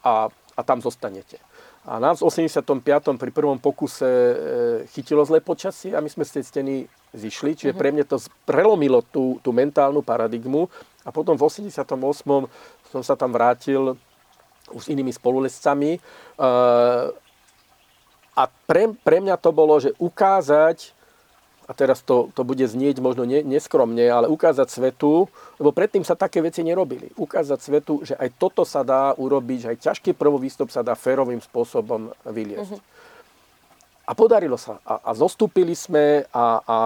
a, 0.00 0.32
a 0.32 0.60
tam 0.64 0.80
zostanete. 0.80 1.36
A 1.84 2.00
nás 2.00 2.24
v 2.24 2.32
85. 2.32 2.64
pri 3.20 3.28
prvom 3.28 3.60
pokuse 3.60 4.08
e, 4.08 4.34
chytilo 4.88 5.20
zlé 5.28 5.44
počasie 5.44 5.92
a 5.92 6.00
my 6.00 6.08
sme 6.08 6.24
z 6.24 6.40
tej 6.40 6.44
steny 6.48 6.74
zišli, 7.12 7.52
čiže 7.52 7.76
pre 7.76 7.92
mňa 7.92 8.08
to 8.08 8.16
prelomilo 8.48 9.04
tú, 9.04 9.36
tú 9.44 9.52
mentálnu 9.52 10.00
paradigmu 10.00 10.64
a 11.04 11.12
potom 11.12 11.36
v 11.36 11.44
88. 11.44 11.84
som 12.88 13.02
sa 13.04 13.20
tam 13.20 13.36
vrátil 13.36 14.00
už 14.72 14.88
s 14.88 14.90
inými 14.92 15.12
spolulescami 15.12 16.00
a 18.34 18.42
pre, 18.66 18.90
pre 18.98 19.22
mňa 19.22 19.36
to 19.38 19.50
bolo, 19.54 19.78
že 19.78 19.94
ukázať 19.98 20.94
a 21.64 21.72
teraz 21.72 22.04
to, 22.04 22.28
to 22.36 22.44
bude 22.44 22.60
znieť 22.60 23.00
možno 23.00 23.24
ne, 23.24 23.40
neskromne, 23.40 24.04
ale 24.04 24.28
ukázať 24.28 24.68
svetu, 24.68 25.32
lebo 25.56 25.72
predtým 25.72 26.04
sa 26.04 26.12
také 26.12 26.44
veci 26.44 26.60
nerobili. 26.60 27.08
Ukázať 27.16 27.58
svetu, 27.60 28.04
že 28.04 28.12
aj 28.20 28.36
toto 28.36 28.68
sa 28.68 28.84
dá 28.84 29.16
urobiť, 29.16 29.58
že 29.64 29.70
aj 29.72 29.78
ťažký 29.80 30.12
prvovýstup 30.12 30.68
sa 30.68 30.84
dá 30.84 30.92
férovým 30.92 31.40
spôsobom 31.40 32.12
vyliesť. 32.28 32.76
Uh-huh. 32.76 34.04
A 34.04 34.12
podarilo 34.12 34.60
sa. 34.60 34.76
A, 34.84 35.08
a 35.08 35.10
zostúpili 35.16 35.72
sme 35.72 36.28
a, 36.28 36.60
a 36.60 36.76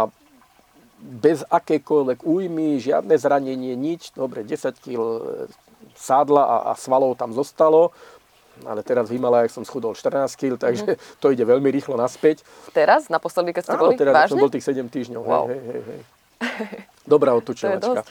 bez 1.03 1.43
akékoľvek 1.43 2.23
újmy, 2.23 2.79
žiadne 2.79 3.19
zranenie, 3.19 3.75
nič. 3.75 4.15
Dobre, 4.15 4.47
10 4.47 4.79
kg 4.79 5.03
sádla 5.99 6.43
a, 6.47 6.57
a 6.71 6.73
svalov 6.79 7.19
tam 7.19 7.35
zostalo 7.35 7.91
ale 8.67 8.83
teraz 8.83 9.07
v 9.07 9.21
Himalajach 9.21 9.55
som 9.55 9.63
schudol 9.63 9.95
14 9.95 10.35
kg, 10.35 10.59
takže 10.59 10.83
mm-hmm. 10.83 11.21
to 11.23 11.27
ide 11.31 11.45
veľmi 11.47 11.69
rýchlo 11.71 11.95
naspäť. 11.95 12.43
Teraz? 12.75 13.07
Naposledy, 13.07 13.55
keď 13.55 13.63
ste 13.63 13.75
Áno, 13.77 13.83
boli? 13.87 13.95
teraz 13.95 14.15
Vážne? 14.15 14.33
som 14.35 14.39
bol 14.43 14.51
tých 14.51 14.67
7 14.67 14.89
týždňov. 14.89 15.23
Wow. 15.23 15.47
Hej, 15.53 15.61
hej, 15.63 15.83
hej. 15.87 16.01
Dobrá 17.13 17.35
otučovačka. 17.39 18.03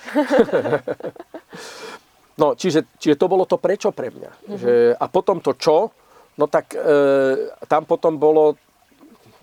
no, 2.41 2.55
čiže, 2.55 2.87
čiže 2.95 3.15
to 3.19 3.27
bolo 3.27 3.43
to 3.43 3.59
prečo 3.59 3.91
pre 3.91 4.13
mňa. 4.13 4.31
Mm-hmm. 4.31 4.57
Že, 4.57 4.73
a 4.95 5.05
potom 5.11 5.43
to 5.43 5.51
čo, 5.57 5.91
no 6.37 6.45
tak 6.47 6.75
e, 6.75 7.51
tam 7.67 7.83
potom 7.83 8.15
bolo 8.15 8.55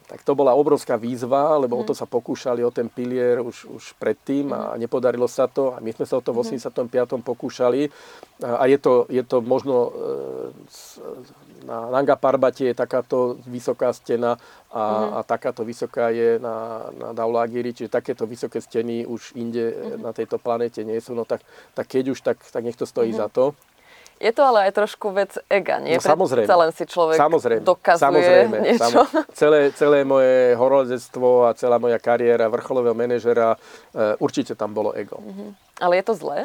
tak 0.04 0.20
to 0.20 0.36
bola 0.36 0.52
obrovská 0.52 1.00
výzva, 1.00 1.56
lebo 1.56 1.76
mm. 1.76 1.80
o 1.80 1.84
to 1.88 1.94
sa 1.96 2.04
pokúšali, 2.04 2.60
o 2.60 2.68
ten 2.68 2.92
pilier 2.92 3.40
už, 3.40 3.64
už 3.72 3.84
predtým 3.96 4.52
a 4.52 4.76
mhm. 4.76 4.84
nepodarilo 4.84 5.24
sa 5.24 5.48
to. 5.48 5.72
A 5.72 5.80
my 5.80 5.90
sme 5.96 6.04
sa 6.04 6.20
o 6.20 6.22
to 6.24 6.36
v 6.36 6.44
85. 6.44 6.92
Mhm. 6.92 7.24
pokúšali. 7.24 7.88
A 8.44 8.68
je 8.68 8.76
to, 8.76 9.08
je 9.08 9.22
to 9.24 9.40
možno 9.40 9.88
e, 9.88 9.90
na 11.64 11.88
Nanga 11.88 12.20
Parbate 12.20 12.68
je 12.68 12.74
takáto 12.76 13.40
vysoká 13.48 13.94
stena 13.96 14.36
a, 14.68 14.82
mm. 14.84 15.10
a 15.16 15.18
takáto 15.24 15.64
vysoká 15.64 16.12
je 16.12 16.36
na, 16.36 16.84
na 16.92 17.08
Daulagiri, 17.16 17.72
čiže 17.72 17.88
takéto 17.88 18.28
vysoké 18.28 18.60
steny 18.60 19.08
už 19.08 19.32
inde 19.38 19.72
mm. 19.72 20.04
na 20.04 20.12
tejto 20.12 20.36
planete 20.36 20.84
nie 20.84 21.00
sú. 21.00 21.16
No 21.16 21.24
tak, 21.24 21.40
tak 21.72 21.88
keď 21.88 22.12
už, 22.12 22.20
tak, 22.20 22.36
tak 22.44 22.60
nech 22.60 22.76
to 22.76 22.84
stojí 22.84 23.16
mm. 23.16 23.18
za 23.18 23.32
to. 23.32 23.56
Je 24.22 24.30
to 24.30 24.42
ale 24.46 24.70
aj 24.70 24.72
trošku 24.78 25.10
vec 25.10 25.34
ega, 25.50 25.82
nie? 25.82 25.98
No, 25.98 26.02
samozrejme. 26.02 26.46
len 26.46 26.70
si 26.70 26.84
človek 26.86 27.18
samozrejme, 27.18 27.62
dokazuje 27.66 28.06
samozrejme, 28.06 28.56
niečo. 28.62 28.86
Samo, 28.86 29.00
celé, 29.34 29.74
celé 29.74 29.98
moje 30.06 30.54
horolezectvo 30.54 31.50
a 31.50 31.54
celá 31.58 31.82
moja 31.82 31.98
kariéra 31.98 32.46
vrcholového 32.46 32.94
manažera, 32.94 33.58
e, 33.92 34.14
určite 34.22 34.54
tam 34.54 34.70
bolo 34.70 34.94
ego. 34.94 35.18
Mm-hmm. 35.18 35.50
Ale 35.82 35.98
je 35.98 36.04
to 36.06 36.14
zlé? 36.14 36.38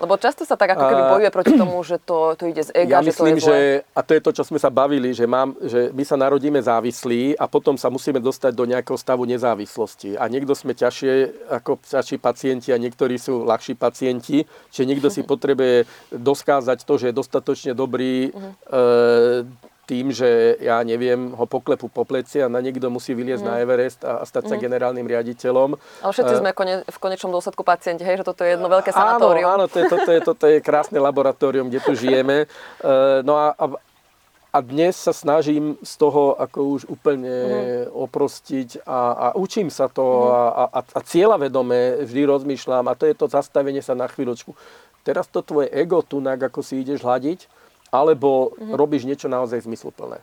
Lebo 0.00 0.16
často 0.16 0.48
sa 0.48 0.56
tak 0.56 0.72
ako 0.72 0.84
keby 0.88 1.02
bojuje 1.12 1.30
proti 1.30 1.52
tomu, 1.60 1.76
že 1.84 2.00
to, 2.00 2.32
to 2.32 2.48
ide 2.48 2.64
z 2.64 2.72
ega, 2.72 2.98
ja 2.98 3.00
že 3.04 3.12
myslím, 3.12 3.36
to 3.36 3.40
je 3.40 3.44
zlé. 3.44 3.52
že, 3.52 3.58
a 3.92 4.00
to 4.00 4.12
je 4.16 4.22
to, 4.24 4.30
čo 4.32 4.42
sme 4.48 4.56
sa 4.56 4.72
bavili, 4.72 5.12
že, 5.12 5.28
mám, 5.28 5.52
že 5.60 5.92
my 5.92 6.04
sa 6.08 6.16
narodíme 6.16 6.56
závislí 6.56 7.36
a 7.36 7.44
potom 7.44 7.76
sa 7.76 7.92
musíme 7.92 8.16
dostať 8.16 8.56
do 8.56 8.64
nejakého 8.64 8.96
stavu 8.96 9.28
nezávislosti. 9.28 10.16
A 10.16 10.24
niekto 10.32 10.56
sme 10.56 10.72
ťažšie 10.72 11.12
ako 11.52 11.84
ťažší 11.84 12.16
pacienti 12.16 12.72
a 12.72 12.80
niektorí 12.80 13.20
sú 13.20 13.44
ľahší 13.44 13.76
pacienti. 13.76 14.48
Čiže 14.72 14.88
niekto 14.88 15.12
si 15.12 15.20
potrebuje 15.32 15.84
doskázať 16.16 16.88
to, 16.88 16.96
že 16.96 17.12
je 17.12 17.18
dostatočne 17.20 17.72
dobrý 17.76 18.32
uh-huh. 18.32 18.52
e, 18.72 19.68
tým, 19.90 20.14
že 20.14 20.54
ja 20.62 20.78
neviem, 20.86 21.34
ho 21.34 21.44
poklepu 21.50 21.90
po 21.90 22.06
pleci 22.06 22.38
a 22.38 22.46
na 22.46 22.62
niekto 22.62 22.86
musí 22.86 23.10
vyliezť 23.10 23.42
mm. 23.42 23.48
na 23.50 23.54
Everest 23.58 24.00
a, 24.06 24.22
a 24.22 24.24
stať 24.24 24.46
sa 24.46 24.54
mm. 24.54 24.62
generálnym 24.62 25.02
riaditeľom. 25.02 25.74
Ale 26.06 26.12
všetci 26.14 26.34
sme 26.38 26.54
kone, 26.54 26.86
v 26.86 26.98
konečnom 27.02 27.34
dôsledku 27.34 27.66
pacienti, 27.66 28.06
hej, 28.06 28.22
že 28.22 28.24
toto 28.30 28.46
je 28.46 28.54
jedno 28.54 28.70
veľké 28.70 28.94
sanatórium. 28.94 29.50
Áno, 29.50 29.66
áno, 29.66 29.72
to 29.72 29.82
je, 29.82 29.84
toto, 29.90 30.10
je, 30.14 30.20
toto 30.22 30.44
je 30.46 30.58
krásne 30.62 31.02
laboratórium, 31.02 31.66
kde 31.66 31.82
tu 31.82 31.98
žijeme. 31.98 32.46
Uh, 32.78 33.26
no 33.26 33.34
a, 33.34 33.50
a, 33.58 33.66
a 34.54 34.58
dnes 34.62 34.94
sa 34.94 35.10
snažím 35.10 35.74
z 35.82 35.92
toho 35.98 36.38
ako 36.38 36.78
už 36.78 36.82
úplne 36.86 37.34
mm. 37.34 37.90
oprostiť 37.90 38.86
a, 38.86 39.00
a 39.10 39.26
učím 39.34 39.74
sa 39.74 39.90
to 39.90 40.06
mm. 40.06 40.30
a, 40.30 40.64
a, 40.70 40.80
a 40.86 41.00
cieľavedome 41.02 42.06
vždy 42.06 42.22
rozmýšľam 42.30 42.86
a 42.86 42.94
to 42.94 43.10
je 43.10 43.18
to 43.18 43.26
zastavenie 43.26 43.82
sa 43.82 43.98
na 43.98 44.06
chvíľočku. 44.06 44.54
Teraz 45.02 45.26
to 45.26 45.40
tvoje 45.40 45.66
ego 45.72 46.04
tu, 46.04 46.20
ako 46.20 46.60
si 46.60 46.84
ideš 46.84 47.00
hľadiť, 47.00 47.58
alebo 47.90 48.54
mm-hmm. 48.54 48.74
robíš 48.74 49.06
niečo 49.06 49.26
naozaj 49.26 49.66
zmysluplné. 49.66 50.22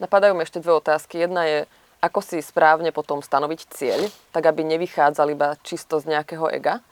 Napadajú 0.00 0.34
mi 0.34 0.42
ešte 0.42 0.58
dve 0.58 0.76
otázky. 0.80 1.22
Jedna 1.22 1.46
je, 1.46 1.58
ako 2.02 2.20
si 2.24 2.42
správne 2.42 2.90
potom 2.90 3.22
stanoviť 3.22 3.60
cieľ, 3.70 4.00
tak 4.34 4.50
aby 4.50 4.66
nevychádzal 4.66 5.30
iba 5.30 5.54
čisto 5.62 6.02
z 6.02 6.10
nejakého 6.16 6.50
ega. 6.50 6.82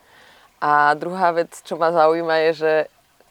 A 0.61 0.93
druhá 0.93 1.33
vec, 1.33 1.51
čo 1.65 1.75
ma 1.75 1.89
zaujíma, 1.89 2.35
je, 2.47 2.51
že 2.53 2.73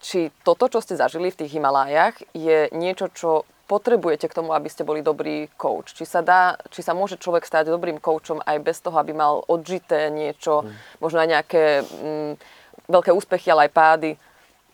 či 0.03 0.20
toto, 0.42 0.66
čo 0.66 0.82
ste 0.82 0.98
zažili 0.98 1.30
v 1.30 1.38
tých 1.44 1.55
Himalájach, 1.57 2.18
je 2.34 2.68
niečo, 2.74 3.09
čo 3.14 3.48
potrebujete 3.70 4.26
k 4.26 4.34
tomu, 4.34 4.51
aby 4.51 4.66
ste 4.66 4.82
boli 4.82 4.98
dobrý 4.98 5.46
coach. 5.55 5.94
Či 5.94 6.03
sa, 6.03 6.26
dá, 6.26 6.59
či 6.74 6.82
sa 6.82 6.90
môže 6.90 7.22
človek 7.22 7.46
stať 7.46 7.70
dobrým 7.70 8.03
coachom 8.03 8.42
aj 8.42 8.59
bez 8.66 8.82
toho, 8.82 8.98
aby 8.98 9.14
mal 9.14 9.46
odžité 9.46 10.11
niečo, 10.11 10.66
mm. 10.66 10.98
možno 10.98 11.22
aj 11.22 11.28
nejaké 11.30 11.64
mm, 11.86 12.32
veľké 12.90 13.14
úspechy, 13.14 13.46
ale 13.55 13.70
aj 13.70 13.72
pády. 13.72 14.11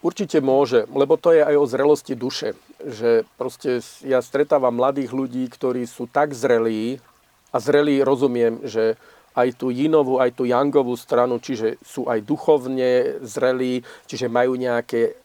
Určite 0.07 0.38
môže, 0.38 0.86
lebo 0.94 1.18
to 1.18 1.34
je 1.34 1.42
aj 1.42 1.57
o 1.59 1.66
zrelosti 1.66 2.14
duše. 2.14 2.54
Že 2.78 3.26
proste 3.34 3.82
ja 4.07 4.22
stretávam 4.22 4.78
mladých 4.78 5.11
ľudí, 5.11 5.42
ktorí 5.50 5.82
sú 5.82 6.07
tak 6.07 6.30
zrelí, 6.30 7.02
a 7.50 7.59
zrelí 7.59 8.07
rozumiem, 8.07 8.62
že 8.62 8.94
aj 9.34 9.59
tú 9.59 9.74
jinovú, 9.74 10.22
aj 10.22 10.30
tú 10.38 10.46
jangovú 10.46 10.94
stranu, 10.94 11.42
čiže 11.42 11.80
sú 11.82 12.07
aj 12.07 12.22
duchovne 12.22 13.18
zrelí, 13.26 13.82
čiže 14.07 14.30
majú 14.30 14.54
nejaké 14.54 15.18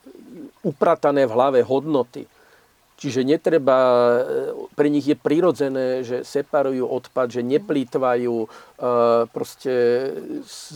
upratané 0.66 1.30
v 1.30 1.36
hlave 1.36 1.60
hodnoty. 1.62 2.26
Čiže 3.02 3.26
netreba, 3.26 3.78
e, 3.82 4.70
pre 4.78 4.86
nich 4.94 5.10
je 5.10 5.18
prirodzené, 5.18 6.06
že 6.06 6.22
separujú 6.22 6.86
odpad, 6.86 7.34
že 7.34 7.42
neplýtvajú, 7.42 8.36
e, 8.38 8.48
proste 9.34 9.74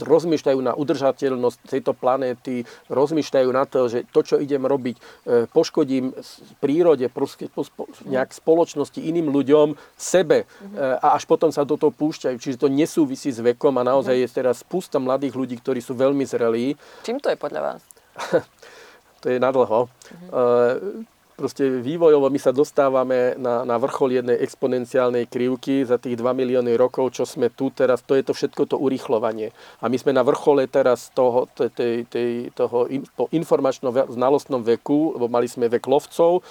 rozmýšľajú 0.01 0.57
na 0.57 0.73
udržateľnosť 0.73 1.69
tejto 1.69 1.93
planéty, 1.93 2.65
rozmýšľajú 2.89 3.49
na 3.53 3.69
to, 3.69 3.86
že 3.93 4.09
to, 4.09 4.26
čo 4.26 4.36
idem 4.41 4.65
robiť, 4.65 4.97
e, 4.97 5.01
poškodím 5.53 6.17
prírode, 6.65 7.05
proste 7.13 7.45
nejak 8.09 8.34
spoločnosti, 8.34 8.97
iným 8.97 9.30
ľuďom, 9.30 9.78
sebe 9.93 10.49
a 10.78 11.13
až 11.13 11.30
potom 11.30 11.53
sa 11.53 11.61
do 11.61 11.78
toho 11.78 11.93
púšťajú. 11.93 12.41
Čiže 12.41 12.57
to 12.57 12.73
nesúvisí 12.73 13.30
s 13.30 13.38
vekom 13.38 13.78
a 13.78 13.86
naozaj 13.86 14.17
je 14.17 14.28
teraz 14.34 14.65
spústa 14.65 14.97
mladých 14.97 15.38
ľudí, 15.38 15.55
ktorí 15.61 15.78
sú 15.78 15.93
veľmi 15.93 16.26
zrelí. 16.26 16.73
Čím 17.05 17.21
to 17.21 17.30
je 17.30 17.38
podľa 17.38 17.61
vás? 17.61 17.82
to 19.21 19.30
je 19.30 19.38
nadlho. 19.38 19.86
Uh-huh 19.86 21.05
proste 21.36 21.68
vývojovo 21.84 22.32
my 22.32 22.40
sa 22.40 22.56
dostávame 22.56 23.36
na, 23.36 23.68
na 23.68 23.76
vrchol 23.76 24.24
jednej 24.24 24.40
exponenciálnej 24.40 25.28
krivky 25.28 25.84
za 25.84 26.00
tých 26.00 26.16
2 26.16 26.24
milióny 26.32 26.74
rokov, 26.80 27.12
čo 27.20 27.28
sme 27.28 27.52
tu 27.52 27.70
teraz, 27.70 28.02
to 28.02 28.16
je 28.16 28.24
to 28.24 28.32
všetko 28.32 28.64
to 28.72 28.80
urýchlovanie. 28.80 29.52
A 29.84 29.92
my 29.92 30.00
sme 30.00 30.16
na 30.16 30.24
vrchole 30.24 30.66
teraz 30.72 31.12
toho, 31.12 31.52
tej, 31.56 32.08
tej, 32.08 32.50
toho 32.56 32.88
in, 32.88 33.04
informačno-znalostnom 33.36 34.64
veku, 34.64 35.20
lebo 35.20 35.28
mali 35.28 35.52
sme 35.52 35.68
vek 35.68 35.84
lovcov, 35.84 36.40
e, 36.40 36.42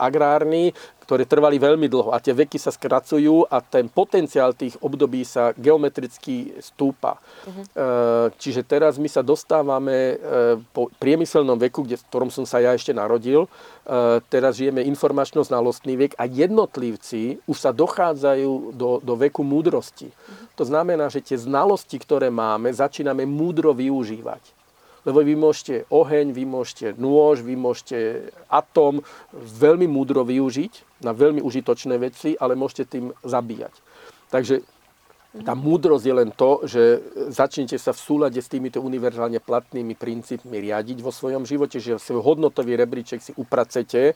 agrárny, 0.00 0.72
ktoré 1.12 1.28
trvali 1.28 1.60
veľmi 1.60 1.92
dlho 1.92 2.16
a 2.16 2.24
tie 2.24 2.32
veky 2.32 2.56
sa 2.56 2.72
skracujú 2.72 3.44
a 3.52 3.60
ten 3.60 3.84
potenciál 3.92 4.56
tých 4.56 4.80
období 4.80 5.28
sa 5.28 5.52
geometricky 5.52 6.56
stúpa. 6.56 7.20
Uh-huh. 7.20 8.32
Čiže 8.40 8.64
teraz 8.64 8.96
my 8.96 9.12
sa 9.12 9.20
dostávame 9.20 10.16
e, 10.16 10.56
po 10.72 10.88
priemyselnom 10.96 11.60
veku, 11.60 11.84
kde, 11.84 12.00
v 12.00 12.06
ktorom 12.08 12.32
som 12.32 12.48
sa 12.48 12.64
ja 12.64 12.72
ešte 12.72 12.96
narodil, 12.96 13.44
e, 13.44 14.24
teraz 14.32 14.56
žijeme 14.56 14.80
informačno-znalostný 14.88 16.00
vek 16.00 16.12
a 16.16 16.24
jednotlivci 16.24 17.44
už 17.44 17.60
sa 17.60 17.76
dochádzajú 17.76 18.72
do, 18.72 19.04
do 19.04 19.12
veku 19.12 19.44
múdrosti. 19.44 20.08
Uh-huh. 20.08 20.48
To 20.56 20.64
znamená, 20.64 21.12
že 21.12 21.20
tie 21.20 21.36
znalosti, 21.36 22.00
ktoré 22.00 22.32
máme, 22.32 22.72
začíname 22.72 23.28
múdro 23.28 23.76
využívať. 23.76 24.61
Lebo 25.02 25.18
vy 25.22 25.34
môžete 25.34 25.90
oheň, 25.90 26.30
vy 26.30 26.44
môžete 26.46 26.94
nôž, 26.94 27.42
vy 27.42 27.58
môžete 27.58 28.30
atom 28.46 29.02
veľmi 29.34 29.90
múdro 29.90 30.22
využiť 30.22 31.02
na 31.02 31.10
veľmi 31.10 31.42
užitočné 31.42 31.98
veci, 31.98 32.38
ale 32.38 32.54
môžete 32.54 32.84
tým 32.86 33.10
zabíjať. 33.26 33.74
Takže 34.30 34.62
Tá 35.32 35.56
múdrosť 35.56 36.04
je 36.04 36.12
len 36.12 36.28
to, 36.28 36.60
že 36.68 37.00
začnete 37.32 37.80
sa 37.80 37.96
v 37.96 38.04
súlade 38.04 38.36
s 38.36 38.52
týmito 38.52 38.84
univerzálne 38.84 39.40
platnými 39.40 39.96
princípmi 39.96 40.60
riadiť 40.60 41.00
vo 41.00 41.08
svojom 41.08 41.48
živote, 41.48 41.80
že 41.80 41.96
svoj 41.96 42.20
hodnotový 42.20 42.76
rebríček 42.76 43.24
si 43.24 43.32
upracete, 43.40 44.12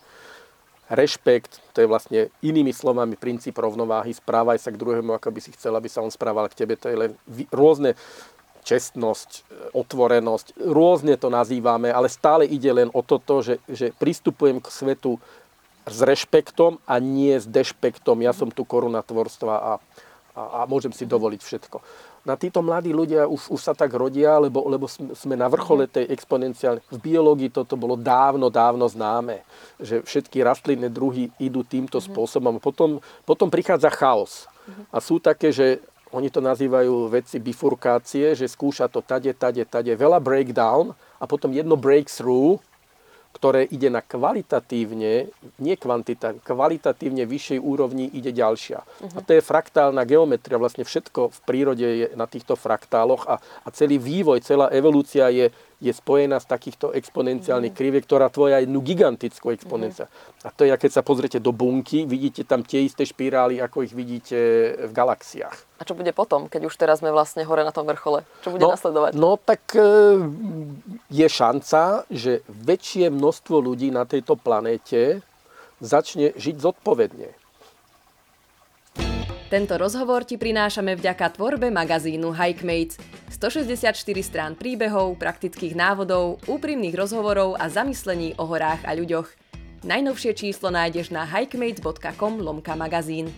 rešpekt, 0.92 1.64
to 1.72 1.80
je 1.80 1.88
vlastne 1.88 2.28
inými 2.44 2.68
slovami 2.68 3.16
princíp 3.16 3.56
rovnováhy, 3.56 4.12
správaj 4.12 4.60
sa 4.60 4.68
k 4.68 4.76
druhému, 4.76 5.16
ako 5.16 5.32
by 5.32 5.40
si 5.40 5.56
chcel, 5.56 5.72
aby 5.72 5.88
sa 5.88 6.04
on 6.04 6.12
správal 6.12 6.52
k 6.52 6.58
tebe, 6.62 6.76
to 6.76 6.92
je 6.92 7.00
len 7.00 7.10
rôzne 7.48 7.96
čestnosť, 8.66 9.46
otvorenosť, 9.70 10.58
rôzne 10.58 11.14
to 11.14 11.30
nazývame, 11.30 11.94
ale 11.94 12.10
stále 12.10 12.42
ide 12.42 12.74
len 12.74 12.90
o 12.90 13.00
toto, 13.06 13.38
že, 13.38 13.62
že 13.70 13.94
pristupujem 13.94 14.58
k 14.58 14.66
svetu 14.66 15.22
s 15.86 16.02
rešpektom 16.02 16.82
a 16.82 16.98
nie 16.98 17.38
s 17.38 17.46
dešpektom. 17.46 18.18
Ja 18.26 18.34
som 18.34 18.50
tu 18.50 18.66
koruna 18.66 19.06
tvorstva 19.06 19.54
a 19.54 19.72
a, 20.36 20.42
a 20.62 20.68
môžem 20.68 20.92
si 20.92 21.08
dovoliť 21.08 21.40
všetko. 21.40 21.80
Na 22.28 22.36
títo 22.36 22.60
mladí 22.60 22.92
ľudia 22.92 23.24
už, 23.24 23.54
už 23.54 23.60
sa 23.62 23.72
tak 23.72 23.94
rodia, 23.94 24.36
lebo, 24.36 24.66
lebo 24.66 24.84
sme 24.90 25.38
na 25.38 25.46
vrchole 25.48 25.86
tej 25.88 26.10
exponenciálnej... 26.12 26.82
V 26.92 26.98
biológii 27.00 27.54
toto 27.54 27.78
bolo 27.78 27.96
dávno, 27.96 28.50
dávno 28.52 28.84
známe, 28.84 29.46
že 29.80 30.02
všetky 30.02 30.42
rastlinné 30.42 30.90
druhy 30.90 31.32
idú 31.40 31.62
týmto 31.64 31.96
mm-hmm. 31.96 32.12
spôsobom. 32.12 32.54
Potom, 32.60 33.00
potom 33.24 33.48
prichádza 33.48 33.88
chaos. 33.94 34.44
Mm-hmm. 34.44 34.84
A 34.92 34.96
sú 34.98 35.22
také, 35.22 35.54
že 35.54 35.80
oni 36.16 36.32
to 36.32 36.40
nazývajú 36.40 37.12
veci 37.12 37.36
bifurkácie, 37.36 38.32
že 38.32 38.48
skúša 38.48 38.88
to 38.88 39.04
tade, 39.04 39.36
tade, 39.36 39.60
tade, 39.68 39.92
veľa 39.92 40.16
breakdown 40.16 40.96
a 41.20 41.24
potom 41.28 41.52
jedno 41.52 41.76
breakthrough, 41.76 42.56
ktoré 43.36 43.68
ide 43.68 43.92
na 43.92 44.00
kvalitatívne, 44.00 45.28
nie 45.60 45.76
kvantita, 45.76 46.40
kvalitatívne 46.40 47.28
vyššej 47.28 47.60
úrovni 47.60 48.08
ide 48.08 48.32
ďalšia. 48.32 48.80
Uh-huh. 48.80 49.12
A 49.12 49.20
to 49.20 49.36
je 49.36 49.44
fraktálna 49.44 50.08
geometria. 50.08 50.56
Vlastne 50.56 50.88
všetko 50.88 51.36
v 51.36 51.38
prírode 51.44 51.84
je 51.84 52.06
na 52.16 52.24
týchto 52.24 52.56
fraktáloch 52.56 53.28
a, 53.28 53.36
a 53.36 53.68
celý 53.76 54.00
vývoj, 54.00 54.40
celá 54.40 54.72
evolúcia 54.72 55.28
je 55.28 55.52
je 55.76 55.92
spojená 55.92 56.40
s 56.40 56.48
takýchto 56.48 56.96
exponenciálnych 56.96 57.76
mm. 57.76 57.78
kriviek, 57.78 58.04
ktorá 58.08 58.32
tvoja 58.32 58.64
jednu 58.64 58.80
gigantickú 58.80 59.52
exponenciál. 59.52 60.08
Mm. 60.08 60.46
A 60.46 60.48
to 60.48 60.64
je, 60.64 60.72
keď 60.72 60.90
sa 60.90 61.02
pozriete 61.04 61.36
do 61.36 61.52
bunky, 61.52 62.08
vidíte 62.08 62.48
tam 62.48 62.64
tie 62.64 62.88
isté 62.88 63.04
špirály, 63.04 63.60
ako 63.60 63.84
ich 63.84 63.92
vidíte 63.92 64.38
v 64.88 64.92
galaxiách. 64.92 65.76
A 65.76 65.84
čo 65.84 65.92
bude 65.92 66.16
potom, 66.16 66.48
keď 66.48 66.72
už 66.72 66.74
teraz 66.80 67.04
sme 67.04 67.12
vlastne 67.12 67.44
hore 67.44 67.60
na 67.60 67.76
tom 67.76 67.84
vrchole? 67.84 68.24
Čo 68.40 68.56
bude 68.56 68.64
no, 68.64 68.72
nasledovať? 68.72 69.12
No 69.12 69.36
tak 69.36 69.76
e, 69.76 69.84
je 71.12 71.26
šanca, 71.28 72.08
že 72.08 72.40
väčšie 72.48 73.12
množstvo 73.12 73.60
ľudí 73.60 73.92
na 73.92 74.08
tejto 74.08 74.40
planéte 74.40 75.20
začne 75.84 76.32
žiť 76.40 76.56
zodpovedne. 76.56 77.45
Tento 79.46 79.78
rozhovor 79.78 80.26
ti 80.26 80.34
prinášame 80.34 80.98
vďaka 80.98 81.38
tvorbe 81.38 81.70
magazínu 81.70 82.34
Hikemates. 82.34 82.98
164 83.30 83.94
strán 84.18 84.58
príbehov, 84.58 85.14
praktických 85.22 85.78
návodov, 85.78 86.42
úprimných 86.50 86.90
rozhovorov 86.90 87.54
a 87.54 87.70
zamyslení 87.70 88.34
o 88.42 88.44
horách 88.50 88.82
a 88.82 88.98
ľuďoch. 88.98 89.30
Najnovšie 89.86 90.34
číslo 90.34 90.74
nájdeš 90.74 91.14
na 91.14 91.22
hikemates.com 91.22 92.42
lomka 92.42 92.74
magazín. 92.74 93.30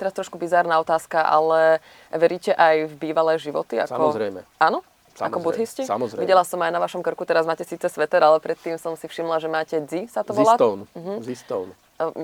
Teraz 0.00 0.16
trošku 0.16 0.40
bizárna 0.40 0.80
otázka, 0.80 1.20
ale 1.20 1.84
veríte 2.08 2.56
aj 2.56 2.88
v 2.88 2.94
bývalé 2.96 3.36
životy? 3.36 3.76
Ako... 3.84 4.08
Samozrejme. 4.08 4.40
Áno? 4.56 4.80
Samozrejme, 5.12 5.28
ako 5.28 5.38
budhisti? 5.44 5.82
Samozrejme. 5.84 6.24
Videla 6.24 6.48
som 6.48 6.64
aj 6.64 6.72
na 6.72 6.80
vašom 6.80 7.04
krku, 7.04 7.28
teraz 7.28 7.44
máte 7.44 7.68
síce 7.68 7.92
sveter, 7.92 8.24
ale 8.24 8.40
predtým 8.40 8.80
som 8.80 8.96
si 8.96 9.04
všimla, 9.04 9.36
že 9.36 9.52
máte 9.52 9.76
dzi, 9.84 10.08
sa 10.08 10.24
to 10.24 10.32
volá? 10.32 10.56
Zistone. 10.56 10.88
Uh-huh. 10.96 11.20
Zistone. 11.20 11.76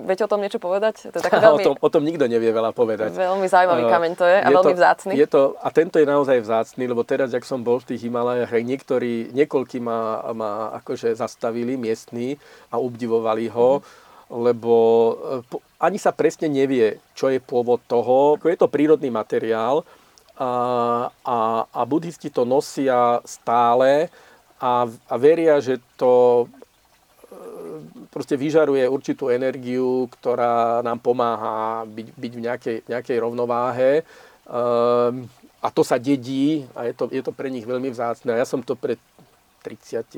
Viete 0.03 0.27
o 0.27 0.31
tom 0.31 0.43
niečo 0.43 0.59
povedať? 0.59 1.15
To 1.15 1.17
je 1.17 1.23
také 1.23 1.39
veľmi... 1.47 1.63
o, 1.63 1.67
tom, 1.71 1.75
o 1.79 1.89
tom 1.95 2.03
nikto 2.03 2.27
nevie 2.27 2.51
veľa 2.51 2.75
povedať. 2.75 3.15
Veľmi 3.15 3.47
zaujímavý 3.47 3.87
kameň 3.87 4.13
to 4.19 4.27
je 4.27 4.39
a 4.43 4.49
je 4.51 4.55
veľmi 4.59 4.75
to, 4.75 4.79
vzácný. 4.83 5.13
Je 5.15 5.29
to, 5.31 5.41
a 5.63 5.69
tento 5.71 5.97
je 6.03 6.07
naozaj 6.11 6.43
vzácný, 6.43 6.91
lebo 6.91 7.07
teraz, 7.07 7.31
ak 7.31 7.47
som 7.47 7.63
bol 7.63 7.79
v 7.79 7.95
tých 7.95 8.11
Himalajach, 8.11 8.51
aj 8.51 8.65
niektorí, 8.67 9.31
niekoľkí 9.31 9.79
ma, 9.79 10.27
ma 10.35 10.75
akože 10.83 11.15
zastavili 11.15 11.79
miestní 11.79 12.35
a 12.75 12.83
obdivovali 12.83 13.47
ho, 13.47 13.79
mm-hmm. 13.79 14.43
lebo 14.43 14.75
po, 15.47 15.63
ani 15.79 16.03
sa 16.03 16.11
presne 16.11 16.51
nevie, 16.51 16.99
čo 17.15 17.31
je 17.31 17.39
pôvod 17.39 17.79
toho. 17.87 18.43
Je 18.43 18.59
to 18.59 18.67
prírodný 18.67 19.15
materiál 19.15 19.87
a, 20.35 20.51
a, 21.23 21.39
a 21.71 21.81
buddhisti 21.87 22.27
to 22.35 22.43
nosia 22.43 23.23
stále 23.23 24.11
a, 24.59 24.91
a 24.91 25.15
veria, 25.15 25.63
že 25.63 25.79
to 25.95 26.45
proste 28.11 28.35
vyžaruje 28.35 28.85
určitú 28.91 29.31
energiu, 29.31 30.11
ktorá 30.19 30.83
nám 30.83 30.99
pomáha 30.99 31.87
byť, 31.87 32.07
byť 32.19 32.33
v 32.35 32.45
nejakej, 32.45 32.77
nejakej 32.91 33.17
rovnováhe. 33.23 33.91
Um, 34.51 35.31
a 35.61 35.69
to 35.69 35.85
sa 35.85 36.01
dedí 36.01 36.65
a 36.73 36.89
je 36.89 36.95
to, 36.97 37.05
je 37.13 37.23
to 37.23 37.33
pre 37.37 37.53
nich 37.53 37.69
veľmi 37.69 37.93
vzácne. 37.93 38.33
Ja 38.33 38.49
som 38.49 38.65
to 38.65 38.75
pred 38.75 38.99
35 39.61 40.17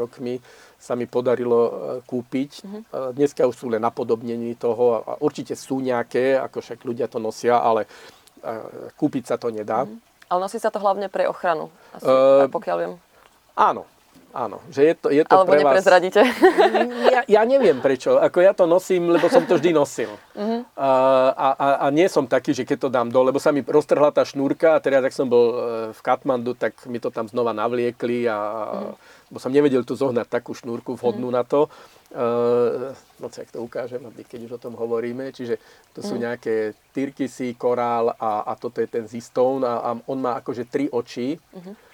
rokmi 0.00 0.40
sa 0.80 0.96
mi 0.96 1.04
podarilo 1.04 1.60
e, 1.60 1.70
kúpiť. 2.08 2.50
Uh-huh. 2.64 3.12
Dneska 3.12 3.44
už 3.44 3.52
sú 3.52 3.66
len 3.68 3.84
napodobnení 3.84 4.56
toho 4.56 5.04
a 5.04 5.12
určite 5.20 5.52
sú 5.52 5.84
nejaké, 5.84 6.40
ako 6.40 6.64
však 6.64 6.80
ľudia 6.80 7.06
to 7.06 7.20
nosia, 7.20 7.60
ale 7.60 7.84
e, 7.84 7.88
kúpiť 8.96 9.28
sa 9.28 9.36
to 9.36 9.52
nedá. 9.52 9.84
Uh-huh. 9.84 10.00
Ale 10.32 10.48
nosí 10.48 10.56
sa 10.56 10.72
to 10.72 10.80
hlavne 10.80 11.12
pre 11.12 11.28
ochranu, 11.28 11.68
asi, 11.92 12.08
uh, 12.08 12.48
pokiaľ 12.48 12.76
viem. 12.80 12.94
Áno, 13.52 13.84
Áno, 14.32 14.64
že 14.72 14.80
je 14.88 14.94
to, 14.96 15.12
je 15.12 15.22
to 15.28 15.36
Alebo 15.36 15.52
pre 15.52 15.60
neprezradíte. 15.60 16.24
Ja, 17.12 17.20
ja 17.28 17.42
neviem 17.44 17.84
prečo. 17.84 18.16
Ako 18.16 18.40
ja 18.40 18.56
to 18.56 18.64
nosím, 18.64 19.12
lebo 19.12 19.28
som 19.28 19.44
to 19.44 19.60
vždy 19.60 19.76
nosil. 19.76 20.08
Uh-huh. 20.32 20.64
A, 20.72 20.88
a, 21.36 21.68
a 21.84 21.86
nie 21.92 22.08
som 22.08 22.24
taký, 22.24 22.56
že 22.56 22.64
keď 22.64 22.88
to 22.88 22.88
dám 22.88 23.12
dole, 23.12 23.28
lebo 23.28 23.36
sa 23.36 23.52
mi 23.52 23.60
roztrhla 23.60 24.08
tá 24.08 24.24
šnúrka 24.24 24.72
a 24.72 24.80
teraz, 24.80 25.04
ak 25.04 25.12
som 25.12 25.28
bol 25.28 25.52
e, 25.52 25.56
v 25.92 26.00
Katmandu, 26.00 26.56
tak 26.56 26.72
mi 26.88 26.96
to 26.96 27.12
tam 27.12 27.28
znova 27.28 27.52
navliekli 27.52 28.24
a 28.24 28.38
uh-huh. 28.40 29.28
bo 29.28 29.36
som 29.36 29.52
nevedel 29.52 29.84
tu 29.84 29.92
zohnať 29.92 30.24
takú 30.24 30.56
šnúrku 30.56 30.96
vhodnú 30.96 31.28
uh-huh. 31.28 31.36
na 31.36 31.44
to. 31.44 31.68
Uh, 32.12 32.92
no 33.20 33.32
ak 33.32 33.48
to 33.48 33.64
ukážem, 33.64 34.04
keď 34.28 34.40
už 34.48 34.52
o 34.56 34.60
tom 34.60 34.76
hovoríme. 34.76 35.28
Čiže 35.32 35.60
to 35.92 36.00
sú 36.00 36.16
uh-huh. 36.16 36.32
nejaké 36.32 36.72
tyrkysy, 36.96 37.52
korál 37.60 38.16
a, 38.16 38.48
a 38.48 38.52
toto 38.56 38.80
je 38.80 38.88
ten 38.88 39.04
zistone 39.04 39.68
a, 39.68 39.80
a 39.80 39.90
on 40.08 40.18
má 40.20 40.40
akože 40.40 40.64
tri 40.72 40.88
oči. 40.88 41.36
Uh-huh 41.36 41.91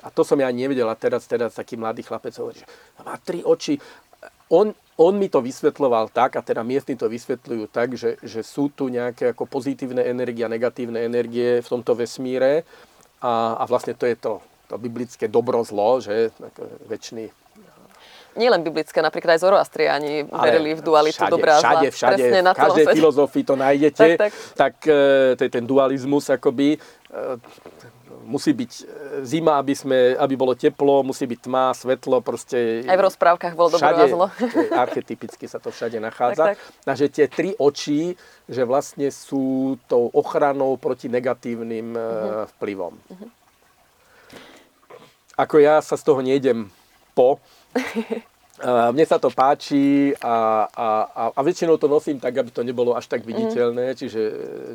a 0.00 0.08
to 0.08 0.24
som 0.24 0.40
ja 0.40 0.48
nevedel. 0.48 0.88
A 0.88 0.96
teraz, 0.96 1.28
teraz 1.28 1.56
taký 1.56 1.76
mladý 1.76 2.02
chlapec 2.04 2.32
hovorí, 2.40 2.60
že 2.60 2.68
má 3.04 3.16
tri 3.20 3.44
oči. 3.44 3.76
On, 4.50 4.74
on 4.98 5.14
mi 5.14 5.30
to 5.30 5.38
vysvetloval 5.38 6.10
tak, 6.10 6.36
a 6.36 6.42
teda 6.42 6.66
miestni 6.66 6.98
to 6.98 7.06
vysvetľujú 7.06 7.64
tak, 7.70 7.94
že, 7.94 8.18
že 8.20 8.42
sú 8.42 8.68
tu 8.74 8.90
nejaké 8.90 9.30
ako 9.30 9.46
pozitívne 9.46 10.02
energie 10.02 10.42
a 10.42 10.50
negatívne 10.50 11.00
energie 11.00 11.62
v 11.62 11.68
tomto 11.68 11.94
vesmíre. 11.94 12.66
A, 13.22 13.60
a 13.60 13.64
vlastne 13.68 13.94
to 13.94 14.08
je 14.08 14.16
to, 14.16 14.42
to 14.66 14.74
biblické 14.80 15.28
dobro-zlo, 15.28 16.02
že 16.02 16.34
väčší 16.88 17.30
nie 18.38 18.46
len 18.46 18.62
biblické, 18.62 19.02
napríklad 19.02 19.34
aj 19.34 19.40
zoroastriani 19.42 20.22
verili 20.30 20.78
v 20.78 20.82
dualitu 20.84 21.18
všade, 21.18 21.32
dobrá 21.34 21.58
Všade, 21.58 21.90
všade, 21.90 22.24
v 22.30 22.54
každej 22.54 22.86
filozofii 22.94 23.44
to 23.44 23.54
nájdete, 23.58 24.06
tak, 24.22 24.30
tak. 24.30 24.32
tak 24.54 24.74
e, 24.86 25.34
to 25.34 25.42
je 25.42 25.50
ten 25.50 25.66
dualizmus 25.66 26.30
akoby. 26.30 26.78
E, 26.78 26.78
musí 28.30 28.54
byť 28.54 28.72
e, 28.78 28.82
zima, 29.26 29.58
aby, 29.58 29.74
sme, 29.74 30.14
aby 30.14 30.34
bolo 30.38 30.54
teplo, 30.54 31.02
musí 31.02 31.26
byť 31.26 31.40
tma, 31.42 31.74
svetlo, 31.74 32.22
proste... 32.22 32.86
Aj 32.86 32.94
v 32.94 33.04
rozprávkach 33.10 33.58
bolo 33.58 33.74
dobro 33.74 33.90
a 33.90 34.06
zlo. 34.06 34.26
Archetypicky 34.70 35.50
sa 35.50 35.58
to 35.58 35.74
všade 35.74 35.98
nachádza. 35.98 36.54
Tak, 36.54 36.56
tak. 36.56 36.86
Takže 36.86 37.06
tie 37.10 37.26
tri 37.26 37.50
oči, 37.58 38.14
že 38.46 38.62
vlastne 38.62 39.10
sú 39.10 39.74
tou 39.90 40.06
ochranou 40.14 40.78
proti 40.78 41.10
negatívnym 41.10 41.98
uh-huh. 41.98 42.46
vplyvom. 42.56 42.94
Uh-huh. 42.94 43.28
Ako 45.34 45.58
ja 45.58 45.82
sa 45.82 45.98
z 45.98 46.06
toho 46.06 46.22
nejdem 46.22 46.70
po, 47.18 47.42
mne 48.66 49.04
sa 49.08 49.16
to 49.16 49.32
páči 49.32 50.12
a, 50.20 50.68
a, 50.68 50.88
a, 51.08 51.22
a 51.32 51.40
väčšinou 51.40 51.80
to 51.80 51.88
nosím 51.88 52.20
tak, 52.20 52.36
aby 52.36 52.52
to 52.52 52.60
nebolo 52.60 52.92
až 52.92 53.08
tak 53.08 53.24
viditeľné, 53.24 53.92
mm. 53.92 53.96
čiže 53.96 54.20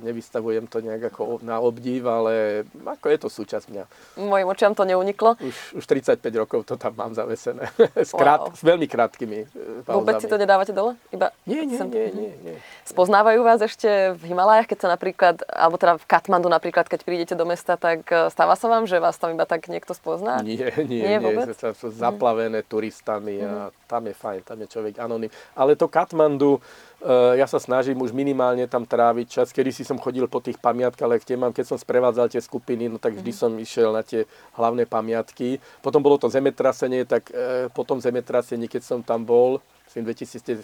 nevystavujem 0.01 0.65
to 0.65 0.81
nejak 0.81 1.13
ako 1.13 1.39
na 1.45 1.61
obdiv, 1.61 2.09
ale 2.09 2.65
ako 2.81 3.05
je 3.13 3.17
to 3.21 3.29
súčasť 3.29 3.65
mňa. 3.69 3.83
Mojim 4.25 4.47
očiam 4.49 4.73
to 4.73 4.83
neuniklo. 4.89 5.37
Už, 5.37 5.81
už 5.81 5.83
35 5.85 6.41
rokov 6.41 6.65
to 6.65 6.75
tam 6.81 6.97
mám 6.97 7.13
zavesené. 7.13 7.69
s, 8.09 8.11
krát, 8.13 8.49
wow. 8.49 8.57
s 8.57 8.61
veľmi 8.65 8.89
krátkými 8.89 9.45
pauzami. 9.85 9.97
Vôbec 10.01 10.15
si 10.17 10.27
to 10.29 10.37
nedávate 10.41 10.73
dole? 10.73 10.97
Iba 11.13 11.29
nie, 11.45 11.69
nie, 11.69 11.77
sem... 11.77 11.87
nie, 11.91 12.09
nie, 12.09 12.31
nie. 12.41 12.55
Spoznávajú 12.89 13.45
vás 13.45 13.61
ešte 13.61 14.17
v 14.17 14.33
Himalajach, 14.33 14.65
keď 14.73 14.77
sa 14.81 14.89
napríklad, 14.97 15.45
alebo 15.45 15.77
teda 15.77 16.01
v 16.01 16.05
Katmandu 16.09 16.49
napríklad, 16.49 16.89
keď 16.89 17.05
prídete 17.05 17.33
do 17.37 17.45
mesta, 17.45 17.77
tak 17.77 18.07
e, 18.09 18.33
stáva 18.33 18.57
sa 18.57 18.65
vám, 18.65 18.89
že 18.89 18.97
vás 18.97 19.19
tam 19.21 19.33
iba 19.35 19.45
tak 19.45 19.69
niekto 19.69 19.93
spozná? 19.93 20.41
Nie, 20.41 20.73
nie, 20.81 21.05
nie. 21.05 21.21
nie. 21.21 21.73
Sú 21.75 21.91
zaplavené 21.91 22.63
turistami 22.63 23.43
a 23.43 23.74
tam 23.85 24.09
je 24.09 24.15
fajn, 24.17 24.41
tam 24.41 24.57
je 24.61 24.67
človek 24.67 24.97
anonym. 24.97 25.29
Ale 25.53 25.77
to 25.77 25.85
Katmandu, 25.85 26.57
uh, 26.57 27.37
ja 27.37 27.45
sa 27.45 27.61
snažím 27.61 28.01
už 28.01 28.11
minimálne 28.11 28.65
tam 28.65 28.83
tráviť 28.83 29.27
čas. 29.29 29.47
Kedy 29.53 29.69
si 29.69 29.85
som 29.85 30.01
chodil 30.01 30.25
po 30.25 30.41
tých 30.41 30.57
pamiatkách, 30.57 31.21
kde 31.21 31.37
mám, 31.37 31.53
keď 31.53 31.75
som 31.75 31.77
sprevádzal 31.77 32.33
tie 32.33 32.41
skupiny, 32.41 32.89
no 32.89 32.97
tak 32.97 33.13
vždy 33.21 33.31
mm. 33.31 33.39
som 33.39 33.51
išiel 33.55 33.93
na 33.93 34.01
tie 34.01 34.25
hlavné 34.57 34.89
pamiatky. 34.89 35.61
Potom 35.85 36.01
bolo 36.01 36.17
to 36.17 36.27
zemetrasenie, 36.33 37.05
tak 37.05 37.29
uh, 37.29 37.69
po 37.69 37.85
tom 37.85 38.01
zemetrasení, 38.01 38.65
keď 38.65 38.81
som 38.81 38.99
tam 39.05 39.21
bol, 39.21 39.61
v 39.95 40.11
2017 40.11 40.59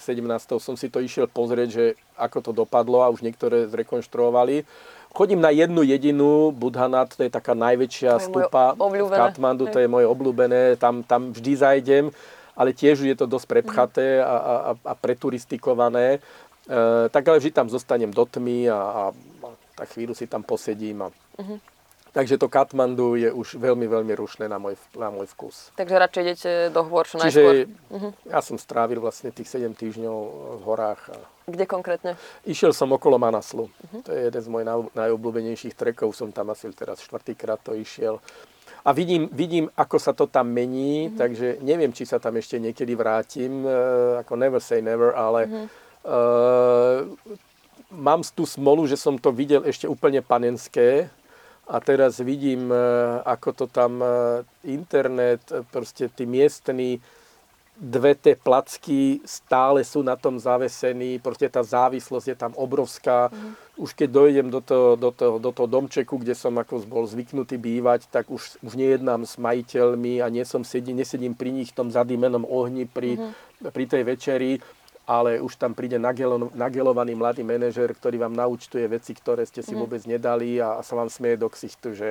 som 0.59 0.76
si 0.76 0.91
to 0.91 0.99
išiel 0.99 1.24
pozrieť, 1.24 1.70
že 1.72 1.86
ako 2.20 2.38
to 2.43 2.51
dopadlo 2.51 2.99
a 2.99 3.07
už 3.07 3.24
niektoré 3.24 3.70
zrekonštruovali. 3.72 4.68
Chodím 5.16 5.39
na 5.39 5.55
jednu 5.55 5.88
jedinú 5.88 6.51
Budhanat, 6.51 7.16
to 7.16 7.24
je 7.24 7.32
taká 7.32 7.55
najväčšia 7.55 8.12
To 8.16 8.20
je 8.20 8.26
stupa 8.28 8.76
v 8.76 9.12
Katmandu, 9.12 9.72
to 9.72 9.80
je 9.80 9.88
moje 9.88 10.07
obľúbené, 10.07 10.76
tam, 10.76 11.03
tam 11.03 11.32
vždy 11.32 11.53
zajdem, 11.55 12.05
ale 12.56 12.76
tiež 12.76 13.04
je 13.04 13.16
to 13.16 13.26
dosť 13.26 13.47
prepchaté 13.47 14.20
a, 14.22 14.36
a, 14.36 14.54
a 14.76 14.93
preturistikované. 14.95 16.20
E, 16.68 17.10
tak 17.10 17.24
ale 17.28 17.39
vždy 17.39 17.52
tam 17.52 17.68
zostanem 17.68 18.12
do 18.12 18.24
tmy 18.26 18.70
a, 18.70 18.80
a, 18.80 19.04
a 19.43 19.49
tak 19.76 19.97
chvíľu 19.97 20.14
si 20.14 20.30
tam 20.30 20.45
posedím. 20.45 21.08
A... 21.08 21.08
Uh-huh. 21.41 21.58
Takže 22.12 22.36
to 22.36 22.52
Katmandu 22.52 23.16
je 23.16 23.32
už 23.32 23.56
veľmi, 23.56 23.88
veľmi 23.88 24.14
rušné 24.20 24.52
na 24.52 24.60
môj, 24.60 24.76
na 24.99 25.08
môj 25.08 25.32
vkus. 25.32 25.72
Takže 25.80 25.95
radšej 25.95 26.22
idete 26.28 26.52
do 26.76 26.84
hôr 26.84 27.08
čo 27.08 27.16
Čiže 27.24 27.39
najskôr. 27.39 27.56
uh-huh. 27.72 28.12
ja 28.28 28.39
som 28.43 28.60
strávil 28.60 28.99
vlastne 28.99 29.32
tých 29.32 29.47
7 29.47 29.72
týždňov 29.72 30.18
v 30.60 30.64
horách. 30.68 31.02
A 31.16 31.18
Kde 31.47 31.64
konkrétne? 31.64 32.20
išiel 32.43 32.76
som 32.76 32.91
okolo 32.91 33.16
Manaslu. 33.16 33.72
Uh-huh. 33.72 34.04
To 34.04 34.12
je 34.12 34.28
jeden 34.28 34.41
z 34.43 34.47
mojich 34.52 34.68
naj, 34.68 34.91
najobľúbenejších 34.91 35.74
trekov. 35.74 36.12
Som 36.12 36.36
tam 36.36 36.52
asi 36.52 36.68
teraz 36.76 36.99
štvrtýkrát 36.99 37.64
to 37.64 37.80
išiel. 37.80 38.20
A 38.82 38.90
vidím, 38.92 39.30
vidím, 39.30 39.70
ako 39.78 39.98
sa 40.02 40.12
to 40.14 40.26
tam 40.26 40.50
mení, 40.50 41.10
uh-huh. 41.10 41.18
takže 41.18 41.62
neviem, 41.62 41.94
či 41.94 42.06
sa 42.06 42.18
tam 42.18 42.34
ešte 42.42 42.58
niekedy 42.58 42.98
vrátim. 42.98 43.62
E, 43.62 43.70
ako 44.26 44.34
never 44.34 44.58
say 44.58 44.82
never, 44.82 45.14
ale 45.14 45.46
uh-huh. 45.46 45.66
e, 46.02 46.20
mám 47.94 48.26
tú 48.34 48.50
smolu, 48.50 48.90
že 48.90 48.98
som 48.98 49.22
to 49.22 49.30
videl 49.30 49.62
ešte 49.70 49.86
úplne 49.86 50.26
panenské 50.26 51.14
a 51.70 51.78
teraz 51.78 52.18
vidím, 52.26 52.74
e, 52.74 52.82
ako 53.22 53.50
to 53.54 53.66
tam 53.70 54.02
internet, 54.66 55.46
proste 55.70 56.10
tí 56.10 56.26
miestni 56.26 56.98
dve 57.82 58.14
tie 58.14 58.38
placky 58.38 59.26
stále 59.26 59.82
sú 59.82 60.06
na 60.06 60.14
tom 60.14 60.38
zavesení, 60.38 61.18
proste 61.18 61.50
tá 61.50 61.66
závislosť 61.66 62.28
je 62.30 62.38
tam 62.38 62.54
obrovská. 62.54 63.34
Mm. 63.34 63.58
Už 63.82 63.98
keď 63.98 64.10
dojdem 64.14 64.48
do 64.54 64.62
toho, 64.62 64.94
do, 64.94 65.10
toho, 65.10 65.42
do 65.42 65.50
toho 65.50 65.66
domčeku, 65.66 66.22
kde 66.22 66.38
som 66.38 66.54
ako 66.62 66.86
bol 66.86 67.10
zvyknutý 67.10 67.58
bývať, 67.58 68.06
tak 68.14 68.30
už, 68.30 68.62
už 68.62 68.74
nejednám 68.78 69.26
s 69.26 69.42
majiteľmi 69.42 70.22
a 70.22 70.30
nie 70.30 70.46
som 70.46 70.62
sedí, 70.62 70.94
nesedím 70.94 71.34
pri 71.34 71.50
nich 71.50 71.74
v 71.74 71.78
tom 71.82 71.90
zadýmenom 71.90 72.46
ohni 72.46 72.86
pri, 72.86 73.18
mm. 73.18 73.74
pri 73.74 73.86
tej 73.90 74.04
večeri 74.06 74.52
ale 75.02 75.42
už 75.42 75.58
tam 75.58 75.74
príde 75.74 75.98
nagelo, 76.00 76.54
nagelovaný 76.54 77.18
mladý 77.18 77.44
manažer, 77.44 77.92
ktorý 77.92 78.22
vám 78.22 78.38
naučtuje 78.38 78.86
veci, 78.86 79.12
ktoré 79.12 79.44
ste 79.44 79.66
si 79.66 79.74
mm. 79.74 79.80
vôbec 79.82 80.02
nedali 80.06 80.62
a, 80.62 80.80
a 80.80 80.86
sa 80.86 80.94
vám 80.96 81.10
smieje 81.10 81.42
do 81.42 81.50
ksichtu, 81.50 81.98
že 81.98 82.10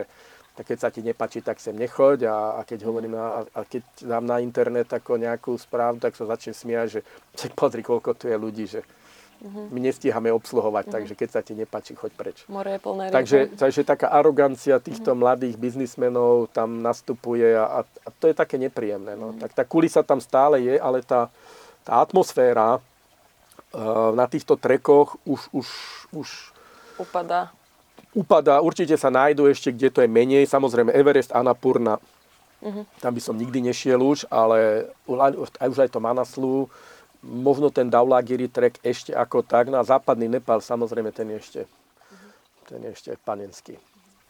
tak 0.60 0.76
keď 0.76 0.78
sa 0.84 0.92
ti 0.92 1.00
nepačí, 1.00 1.40
tak 1.40 1.56
sem 1.56 1.72
nechoď 1.72 2.28
a, 2.28 2.60
a 2.60 2.68
keď 2.68 2.84
hovorím 2.84 3.16
na, 3.16 3.48
a 3.48 3.64
keď 3.64 3.80
dám 4.04 4.28
na 4.28 4.44
internet 4.44 4.92
ako 4.92 5.16
nejakú 5.16 5.56
správu, 5.56 5.96
tak 5.96 6.12
sa 6.12 6.28
začne 6.28 6.52
smiať, 6.52 7.00
že 7.00 7.00
pozri, 7.56 7.80
koľko 7.80 8.12
tu 8.12 8.28
je 8.28 8.36
ľudí, 8.36 8.68
že 8.68 8.84
mm-hmm. 9.40 9.72
my 9.72 9.80
nestíhame 9.80 10.28
obsluhovať, 10.28 10.84
mm-hmm. 10.84 10.96
takže 11.00 11.14
keď 11.16 11.28
sa 11.32 11.40
ti 11.40 11.56
nepačí, 11.56 11.96
choď 11.96 12.12
preč. 12.12 12.44
More 12.52 12.76
je 12.76 12.80
plné 12.84 13.08
takže, 13.08 13.56
takže 13.56 13.88
taká 13.88 14.12
arogancia 14.12 14.76
týchto 14.84 15.16
mm-hmm. 15.16 15.24
mladých 15.24 15.56
biznismenov 15.56 16.52
tam 16.52 16.84
nastupuje 16.84 17.56
a, 17.56 17.80
a 17.80 18.08
to 18.20 18.28
je 18.28 18.36
také 18.36 18.60
nepríjemné. 18.60 19.16
No. 19.16 19.32
Mm-hmm. 19.32 19.40
Tak 19.40 19.56
tá 19.56 19.64
kulisa 19.64 20.04
tam 20.04 20.20
stále 20.20 20.60
je, 20.60 20.76
ale 20.76 21.00
tá, 21.00 21.32
tá 21.88 22.04
atmosféra 22.04 22.76
uh, 22.76 24.12
na 24.12 24.28
týchto 24.28 24.60
trekoch 24.60 25.16
už, 25.24 25.40
už, 25.56 25.66
už 26.12 26.28
upadá. 27.00 27.48
Upadá, 28.10 28.58
určite 28.58 28.98
sa 28.98 29.06
nájdu 29.06 29.46
ešte, 29.46 29.70
kde 29.70 29.88
to 29.90 30.02
je 30.02 30.10
menej. 30.10 30.42
Samozrejme 30.50 30.90
Everest, 30.90 31.30
Annapurna, 31.30 32.02
uh-huh. 32.58 32.82
tam 32.98 33.12
by 33.14 33.22
som 33.22 33.38
nikdy 33.38 33.62
nešiel 33.62 34.02
už, 34.02 34.26
ale 34.26 34.90
aj 35.06 35.70
už 35.70 35.78
aj 35.78 35.90
to 35.94 36.02
Manaslu, 36.02 36.66
možno 37.22 37.70
ten 37.70 37.86
Daulagiri 37.86 38.50
trek 38.50 38.82
ešte 38.82 39.14
ako 39.14 39.46
tak. 39.46 39.70
Na 39.70 39.86
západný 39.86 40.26
Nepal 40.26 40.58
samozrejme 40.58 41.14
ten 41.14 41.30
je 41.30 41.36
ešte, 41.38 41.60
ten 42.66 42.82
je 42.82 42.90
ešte 42.90 43.10
panenský. 43.22 43.78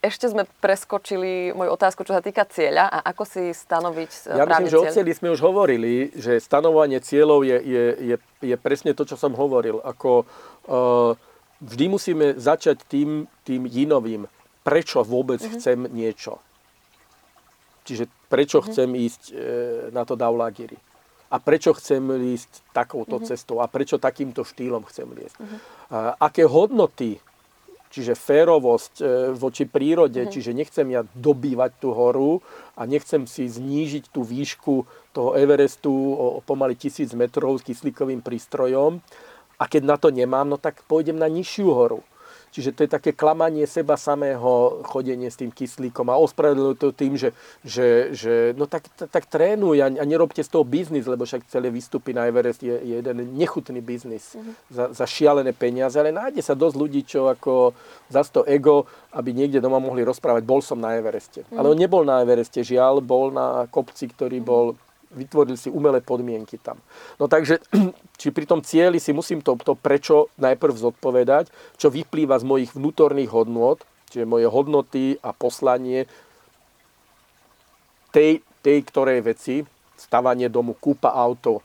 Ešte 0.01 0.33
sme 0.33 0.49
preskočili 0.64 1.53
moju 1.53 1.76
otázku, 1.76 2.09
čo 2.09 2.16
sa 2.16 2.24
týka 2.24 2.49
cieľa 2.49 2.89
a 2.89 3.05
ako 3.12 3.28
si 3.28 3.53
stanoviť 3.53 4.33
Ja 4.33 4.49
myslím, 4.49 4.72
že 4.72 4.81
o 4.81 4.89
cieli 4.89 5.12
sme 5.12 5.28
už 5.28 5.45
hovorili, 5.45 6.09
že 6.16 6.41
stanovanie 6.41 7.05
cieľov 7.05 7.45
je, 7.45 7.61
je, 7.61 7.85
je, 8.09 8.16
je 8.41 8.57
presne 8.57 8.97
to, 8.97 9.05
čo 9.05 9.20
som 9.20 9.37
hovoril. 9.37 9.76
Ako, 9.85 10.24
uh, 10.72 11.12
vždy 11.61 11.84
musíme 11.88 12.26
začať 12.40 12.82
tým, 12.88 13.28
tým 13.44 13.68
jinovým, 13.68 14.26
prečo 14.64 15.04
vôbec 15.04 15.40
uh-huh. 15.40 15.56
chcem 15.56 15.88
niečo. 15.92 16.40
Čiže 17.84 18.08
prečo 18.28 18.61
uh-huh. 18.61 18.68
chcem 18.72 18.88
ísť 18.96 19.22
e, 19.30 19.34
na 19.92 20.04
to 20.04 20.16
Daulagiri. 20.16 20.76
A 21.30 21.38
prečo 21.38 21.70
chcem 21.78 22.02
ísť 22.34 22.74
takouto 22.74 23.20
uh-huh. 23.20 23.28
cestou. 23.28 23.62
A 23.62 23.70
prečo 23.70 24.02
takýmto 24.02 24.42
štýlom 24.42 24.82
chcem 24.88 25.06
ísť. 25.14 25.36
Uh-huh. 25.36 25.58
A, 25.92 25.98
aké 26.18 26.48
hodnoty, 26.48 27.20
čiže 27.90 28.18
férovosť 28.18 28.94
e, 29.00 29.04
voči 29.36 29.64
prírode, 29.68 30.26
uh-huh. 30.26 30.32
čiže 30.32 30.56
nechcem 30.56 30.86
ja 30.90 31.02
dobývať 31.16 31.76
tú 31.80 31.92
horu 31.92 32.40
a 32.76 32.86
nechcem 32.88 33.24
si 33.28 33.46
znížiť 33.46 34.11
tú 34.11 34.24
výšku 34.26 34.86
toho 35.11 35.34
Everestu 35.34 35.90
o, 35.90 36.38
o 36.38 36.40
pomaly 36.40 36.78
tisíc 36.78 37.11
metrov 37.12 37.58
s 37.58 37.66
kyslíkovým 37.66 38.22
prístrojom, 38.22 39.02
a 39.61 39.68
keď 39.68 39.82
na 39.84 39.96
to 40.00 40.08
nemám, 40.08 40.48
no 40.48 40.56
tak 40.56 40.80
pôjdem 40.88 41.20
na 41.20 41.28
nižšiu 41.28 41.68
horu. 41.68 42.00
Čiže 42.50 42.74
to 42.74 42.82
je 42.82 42.90
také 42.90 43.11
klamanie 43.14 43.62
seba 43.62 43.94
samého, 43.94 44.82
chodenie 44.90 45.30
s 45.30 45.38
tým 45.38 45.54
kyslíkom 45.54 46.11
a 46.11 46.18
ospravedlňujú 46.18 46.74
to 46.82 46.90
tým, 46.90 47.14
že, 47.14 47.30
že, 47.62 48.11
že 48.11 48.34
no 48.58 48.66
tak, 48.66 48.90
tak, 48.90 49.30
trénuj 49.30 49.78
a, 49.78 49.86
a 49.86 50.04
nerobte 50.04 50.42
z 50.42 50.50
toho 50.50 50.66
biznis, 50.66 51.06
lebo 51.06 51.22
však 51.22 51.46
celé 51.46 51.70
výstupy 51.70 52.11
na 52.11 52.26
Everest 52.26 52.66
je, 52.66 52.74
je 52.74 52.98
jeden 52.98 53.38
nechutný 53.38 53.78
biznis 53.78 54.34
mm-hmm. 54.34 54.54
za, 54.66 54.84
za 54.90 55.06
šialené 55.06 55.54
peniaze, 55.54 55.94
ale 55.94 56.11
nájde 56.11 56.42
sa 56.42 56.58
dosť 56.58 56.74
ľudí, 56.74 57.06
čo 57.06 57.30
ako 57.30 57.70
za 58.11 58.26
to 58.26 58.42
ego, 58.42 58.82
aby 59.14 59.30
niekde 59.30 59.62
doma 59.62 59.78
mohli 59.78 60.02
rozprávať, 60.02 60.42
bol 60.42 60.58
som 60.58 60.82
na 60.82 60.98
Evereste. 60.98 61.46
Mm-hmm. 61.46 61.58
Ale 61.58 61.66
on 61.70 61.78
nebol 61.78 62.02
na 62.02 62.18
Evereste, 62.18 62.66
žiaľ, 62.66 62.98
bol 62.98 63.30
na 63.30 63.70
kopci, 63.70 64.11
ktorý 64.11 64.42
mm-hmm. 64.42 64.50
bol 64.50 64.74
vytvorili 65.11 65.58
si 65.58 65.68
umelé 65.70 65.98
podmienky 66.00 66.58
tam. 66.58 66.78
No 67.18 67.26
takže, 67.26 67.58
či 68.20 68.30
pri 68.30 68.46
tom 68.46 68.62
cieli 68.62 69.02
si 69.02 69.11
musím 69.11 69.42
to, 69.42 69.58
to 69.61 69.74
prečo 69.74 70.30
najprv 70.38 70.74
zodpovedať, 70.74 71.50
čo 71.76 71.90
vyplýva 71.90 72.38
z 72.38 72.44
mojich 72.46 72.70
vnútorných 72.74 73.30
hodnôt, 73.30 73.78
čiže 74.11 74.26
moje 74.26 74.46
hodnoty 74.46 75.18
a 75.22 75.34
poslanie 75.34 76.06
tej, 78.11 78.42
tej 78.62 78.78
ktorej 78.86 79.22
veci, 79.22 79.62
stavanie 79.94 80.50
domu, 80.50 80.74
kúpa 80.78 81.14
auto. 81.14 81.62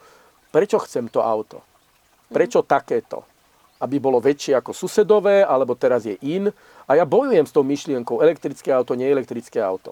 Prečo 0.53 0.81
chcem 0.85 1.09
to 1.09 1.21
auto? 1.21 1.61
Prečo 2.29 2.65
takéto? 2.65 3.25
Aby 3.81 3.99
bolo 3.99 4.23
väčšie 4.23 4.55
ako 4.55 4.71
susedové, 4.71 5.43
alebo 5.43 5.75
teraz 5.75 6.07
je 6.07 6.15
in. 6.23 6.47
A 6.87 6.91
ja 6.95 7.03
bojujem 7.03 7.43
s 7.43 7.53
tou 7.53 7.65
myšlienkou 7.65 8.23
elektrické 8.23 8.71
auto, 8.71 8.95
neelektrické 8.95 9.59
auto. 9.59 9.91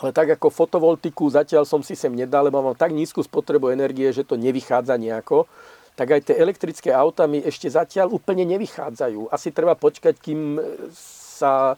Ale 0.00 0.10
tak 0.14 0.34
ako 0.38 0.48
fotovoltiku 0.48 1.28
zatiaľ 1.28 1.68
som 1.68 1.84
si 1.84 1.92
sem 1.92 2.10
nedal, 2.10 2.48
lebo 2.48 2.64
mám 2.64 2.78
tak 2.78 2.94
nízku 2.94 3.20
spotrebu 3.20 3.70
energie, 3.70 4.08
že 4.10 4.24
to 4.24 4.40
nevychádza 4.40 4.96
nejako, 4.96 5.44
tak 5.92 6.08
aj 6.16 6.32
tie 6.32 6.40
elektrické 6.40 6.90
auta 6.90 7.28
mi 7.28 7.44
ešte 7.44 7.68
zatiaľ 7.68 8.16
úplne 8.16 8.48
nevychádzajú. 8.48 9.28
Asi 9.28 9.52
treba 9.52 9.76
počkať, 9.76 10.16
kým 10.16 10.56
sa 10.96 11.76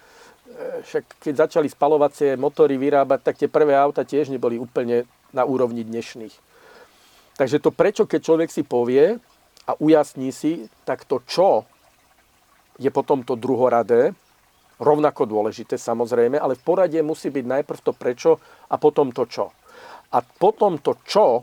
však 0.84 1.24
keď 1.24 1.34
začali 1.48 1.68
spalovacie 1.72 2.36
motory 2.36 2.76
vyrábať, 2.76 3.20
tak 3.24 3.34
tie 3.40 3.48
prvé 3.48 3.72
auta 3.74 4.04
tiež 4.04 4.28
neboli 4.28 4.60
úplne 4.60 5.08
na 5.32 5.42
úrovni 5.48 5.82
dnešných. 5.82 6.36
Takže 7.34 7.58
to 7.58 7.74
prečo, 7.74 8.06
keď 8.06 8.20
človek 8.22 8.50
si 8.52 8.62
povie 8.62 9.18
a 9.66 9.72
ujasní 9.80 10.30
si, 10.30 10.68
tak 10.86 11.08
to 11.08 11.24
čo 11.26 11.66
je 12.78 12.90
potom 12.92 13.24
to 13.24 13.34
druhoradé, 13.34 14.14
rovnako 14.78 15.26
dôležité 15.28 15.78
samozrejme, 15.78 16.38
ale 16.38 16.58
v 16.58 16.64
porade 16.64 16.98
musí 17.00 17.30
byť 17.30 17.44
najprv 17.46 17.80
to 17.82 17.92
prečo 17.94 18.30
a 18.70 18.74
potom 18.78 19.14
to 19.14 19.26
čo. 19.26 19.54
A 20.14 20.22
potom 20.22 20.78
to 20.78 20.98
čo, 21.06 21.42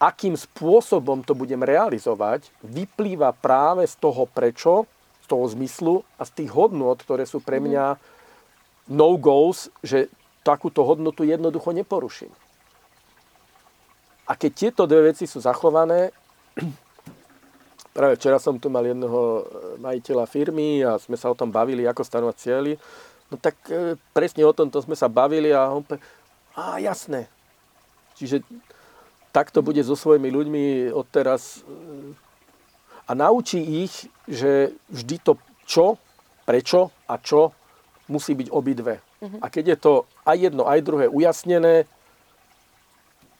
akým 0.00 0.36
spôsobom 0.36 1.20
to 1.24 1.36
budem 1.36 1.60
realizovať, 1.60 2.48
vyplýva 2.64 3.36
práve 3.36 3.84
z 3.84 3.94
toho 4.00 4.24
prečo, 4.24 4.88
z 5.20 5.26
toho 5.28 5.44
zmyslu 5.52 5.94
a 6.16 6.24
z 6.24 6.44
tých 6.44 6.50
hodnot, 6.52 7.04
ktoré 7.04 7.28
sú 7.28 7.44
pre 7.44 7.60
mňa 7.60 8.00
no 8.88 9.16
goals, 9.20 9.68
že 9.84 10.08
takúto 10.40 10.82
hodnotu 10.82 11.22
jednoducho 11.28 11.76
neporuším. 11.76 12.32
A 14.24 14.32
keď 14.38 14.52
tieto 14.56 14.82
dve 14.88 15.12
veci 15.12 15.28
sú 15.28 15.42
zachované, 15.42 16.14
Práve 17.90 18.14
včera 18.14 18.38
som 18.38 18.54
tu 18.54 18.70
mal 18.70 18.86
jedného 18.86 19.20
e, 19.20 19.42
majiteľa 19.82 20.24
firmy 20.30 20.86
a 20.86 20.94
sme 21.02 21.18
sa 21.18 21.26
o 21.26 21.34
tom 21.34 21.50
bavili, 21.50 21.82
ako 21.86 22.06
stanovať 22.06 22.36
cieľy. 22.38 22.72
No 23.30 23.34
tak 23.34 23.58
e, 23.66 23.98
presne 24.14 24.46
o 24.46 24.54
tomto 24.54 24.78
sme 24.78 24.94
sa 24.94 25.10
bavili 25.10 25.50
a 25.50 25.70
on 25.74 25.82
povedal, 25.82 26.06
a 26.54 26.78
jasné. 26.78 27.26
Čiže 28.14 28.46
takto 29.34 29.62
bude 29.62 29.82
so 29.82 29.98
svojimi 29.98 30.30
ľuďmi 30.30 30.64
odteraz 30.94 31.66
e, 31.66 32.14
a 33.06 33.12
naučí 33.14 33.58
ich, 33.58 34.06
že 34.30 34.70
vždy 34.86 35.16
to 35.26 35.32
čo, 35.66 35.98
prečo 36.46 36.94
a 37.10 37.18
čo 37.18 37.50
musí 38.06 38.38
byť 38.38 38.48
obidve. 38.54 39.02
Uh-huh. 39.22 39.38
A 39.42 39.50
keď 39.50 39.74
je 39.74 39.78
to 39.78 39.92
aj 40.26 40.36
jedno, 40.38 40.66
aj 40.66 40.86
druhé 40.86 41.06
ujasnené, 41.10 41.90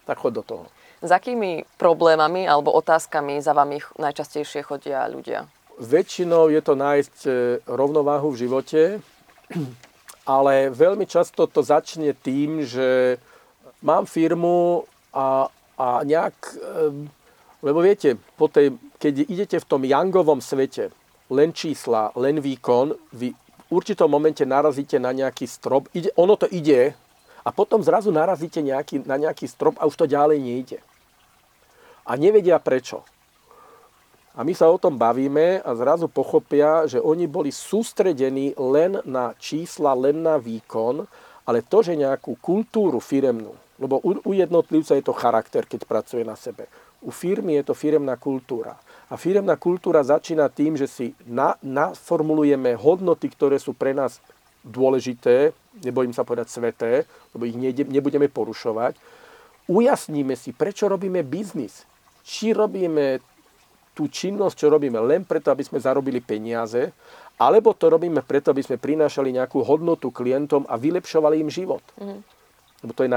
tak 0.07 0.19
chod 0.19 0.35
do 0.35 0.43
toho. 0.43 0.67
S 1.01 1.11
akými 1.11 1.65
problémami 1.81 2.45
alebo 2.45 2.77
otázkami 2.77 3.41
za 3.41 3.57
vami 3.57 3.81
najčastejšie 3.97 4.61
chodia 4.61 5.09
ľudia? 5.09 5.49
Väčšinou 5.81 6.53
je 6.53 6.61
to 6.61 6.77
nájsť 6.77 7.17
e, 7.25 7.31
rovnováhu 7.65 8.29
v 8.37 8.41
živote, 8.45 8.81
ale 10.37 10.69
veľmi 10.69 11.09
často 11.09 11.49
to 11.49 11.65
začne 11.65 12.13
tým, 12.13 12.69
že 12.69 13.17
mám 13.81 14.05
firmu 14.05 14.85
a, 15.17 15.49
a 15.81 15.87
nejak, 16.05 16.37
lebo 17.65 17.81
viete, 17.81 18.17
po 18.37 18.49
tej, 18.49 18.77
keď 19.01 19.15
idete 19.29 19.57
v 19.61 19.69
tom 19.69 19.83
Youngovom 19.85 20.41
svete, 20.45 20.93
len 21.31 21.53
čísla, 21.53 22.13
len 22.17 22.41
výkon, 22.41 22.97
vy 23.15 23.33
v 23.33 23.63
určitom 23.71 24.11
momente 24.11 24.43
narazíte 24.43 24.99
na 24.99 25.15
nejaký 25.15 25.47
strop, 25.47 25.87
ide, 25.95 26.11
ono 26.19 26.35
to 26.35 26.51
ide 26.51 26.93
a 27.45 27.49
potom 27.55 27.81
zrazu 27.81 28.11
narazíte 28.11 28.61
nejaký, 28.61 29.07
na 29.07 29.17
nejaký 29.17 29.47
strop 29.47 29.79
a 29.79 29.87
už 29.87 29.97
to 29.97 30.07
ďalej 30.11 30.43
nejde. 30.43 30.79
A 32.07 32.17
nevedia 32.17 32.57
prečo. 32.61 33.05
A 34.39 34.47
my 34.47 34.55
sa 34.55 34.71
o 34.71 34.79
tom 34.79 34.95
bavíme 34.95 35.59
a 35.61 35.71
zrazu 35.75 36.07
pochopia, 36.07 36.87
že 36.87 37.03
oni 37.03 37.27
boli 37.27 37.51
sústredení 37.51 38.55
len 38.55 39.03
na 39.03 39.35
čísla, 39.37 39.93
len 39.93 40.23
na 40.23 40.39
výkon, 40.39 41.03
ale 41.45 41.67
to, 41.67 41.83
že 41.83 41.99
nejakú 41.99 42.39
kultúru 42.39 43.03
firemnú, 43.03 43.51
lebo 43.83 43.99
u, 44.07 44.31
jednotlivca 44.31 44.95
je 44.95 45.03
to 45.03 45.17
charakter, 45.17 45.67
keď 45.67 45.83
pracuje 45.83 46.23
na 46.23 46.39
sebe. 46.39 46.71
U 47.03 47.11
firmy 47.11 47.59
je 47.59 47.73
to 47.73 47.75
firemná 47.75 48.15
kultúra. 48.15 48.79
A 49.11 49.19
firemná 49.19 49.59
kultúra 49.59 50.05
začína 50.07 50.47
tým, 50.47 50.79
že 50.79 50.87
si 50.87 51.07
na, 51.27 51.59
naformulujeme 51.59 52.79
hodnoty, 52.79 53.27
ktoré 53.35 53.59
sú 53.59 53.75
pre 53.75 53.91
nás 53.91 54.23
dôležité, 54.63 55.51
nebojím 55.83 56.15
sa 56.15 56.23
povedať 56.23 56.53
sveté, 56.53 57.09
lebo 57.35 57.49
ich 57.49 57.57
nebudeme 57.89 58.31
porušovať. 58.31 58.95
Ujasníme 59.67 60.39
si, 60.39 60.55
prečo 60.55 60.87
robíme 60.87 61.27
biznis. 61.27 61.83
Či 62.31 62.55
robíme 62.55 63.18
tú 63.91 64.07
činnosť, 64.07 64.55
čo 64.55 64.66
robíme 64.70 65.03
len 65.03 65.26
preto, 65.26 65.51
aby 65.51 65.66
sme 65.66 65.83
zarobili 65.83 66.22
peniaze, 66.22 66.95
alebo 67.43 67.74
to 67.74 67.91
robíme 67.91 68.22
preto, 68.22 68.55
aby 68.55 68.62
sme 68.62 68.78
prinášali 68.78 69.35
nejakú 69.35 69.66
hodnotu 69.66 70.14
klientom 70.14 70.62
a 70.70 70.78
vylepšovali 70.78 71.43
im 71.43 71.51
život. 71.51 71.83
Mm. 71.99 72.22
Lebo 72.81 72.93
to 72.97 73.05
je 73.05 73.11
e, 73.12 73.16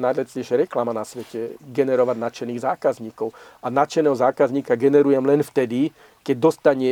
najlacnejšia 0.00 0.56
reklama 0.64 0.96
na 0.96 1.04
svete, 1.04 1.60
generovať 1.60 2.16
nadšených 2.16 2.64
zákazníkov. 2.64 3.34
A 3.60 3.68
nadšeného 3.68 4.16
zákazníka 4.16 4.78
generujem 4.78 5.20
len 5.20 5.44
vtedy, 5.44 5.92
keď 6.24 6.36
dostane 6.40 6.90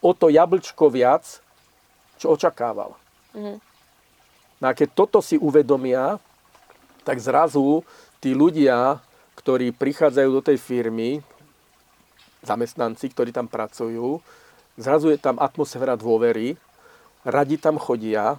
o 0.00 0.16
to 0.16 0.32
jablčko 0.32 0.88
viac, 0.88 1.24
čo 2.16 2.32
očakával. 2.32 2.96
Mm. 3.36 3.60
No 4.60 4.64
a 4.68 4.72
keď 4.72 4.88
toto 4.92 5.18
si 5.20 5.40
uvedomia, 5.40 6.20
tak 7.04 7.16
zrazu 7.20 7.84
tí 8.20 8.36
ľudia, 8.36 9.00
ktorí 9.40 9.72
prichádzajú 9.72 10.30
do 10.36 10.42
tej 10.44 10.60
firmy, 10.60 11.24
zamestnanci, 12.44 13.08
ktorí 13.08 13.32
tam 13.32 13.48
pracujú. 13.48 14.20
Zrazu 14.76 15.12
je 15.12 15.18
tam 15.20 15.40
atmosféra 15.40 15.96
dôvery, 15.96 16.60
radi 17.24 17.56
tam 17.56 17.80
chodia, 17.80 18.36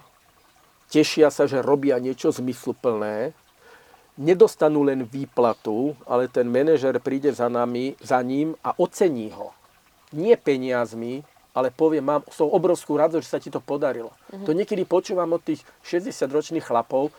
tešia 0.90 1.30
sa, 1.34 1.50
že 1.50 1.62
robia 1.62 1.98
niečo 1.98 2.30
zmysluplné, 2.30 3.34
nedostanú 4.14 4.86
len 4.86 5.02
výplatu, 5.08 5.98
ale 6.04 6.28
ten 6.28 6.46
manažer 6.46 6.98
príde 7.02 7.32
za, 7.32 7.50
nami, 7.50 7.98
za 7.98 8.20
ním 8.20 8.54
a 8.62 8.76
ocení 8.76 9.32
ho. 9.32 9.50
Nie 10.12 10.36
peniazmi, 10.36 11.24
ale 11.52 11.72
povie, 11.72 12.00
mám 12.00 12.24
som 12.32 12.48
obrovskú 12.48 12.96
radosť, 12.96 13.24
že 13.24 13.32
sa 13.32 13.40
ti 13.40 13.48
to 13.52 13.60
podarilo. 13.60 14.12
Uh-huh. 14.32 14.44
To 14.48 14.52
niekedy 14.52 14.84
počúvam 14.84 15.36
od 15.36 15.42
tých 15.44 15.64
60-ročných 15.84 16.64
chlapov. 16.64 17.12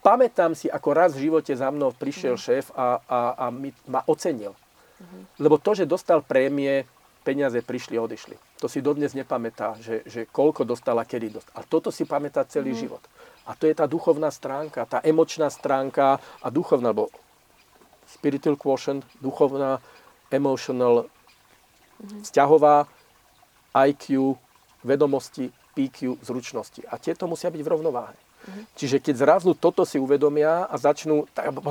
Pamätám 0.00 0.56
si, 0.56 0.72
ako 0.72 0.88
raz 0.96 1.12
v 1.12 1.28
živote 1.28 1.52
za 1.52 1.68
mnou 1.68 1.92
prišiel 1.92 2.40
uh-huh. 2.40 2.46
šéf 2.48 2.72
a, 2.72 3.04
a, 3.04 3.18
a 3.36 3.44
mi, 3.52 3.68
ma 3.84 4.00
ocenil. 4.08 4.56
Uh-huh. 4.56 5.22
Lebo 5.36 5.60
to, 5.60 5.76
že 5.76 5.84
dostal 5.84 6.24
prémie, 6.24 6.88
peniaze 7.20 7.60
prišli 7.60 8.00
a 8.00 8.04
odišli. 8.08 8.36
To 8.64 8.66
si 8.68 8.80
dodnes 8.80 9.12
nepamätá, 9.12 9.76
že, 9.76 10.00
že 10.08 10.24
koľko 10.24 10.64
dostala, 10.64 11.04
kedy 11.04 11.36
dostala. 11.36 11.60
A 11.60 11.68
toto 11.68 11.92
si 11.92 12.08
pamätá 12.08 12.48
celý 12.48 12.72
uh-huh. 12.72 12.80
život. 12.80 13.02
A 13.44 13.52
to 13.52 13.68
je 13.68 13.76
tá 13.76 13.84
duchovná 13.84 14.32
stránka, 14.32 14.88
tá 14.88 15.04
emočná 15.04 15.52
stránka 15.52 16.16
a 16.40 16.48
duchovná, 16.48 16.96
alebo 16.96 17.12
spiritual 18.08 18.56
quotient, 18.56 19.04
duchovná, 19.20 19.84
emotional, 20.32 21.04
uh-huh. 21.04 22.24
vzťahová, 22.24 22.88
IQ, 23.76 24.32
vedomosti, 24.80 25.52
PQ, 25.76 26.24
zručnosti. 26.24 26.88
A 26.88 26.96
tieto 26.96 27.28
musia 27.28 27.52
byť 27.52 27.60
v 27.60 27.68
rovnováhe. 27.68 28.16
Čiže 28.74 28.98
keď 28.98 29.14
zrazu 29.16 29.50
toto 29.52 29.84
si 29.84 30.00
uvedomia 30.00 30.66
a 30.66 30.74
začnú, 30.80 31.28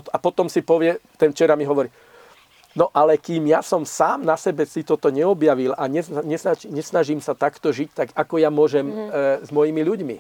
a 0.10 0.18
potom 0.22 0.48
si 0.48 0.62
povie, 0.62 1.02
ten 1.18 1.34
včera 1.34 1.58
mi 1.58 1.66
hovorí, 1.66 1.90
No 2.78 2.94
ale 2.94 3.18
kým 3.18 3.50
ja 3.50 3.66
som 3.66 3.82
sám 3.82 4.22
na 4.22 4.38
sebe 4.38 4.62
si 4.70 4.86
toto 4.86 5.10
neobjavil 5.10 5.74
a 5.74 5.90
nesnažím 6.70 7.18
sa 7.18 7.34
takto 7.34 7.74
žiť, 7.74 7.90
tak 7.98 8.08
ako 8.14 8.38
ja 8.38 8.54
môžem 8.54 8.86
mm-hmm. 8.86 9.10
e, 9.10 9.14
s 9.42 9.50
mojimi 9.50 9.82
ľuďmi. 9.82 10.18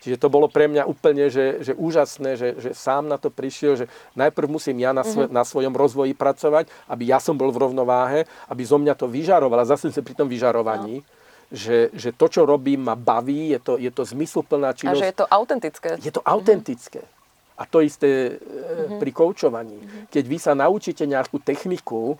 Čiže 0.00 0.16
to 0.16 0.32
bolo 0.32 0.48
pre 0.48 0.64
mňa 0.70 0.88
úplne 0.88 1.28
že, 1.28 1.60
že 1.60 1.72
úžasné, 1.76 2.38
že, 2.38 2.48
že 2.56 2.70
sám 2.72 3.10
na 3.10 3.20
to 3.20 3.28
prišiel, 3.28 3.74
že 3.74 3.86
najprv 4.16 4.48
musím 4.48 4.80
ja 4.80 4.94
na, 4.94 5.02
svoj, 5.02 5.28
mm-hmm. 5.28 5.36
na 5.36 5.44
svojom 5.44 5.74
rozvoji 5.74 6.14
pracovať, 6.14 6.70
aby 6.88 7.10
ja 7.10 7.18
som 7.18 7.34
bol 7.34 7.50
v 7.50 7.68
rovnováhe, 7.68 8.24
aby 8.46 8.62
zo 8.64 8.78
mňa 8.78 8.94
to 8.94 9.10
vyžarovalo. 9.10 9.66
Zase 9.66 9.90
som 9.90 10.06
pri 10.06 10.14
tom 10.14 10.30
vyžarovaní. 10.30 11.02
No. 11.02 11.19
Že, 11.50 11.90
že 11.90 12.14
to, 12.14 12.26
čo 12.30 12.46
robím, 12.46 12.86
ma 12.86 12.94
baví, 12.94 13.50
je 13.50 13.58
to, 13.58 13.74
je 13.74 13.90
to 13.90 14.06
zmysluplná 14.06 14.70
činnosť. 14.70 14.94
A 14.94 15.02
že 15.02 15.10
je 15.10 15.16
to 15.18 15.26
autentické. 15.26 15.90
Je 15.98 16.12
to 16.14 16.22
autentické. 16.22 17.02
Mm-hmm. 17.02 17.58
A 17.58 17.62
to 17.66 17.82
isté 17.82 18.38
mm-hmm. 18.38 19.02
pri 19.02 19.10
koučovaní. 19.10 19.78
Mm-hmm. 19.82 20.02
Keď 20.14 20.24
vy 20.30 20.38
sa 20.38 20.54
naučíte 20.54 21.02
nejakú 21.10 21.42
techniku 21.42 22.14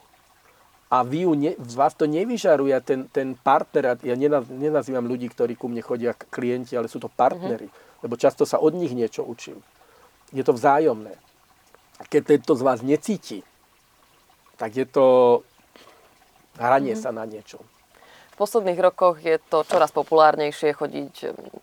a 0.91 1.07
vy 1.07 1.31
ju 1.31 1.33
ne, 1.39 1.55
vás 1.78 1.95
to 1.95 2.11
nevyžaruje 2.11 2.74
ten, 2.83 3.07
ten 3.07 3.39
partner, 3.39 3.95
ja 4.03 4.18
nenazývam 4.51 5.07
ľudí, 5.07 5.31
ktorí 5.31 5.55
ku 5.55 5.70
mne 5.70 5.87
chodia 5.87 6.11
klienti, 6.11 6.74
ale 6.74 6.91
sú 6.91 6.99
to 6.99 7.07
partnery, 7.07 7.70
mm-hmm. 7.70 8.03
lebo 8.03 8.18
často 8.18 8.43
sa 8.43 8.59
od 8.59 8.74
nich 8.74 8.91
niečo 8.91 9.22
učím. 9.22 9.62
Je 10.35 10.43
to 10.43 10.59
vzájomné. 10.59 11.14
A 11.99 12.03
keď 12.03 12.35
tento 12.35 12.59
z 12.59 12.66
vás 12.66 12.83
necíti, 12.83 13.47
tak 14.59 14.74
je 14.74 14.91
to 14.91 15.07
hranie 16.59 16.99
mm-hmm. 16.99 17.07
sa 17.07 17.14
na 17.14 17.22
niečo 17.31 17.62
posledných 18.41 18.80
rokoch 18.80 19.20
je 19.20 19.36
to 19.53 19.68
čoraz 19.68 19.93
populárnejšie 19.93 20.72
chodiť 20.72 21.14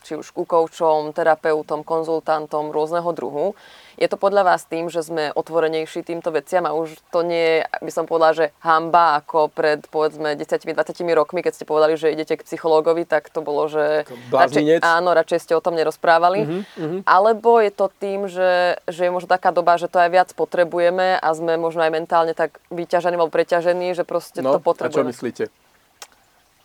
či 0.05 0.13
už 0.13 0.30
ku 0.30 0.45
koučom, 0.45 1.09
terapeutom, 1.09 1.82
konzultantom 1.82 2.69
rôzneho 2.69 3.09
druhu. 3.17 3.57
Je 3.97 4.05
to 4.05 4.13
podľa 4.13 4.45
vás 4.45 4.69
tým, 4.69 4.93
že 4.93 5.01
sme 5.01 5.34
otvorenejší 5.34 6.05
týmto 6.05 6.30
veciam 6.30 6.69
a 6.69 6.78
už 6.78 7.01
to 7.09 7.25
nie 7.25 7.65
je, 7.65 7.82
by 7.82 7.89
som 7.89 8.05
povedala, 8.05 8.38
že 8.38 8.45
hamba 8.61 9.17
ako 9.17 9.49
pred 9.49 9.82
povedzme 9.89 10.38
10-20 10.38 10.78
rokmi, 11.17 11.41
keď 11.41 11.53
ste 11.57 11.65
povedali, 11.65 11.97
že 11.97 12.13
idete 12.13 12.38
k 12.38 12.45
psychológovi, 12.45 13.09
tak 13.09 13.34
to 13.34 13.41
bolo, 13.41 13.65
že 13.65 14.05
radšej, 14.30 14.86
áno, 14.86 15.17
radšej 15.17 15.49
ste 15.49 15.57
o 15.57 15.65
tom 15.65 15.73
nerozprávali. 15.73 16.45
Uh-huh, 16.45 16.61
uh-huh. 16.61 17.01
Alebo 17.09 17.57
je 17.57 17.73
to 17.73 17.89
tým, 17.89 18.30
že, 18.30 18.78
že 18.86 19.09
je 19.09 19.11
možno 19.11 19.34
taká 19.34 19.49
doba, 19.49 19.82
že 19.82 19.89
to 19.89 19.97
aj 19.97 20.13
viac 20.13 20.30
potrebujeme 20.38 21.17
a 21.17 21.28
sme 21.34 21.57
možno 21.57 21.82
aj 21.82 21.89
mentálne 21.89 22.38
tak 22.38 22.61
vyťažení 22.69 23.17
alebo 23.17 23.34
preťažení, 23.34 23.97
že 23.97 24.05
proste 24.05 24.45
no, 24.45 24.53
to 24.53 24.61
potrebujeme. 24.61 25.09
a 25.09 25.09
čo 25.09 25.09
myslíte? 25.09 25.43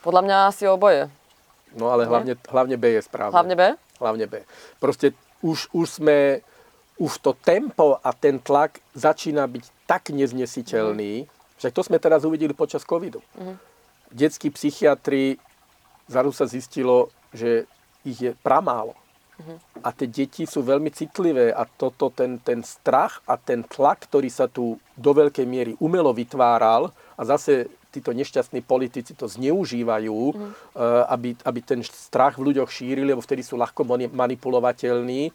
Podľa 0.02 0.22
mňa 0.26 0.36
asi 0.50 0.66
oboje. 0.66 1.06
No 1.72 1.88
ale 1.88 2.04
hlavne, 2.04 2.36
hlavne 2.36 2.76
B 2.76 3.00
je 3.00 3.02
správne. 3.06 3.32
Hlavne 3.32 3.54
B? 3.56 3.62
Hlavne 4.02 4.26
B. 4.28 4.34
Proste 4.76 5.16
už, 5.40 5.72
už 5.72 6.02
sme, 6.02 6.42
už 7.00 7.12
to 7.22 7.32
tempo 7.38 7.96
a 8.02 8.10
ten 8.12 8.42
tlak 8.42 8.82
začína 8.92 9.48
byť 9.48 9.64
tak 9.88 10.12
neznesiteľný, 10.12 11.24
mm. 11.24 11.28
však 11.56 11.72
to 11.72 11.82
sme 11.86 11.96
teraz 12.02 12.26
uvideli 12.28 12.52
počas 12.52 12.84
covidu. 12.84 13.24
Mm. 13.38 13.56
Detskí 14.12 14.52
psychiatri, 14.52 15.40
zaru 16.10 16.34
sa 16.34 16.44
zistilo, 16.44 17.08
že 17.32 17.64
ich 18.04 18.18
je 18.20 18.32
pramálo. 18.44 18.92
A 19.82 19.90
tie 19.90 20.06
deti 20.06 20.46
sú 20.46 20.62
veľmi 20.62 20.92
citlivé 20.94 21.50
a 21.50 21.66
toto, 21.66 22.12
ten, 22.14 22.38
ten 22.38 22.62
strach 22.62 23.24
a 23.26 23.34
ten 23.34 23.66
tlak, 23.66 24.06
ktorý 24.06 24.30
sa 24.30 24.46
tu 24.46 24.78
do 24.94 25.10
veľkej 25.10 25.46
miery 25.48 25.72
umelo 25.82 26.14
vytváral 26.14 26.94
a 27.18 27.22
zase 27.26 27.66
títo 27.92 28.14
nešťastní 28.16 28.64
politici 28.64 29.12
to 29.12 29.28
zneužívajú, 29.28 30.18
mm. 30.32 30.50
aby, 31.12 31.36
aby 31.44 31.60
ten 31.60 31.80
strach 31.84 32.40
v 32.40 32.52
ľuďoch 32.52 32.70
šírili, 32.72 33.12
lebo 33.12 33.20
vtedy 33.20 33.44
sú 33.44 33.60
ľahko 33.60 33.84
manipulovateľní 34.14 35.28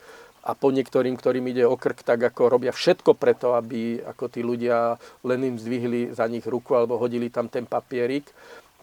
a 0.48 0.56
po 0.56 0.72
niektorým, 0.72 1.14
ktorým 1.20 1.46
ide 1.52 1.68
o 1.68 1.76
krk, 1.76 2.08
tak 2.08 2.24
ako 2.34 2.48
robia 2.48 2.72
všetko 2.72 3.20
preto, 3.20 3.54
aby 3.54 4.00
ako 4.02 4.26
tí 4.32 4.42
ľudia 4.42 4.96
len 5.28 5.54
im 5.54 5.56
zdvihli 5.60 6.16
za 6.16 6.26
nich 6.26 6.48
ruku 6.48 6.74
alebo 6.74 6.98
hodili 6.98 7.30
tam 7.30 7.52
ten 7.52 7.68
papierik. 7.68 8.26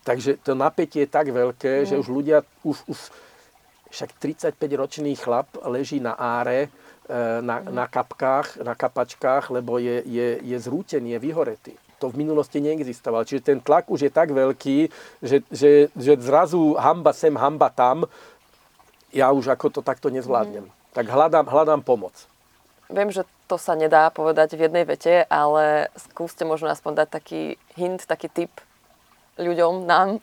Takže 0.04 0.44
to 0.44 0.52
napätie 0.52 1.08
je 1.08 1.10
tak 1.10 1.32
veľké, 1.32 1.82
mm. 1.82 1.86
že 1.88 1.94
už 1.98 2.08
ľudia, 2.12 2.44
už, 2.62 2.78
už 2.86 2.98
však 3.91 4.11
35-ročný 4.20 5.16
chlap 5.16 5.49
leží 5.66 6.01
na 6.01 6.16
áre, 6.16 6.68
e, 7.07 7.18
na, 7.41 7.61
mm. 7.61 7.72
na 7.72 7.87
kapkách, 7.87 8.64
na 8.64 8.74
kapačkách, 8.74 9.51
lebo 9.51 9.78
je, 9.78 10.03
je, 10.07 10.28
je 10.43 10.57
zrútený, 10.59 11.16
je 11.16 11.20
vyhoretý 11.20 11.74
to 11.95 12.11
v 12.11 12.26
minulosti 12.26 12.61
neexistovalo. 12.61 13.24
Čiže 13.24 13.55
ten 13.55 13.59
tlak 13.64 13.89
už 13.89 14.05
je 14.05 14.12
tak 14.12 14.28
veľký, 14.28 14.93
že, 15.24 15.41
že, 15.49 15.89
že 15.97 16.12
zrazu 16.20 16.76
hamba 16.76 17.16
sem, 17.16 17.32
hamba 17.32 17.72
tam, 17.72 18.05
ja 19.14 19.32
už 19.32 19.49
ako 19.55 19.78
to 19.78 19.80
takto 19.80 20.12
nezvládnem. 20.12 20.68
Mm. 20.68 20.74
Tak 20.93 21.09
hľadám, 21.09 21.47
hľadám 21.49 21.80
pomoc. 21.80 22.12
Viem, 22.93 23.09
že 23.09 23.24
to 23.49 23.57
sa 23.57 23.72
nedá 23.72 24.12
povedať 24.12 24.59
v 24.59 24.68
jednej 24.68 24.85
vete, 24.85 25.24
ale 25.32 25.89
skúste 25.97 26.45
možno 26.45 26.68
aspoň 26.68 27.05
dať 27.05 27.09
taký 27.09 27.43
hint, 27.78 28.05
taký 28.05 28.28
tip 28.28 28.53
ľuďom, 29.41 29.89
nám, 29.89 30.20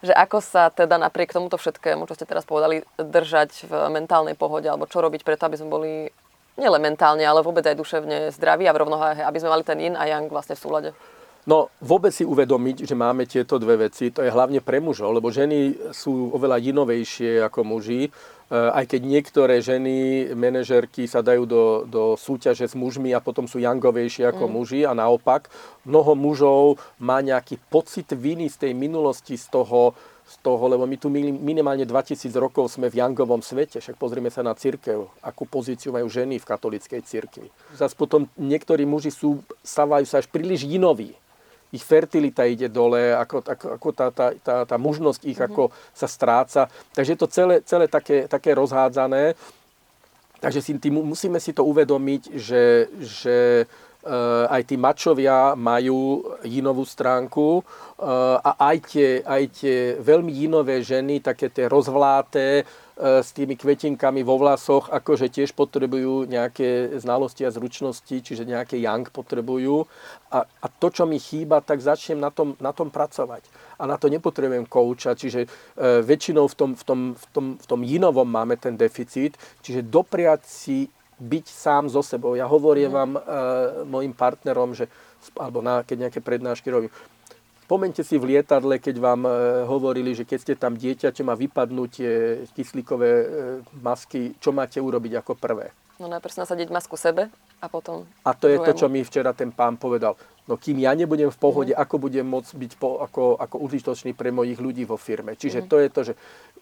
že 0.00 0.16
ako 0.16 0.40
sa 0.40 0.72
teda 0.72 0.96
napriek 0.96 1.36
tomuto 1.36 1.60
všetkému, 1.60 2.08
čo 2.08 2.16
ste 2.16 2.24
teraz 2.24 2.48
povedali, 2.48 2.84
držať 2.96 3.68
v 3.68 3.72
mentálnej 3.92 4.32
pohode, 4.32 4.64
alebo 4.64 4.88
čo 4.88 5.04
robiť 5.04 5.20
preto, 5.24 5.44
aby 5.44 5.60
sme 5.60 5.68
boli 5.68 5.92
nielen 6.56 6.80
mentálne, 6.80 7.24
ale 7.24 7.44
vôbec 7.44 7.64
aj 7.64 7.76
duševne 7.76 8.32
zdraví 8.32 8.64
a 8.68 8.72
v 8.72 8.80
rovnováhe, 8.84 9.20
aby 9.24 9.38
sme 9.40 9.52
mali 9.52 9.64
ten 9.64 9.78
yin 9.80 9.96
a 9.96 10.08
yang 10.08 10.28
vlastne 10.28 10.56
v 10.56 10.62
súlade. 10.62 10.90
No, 11.50 11.66
vôbec 11.82 12.14
si 12.14 12.22
uvedomiť, 12.22 12.86
že 12.86 12.94
máme 12.94 13.26
tieto 13.26 13.58
dve 13.58 13.90
veci, 13.90 14.14
to 14.14 14.22
je 14.22 14.30
hlavne 14.30 14.62
pre 14.62 14.78
mužov, 14.78 15.10
lebo 15.10 15.34
ženy 15.34 15.90
sú 15.90 16.30
oveľa 16.30 16.62
jinovejšie 16.62 17.42
ako 17.42 17.66
muži. 17.66 18.06
Eh, 18.06 18.54
aj 18.54 18.86
keď 18.86 19.00
niektoré 19.02 19.58
ženy, 19.58 20.30
manažerky 20.38 21.10
sa 21.10 21.26
dajú 21.26 21.50
do, 21.50 21.64
do 21.90 22.02
súťaže 22.14 22.70
s 22.70 22.78
mužmi 22.78 23.10
a 23.10 23.18
potom 23.18 23.50
sú 23.50 23.58
jangovejšie 23.58 24.30
ako 24.30 24.46
mm. 24.46 24.52
muži 24.54 24.80
a 24.86 24.94
naopak. 24.94 25.50
Mnoho 25.82 26.14
mužov 26.14 26.78
má 27.02 27.18
nejaký 27.18 27.58
pocit 27.66 28.06
viny 28.14 28.46
z 28.46 28.70
tej 28.70 28.72
minulosti, 28.78 29.34
z 29.34 29.50
toho, 29.50 29.98
z 30.30 30.34
toho, 30.46 30.62
lebo 30.70 30.86
my 30.86 31.02
tu 31.02 31.10
minimálne 31.34 31.82
2000 31.82 32.30
rokov 32.38 32.70
sme 32.70 32.86
v 32.86 33.02
jangovom 33.02 33.42
svete, 33.42 33.82
však 33.82 33.98
pozrime 33.98 34.30
sa 34.30 34.46
na 34.46 34.54
církev, 34.54 35.10
akú 35.18 35.50
pozíciu 35.50 35.90
majú 35.90 36.06
ženy 36.06 36.38
v 36.38 36.46
katolíckej 36.46 37.02
církvi. 37.02 37.50
Zas 37.74 37.90
potom 37.98 38.30
niektorí 38.38 38.86
muži 38.86 39.10
sú, 39.10 39.42
stávajú 39.66 40.06
sa 40.06 40.22
až 40.22 40.30
príliš 40.30 40.62
jinoví 40.62 41.18
ich 41.70 41.84
fertilita 41.86 42.42
ide 42.46 42.66
dole, 42.66 43.14
ako, 43.14 43.46
ako, 43.46 43.66
ako 43.78 43.88
tá, 43.94 44.06
tá, 44.10 44.26
tá, 44.42 44.56
tá 44.66 44.76
mužnosť 44.76 45.22
ich 45.26 45.38
mm-hmm. 45.38 45.54
ako 45.54 45.62
sa 45.94 46.08
stráca. 46.10 46.62
Takže 46.94 47.14
je 47.14 47.20
to 47.20 47.28
celé, 47.30 47.54
celé 47.62 47.86
také, 47.86 48.26
také 48.26 48.54
rozhádzané. 48.54 49.38
Takže 50.40 50.60
si 50.64 50.72
tým, 50.80 51.04
musíme 51.04 51.36
si 51.36 51.52
to 51.52 51.68
uvedomiť, 51.68 52.22
že, 52.32 52.88
že 52.96 53.36
aj 54.48 54.62
tí 54.64 54.80
mačovia 54.80 55.52
majú 55.52 56.24
jinovú 56.40 56.88
stránku 56.88 57.60
uh, 57.60 58.40
a 58.40 58.72
aj 58.72 58.76
tie, 58.88 59.08
aj 59.20 59.42
tie 59.60 59.76
veľmi 60.00 60.32
jinové 60.32 60.80
ženy, 60.80 61.20
také 61.20 61.52
tie 61.52 61.68
rozvláté, 61.68 62.64
E, 63.00 63.24
s 63.24 63.32
tými 63.32 63.56
kvetinkami 63.56 64.20
vo 64.20 64.36
vlasoch, 64.36 64.92
akože 64.92 65.32
tiež 65.32 65.56
potrebujú 65.56 66.28
nejaké 66.28 67.00
znalosti 67.00 67.48
a 67.48 67.54
zručnosti, 67.54 68.12
čiže 68.12 68.44
nejaké 68.44 68.76
yang 68.76 69.08
potrebujú. 69.08 69.88
A, 70.28 70.44
a 70.44 70.66
to, 70.68 70.92
čo 70.92 71.08
mi 71.08 71.16
chýba, 71.16 71.64
tak 71.64 71.80
začnem 71.80 72.20
na 72.20 72.28
tom, 72.28 72.60
na 72.60 72.76
tom 72.76 72.92
pracovať. 72.92 73.48
A 73.80 73.88
na 73.88 73.96
to 73.96 74.12
nepotrebujem 74.12 74.68
kouča, 74.68 75.16
čiže 75.16 75.48
e, 75.48 76.04
väčšinou 76.04 76.44
v 76.44 76.54
tom, 76.54 76.70
v, 76.76 76.84
tom, 76.84 77.00
v, 77.16 77.24
tom, 77.32 77.46
v 77.56 77.66
tom 77.66 77.80
jinovom 77.80 78.28
máme 78.28 78.60
ten 78.60 78.76
deficit, 78.76 79.40
čiže 79.64 79.88
dopriať 79.88 80.44
si 80.44 80.92
byť 81.20 81.46
sám 81.46 81.92
so 81.92 82.00
sebou. 82.00 82.32
Ja 82.34 82.48
hovorím 82.48 82.90
mm. 82.90 82.96
vám 82.96 83.10
e, 83.14 83.20
mojim 83.84 84.12
partnerom, 84.16 84.72
že, 84.72 84.88
alebo 85.36 85.60
na, 85.60 85.84
keď 85.84 86.08
nejaké 86.08 86.20
prednášky 86.24 86.72
robím, 86.72 86.92
Spomente 87.70 88.02
si 88.02 88.18
v 88.18 88.34
lietadle, 88.34 88.82
keď 88.82 88.98
vám 88.98 89.22
e, 89.22 89.30
hovorili, 89.62 90.10
že 90.10 90.26
keď 90.26 90.38
ste 90.42 90.54
tam 90.58 90.74
dieťaťom 90.74 91.30
má 91.30 91.38
vypadnúť 91.38 91.90
tie 91.94 92.42
kyslíkové 92.50 93.06
e, 93.06 93.26
masky, 93.78 94.34
čo 94.42 94.50
máte 94.50 94.82
urobiť 94.82 95.22
ako 95.22 95.38
prvé? 95.38 95.70
No 96.02 96.10
najprv 96.10 96.34
nasadiť 96.34 96.66
masku 96.66 96.98
sebe 96.98 97.30
a 97.62 97.66
potom 97.70 98.10
A 98.26 98.34
to 98.34 98.50
je 98.50 98.58
druhému. 98.58 98.66
to, 98.66 98.72
čo 98.74 98.90
mi 98.90 99.06
včera 99.06 99.30
ten 99.30 99.54
pán 99.54 99.78
povedal. 99.78 100.18
No 100.50 100.58
kým 100.58 100.82
ja 100.82 100.98
nebudem 100.98 101.30
v 101.30 101.38
pohode, 101.38 101.70
mm. 101.70 101.78
ako 101.78 102.10
budem 102.10 102.26
môcť 102.26 102.52
byť 102.58 102.72
po, 102.74 103.06
ako, 103.06 103.38
ako 103.38 103.62
užitočný 103.62 104.18
pre 104.18 104.34
mojich 104.34 104.58
ľudí 104.58 104.82
vo 104.82 104.98
firme. 104.98 105.38
Čiže 105.38 105.62
mm. 105.62 105.66
to 105.70 105.76
je 105.78 105.88
to, 105.94 106.00
že 106.10 106.14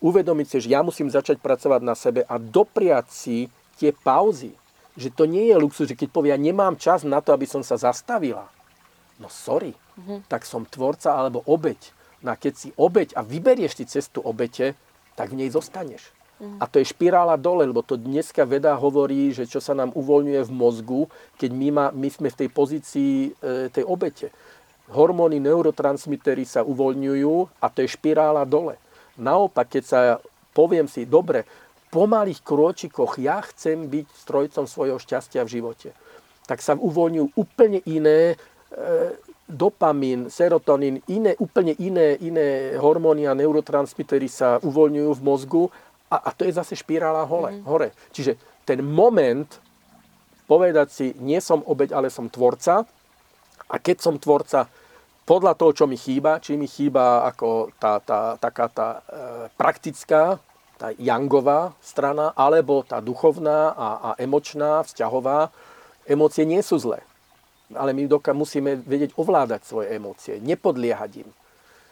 uvedomiť 0.05 0.45
si, 0.45 0.57
že 0.61 0.77
ja 0.77 0.85
musím 0.85 1.09
začať 1.09 1.41
pracovať 1.41 1.81
na 1.89 1.97
sebe 1.97 2.21
a 2.29 2.37
dopriať 2.37 3.09
si 3.09 3.49
tie 3.79 3.91
pauzy. 3.95 4.53
Že 4.99 5.09
to 5.15 5.25
nie 5.31 5.47
je 5.47 5.57
luxus, 5.57 5.87
že 5.87 5.95
keď 5.95 6.11
povie, 6.11 6.35
ja 6.35 6.41
nemám 6.41 6.75
čas 6.75 7.07
na 7.07 7.23
to, 7.23 7.31
aby 7.31 7.47
som 7.47 7.63
sa 7.63 7.79
zastavila. 7.79 8.51
No 9.23 9.31
sorry, 9.31 9.75
mm-hmm. 9.75 10.27
tak 10.27 10.43
som 10.43 10.67
tvorca 10.67 11.15
alebo 11.15 11.47
obeď. 11.47 11.79
No 12.23 12.35
a 12.35 12.37
keď 12.39 12.55
si 12.59 12.69
obeď 12.75 13.15
a 13.15 13.23
vyberieš 13.23 13.79
si 13.79 13.85
cestu 13.87 14.19
obete, 14.19 14.75
tak 15.15 15.31
v 15.31 15.43
nej 15.43 15.51
zostaneš. 15.55 16.11
Mm-hmm. 16.39 16.59
A 16.63 16.65
to 16.71 16.79
je 16.79 16.91
špirála 16.91 17.35
dole, 17.35 17.67
lebo 17.67 17.83
to 17.83 17.99
dneska 17.99 18.47
veda 18.47 18.75
hovorí, 18.79 19.35
že 19.35 19.47
čo 19.47 19.59
sa 19.59 19.75
nám 19.75 19.91
uvoľňuje 19.95 20.43
v 20.47 20.53
mozgu, 20.55 21.03
keď 21.35 21.51
my, 21.51 21.69
má, 21.75 21.87
my 21.91 22.09
sme 22.11 22.31
v 22.31 22.39
tej 22.47 22.49
pozícii 22.51 23.13
e, 23.35 23.71
tej 23.75 23.83
obete. 23.83 24.31
Hormóny, 24.91 25.43
neurotransmitery 25.43 26.47
sa 26.47 26.63
uvoľňujú 26.63 27.59
a 27.59 27.67
to 27.71 27.83
je 27.83 27.91
špirála 27.91 28.47
dole. 28.47 28.79
Naopak, 29.19 29.67
keď 29.67 29.83
sa 29.83 30.01
poviem 30.55 30.87
si, 30.87 31.07
dobre, 31.07 31.43
po 31.89 32.05
malých 32.05 32.45
krôčikoch 32.45 33.17
ja 33.21 33.41
chcem 33.49 33.89
byť 33.89 34.07
strojcom 34.13 34.65
svojho 34.69 35.01
šťastia 35.01 35.45
v 35.45 35.53
živote, 35.61 35.89
tak 36.45 36.61
sa 36.61 36.77
uvoľňujú 36.77 37.37
úplne 37.37 37.81
iné 37.89 38.33
e, 38.33 38.37
dopamín, 39.49 40.29
serotonín, 40.29 41.01
iné, 41.09 41.33
úplne 41.41 41.73
iné, 41.81 42.21
iné 42.21 42.77
hormóny 42.77 43.25
a 43.25 43.37
neurotransmitery 43.37 44.29
sa 44.29 44.61
uvoľňujú 44.61 45.11
v 45.17 45.25
mozgu 45.25 45.65
a, 46.13 46.29
a 46.29 46.31
to 46.37 46.45
je 46.45 46.57
zase 46.57 46.77
špirála 46.77 47.25
hole, 47.25 47.57
mm. 47.57 47.65
hore. 47.65 47.93
Čiže 48.13 48.37
ten 48.69 48.85
moment 48.85 49.49
povedať 50.49 50.89
si, 50.93 51.07
nie 51.21 51.41
som 51.41 51.65
obeď, 51.65 51.97
ale 51.97 52.13
som 52.13 52.29
tvorca 52.29 52.85
a 53.69 53.75
keď 53.77 53.97
som 54.01 54.17
tvorca, 54.17 54.69
podľa 55.29 55.53
toho, 55.61 55.77
čo 55.77 55.85
mi 55.85 56.01
chýba, 56.01 56.41
či 56.41 56.57
mi 56.57 56.65
chýba 56.65 57.29
ako 57.29 57.77
tá, 57.77 58.01
tá, 58.01 58.41
taká 58.41 58.73
tá 58.73 58.89
e, 58.89 59.01
praktická, 59.61 60.41
tá 60.79 60.95
jangová 60.95 61.75
strana, 61.83 62.31
alebo 62.39 62.87
tá 62.87 63.03
duchovná 63.03 63.75
a, 63.75 63.89
a 63.99 64.11
emočná, 64.23 64.87
vzťahová, 64.87 65.51
emócie 66.07 66.47
nie 66.47 66.63
sú 66.63 66.79
zlé 66.79 67.03
ale 67.77 67.93
my 67.93 68.09
doka- 68.09 68.33
musíme 68.33 68.81
vedieť 68.81 69.13
ovládať 69.19 69.61
svoje 69.67 69.93
emócie, 69.93 70.41
nepodliehať 70.41 71.27
im. 71.27 71.31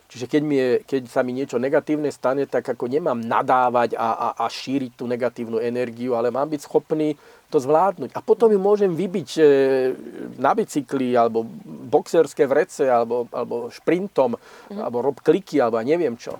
Čiže 0.07 0.31
keď, 0.31 0.43
mi 0.47 0.55
je, 0.55 0.71
keď 0.87 1.03
sa 1.11 1.27
mi 1.27 1.35
niečo 1.35 1.59
negatívne 1.59 2.15
stane, 2.15 2.47
tak 2.47 2.63
ako 2.63 2.87
nemám 2.87 3.19
nadávať 3.19 3.99
a, 3.99 4.09
a, 4.15 4.29
a 4.39 4.45
šíriť 4.47 4.95
tú 4.95 5.11
negatívnu 5.11 5.59
energiu, 5.59 6.15
ale 6.15 6.31
mám 6.31 6.47
byť 6.47 6.63
schopný 6.63 7.19
to 7.51 7.59
zvládnuť. 7.59 8.15
A 8.15 8.23
potom 8.23 8.55
ju 8.55 8.61
môžem 8.63 8.95
vybiť 8.95 9.31
e, 9.35 9.43
na 10.39 10.55
bicykli, 10.55 11.19
alebo 11.19 11.43
boxerské 11.91 12.47
vrece, 12.47 12.87
alebo, 12.87 13.27
alebo 13.35 13.67
šprintom, 13.67 14.39
mm. 14.39 14.79
alebo 14.79 15.11
rob 15.11 15.19
kliky, 15.19 15.59
alebo 15.59 15.83
neviem 15.83 16.15
čo. 16.15 16.39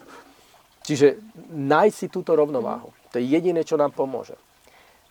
Čiže 0.87 1.19
nájsť 1.51 1.97
si 1.99 2.07
túto 2.07 2.39
rovnováhu. 2.39 2.95
Mm. 2.95 2.97
To 3.11 3.17
je 3.19 3.27
jediné, 3.27 3.61
čo 3.67 3.75
nám 3.75 3.91
pomôže. 3.91 4.39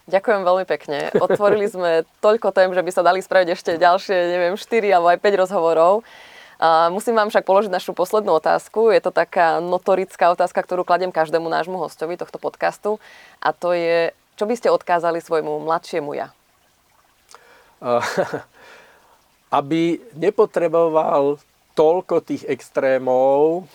Ďakujem 0.06 0.42
veľmi 0.46 0.66
pekne. 0.70 1.10
Otvorili 1.18 1.66
sme 1.66 2.06
toľko 2.24 2.54
tém, 2.54 2.72
že 2.72 2.86
by 2.86 2.92
sa 2.94 3.02
dali 3.02 3.20
spraviť 3.20 3.50
ešte 3.52 3.72
ďalšie, 3.82 4.16
neviem, 4.32 4.54
4 4.56 4.96
alebo 4.96 5.10
aj 5.10 5.20
5 5.20 5.42
rozhovorov. 5.44 6.06
A 6.56 6.88
musím 6.88 7.20
vám 7.20 7.28
však 7.28 7.44
položiť 7.44 7.74
našu 7.74 7.92
poslednú 7.92 8.38
otázku. 8.38 8.94
Je 8.94 9.02
to 9.04 9.12
taká 9.12 9.60
notorická 9.60 10.32
otázka, 10.32 10.64
ktorú 10.64 10.88
kladiem 10.88 11.12
každému 11.12 11.50
nášmu 11.52 11.76
hostovi 11.76 12.16
tohto 12.16 12.40
podcastu. 12.40 13.02
A 13.44 13.52
to 13.52 13.76
je, 13.76 14.16
čo 14.40 14.48
by 14.48 14.56
ste 14.56 14.72
odkázali 14.72 15.20
svojmu 15.20 15.68
mladšiemu 15.68 16.12
ja? 16.16 16.32
aby 19.58 20.00
nepotreboval 20.16 21.42
toľko 21.76 22.24
tých 22.24 22.48
extrémov, 22.48 23.68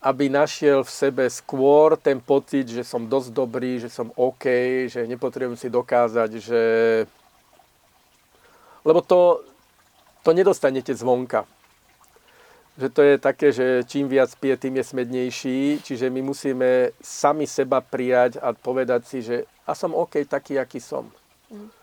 aby 0.00 0.32
našiel 0.32 0.80
v 0.80 0.90
sebe 0.90 1.24
skôr 1.28 1.92
ten 2.00 2.20
pocit, 2.24 2.64
že 2.64 2.80
som 2.80 3.04
dosť 3.04 3.28
dobrý, 3.36 3.76
že 3.76 3.92
som 3.92 4.08
OK, 4.16 4.44
že 4.88 5.04
nepotrebujem 5.04 5.60
si 5.60 5.68
dokázať, 5.68 6.30
že... 6.40 6.62
Lebo 8.80 9.04
to, 9.04 9.44
to 10.24 10.32
nedostanete 10.32 10.96
zvonka. 10.96 11.44
Že 12.80 12.88
to 12.88 13.00
je 13.04 13.14
také, 13.20 13.48
že 13.52 13.84
čím 13.84 14.08
viac 14.08 14.32
pije, 14.40 14.56
tým 14.56 14.80
je 14.80 14.84
smednejší. 14.88 15.60
Čiže 15.84 16.08
my 16.08 16.24
musíme 16.24 16.96
sami 17.04 17.44
seba 17.44 17.84
prijať 17.84 18.40
a 18.40 18.56
povedať 18.56 19.04
si, 19.04 19.20
že 19.20 19.44
a 19.68 19.76
som 19.76 19.92
OK 19.92 20.24
taký, 20.24 20.56
aký 20.56 20.80
som. 20.80 21.12
Mm. 21.52 21.79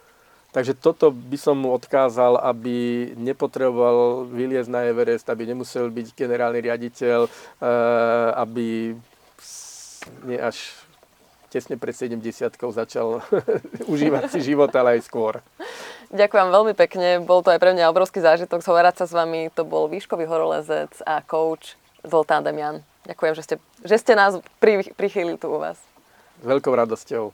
Takže 0.58 0.74
toto 0.74 1.14
by 1.14 1.38
som 1.38 1.54
mu 1.54 1.70
odkázal, 1.70 2.42
aby 2.42 3.14
nepotreboval 3.14 4.26
vyliezť 4.26 4.74
na 4.74 4.90
Everest, 4.90 5.30
aby 5.30 5.46
nemusel 5.46 5.86
byť 5.94 6.18
generálny 6.18 6.66
riaditeľ, 6.66 7.30
eh, 7.30 7.70
aby 8.34 8.98
nie 10.26 10.40
až 10.42 10.74
tesne 11.54 11.78
pred 11.78 11.94
70 11.94 12.74
začal 12.74 13.22
užívať 13.94 14.34
si 14.34 14.42
život, 14.42 14.74
ale 14.74 14.98
aj 14.98 15.06
skôr. 15.06 15.46
Ďakujem 16.10 16.50
veľmi 16.50 16.74
pekne, 16.74 17.22
bol 17.22 17.46
to 17.46 17.54
aj 17.54 17.62
pre 17.62 17.78
mňa 17.78 17.94
obrovský 17.94 18.18
zážitok 18.26 18.66
zhovárať 18.66 19.06
sa 19.06 19.06
s 19.06 19.14
vami. 19.14 19.54
To 19.54 19.62
bol 19.62 19.86
výškový 19.86 20.26
horolezec 20.26 20.90
a 21.06 21.22
coach 21.22 21.78
Zoltán 22.02 22.42
Demian. 22.42 22.82
Ďakujem, 23.06 23.34
že 23.38 23.44
ste, 23.46 23.56
že 23.86 24.02
ste 24.02 24.18
nás 24.18 24.42
pri, 24.58 24.90
prichýlili 24.98 25.38
tu 25.38 25.54
u 25.54 25.62
vás. 25.62 25.78
S 26.42 26.46
veľkou 26.50 26.74
radosťou. 26.74 27.30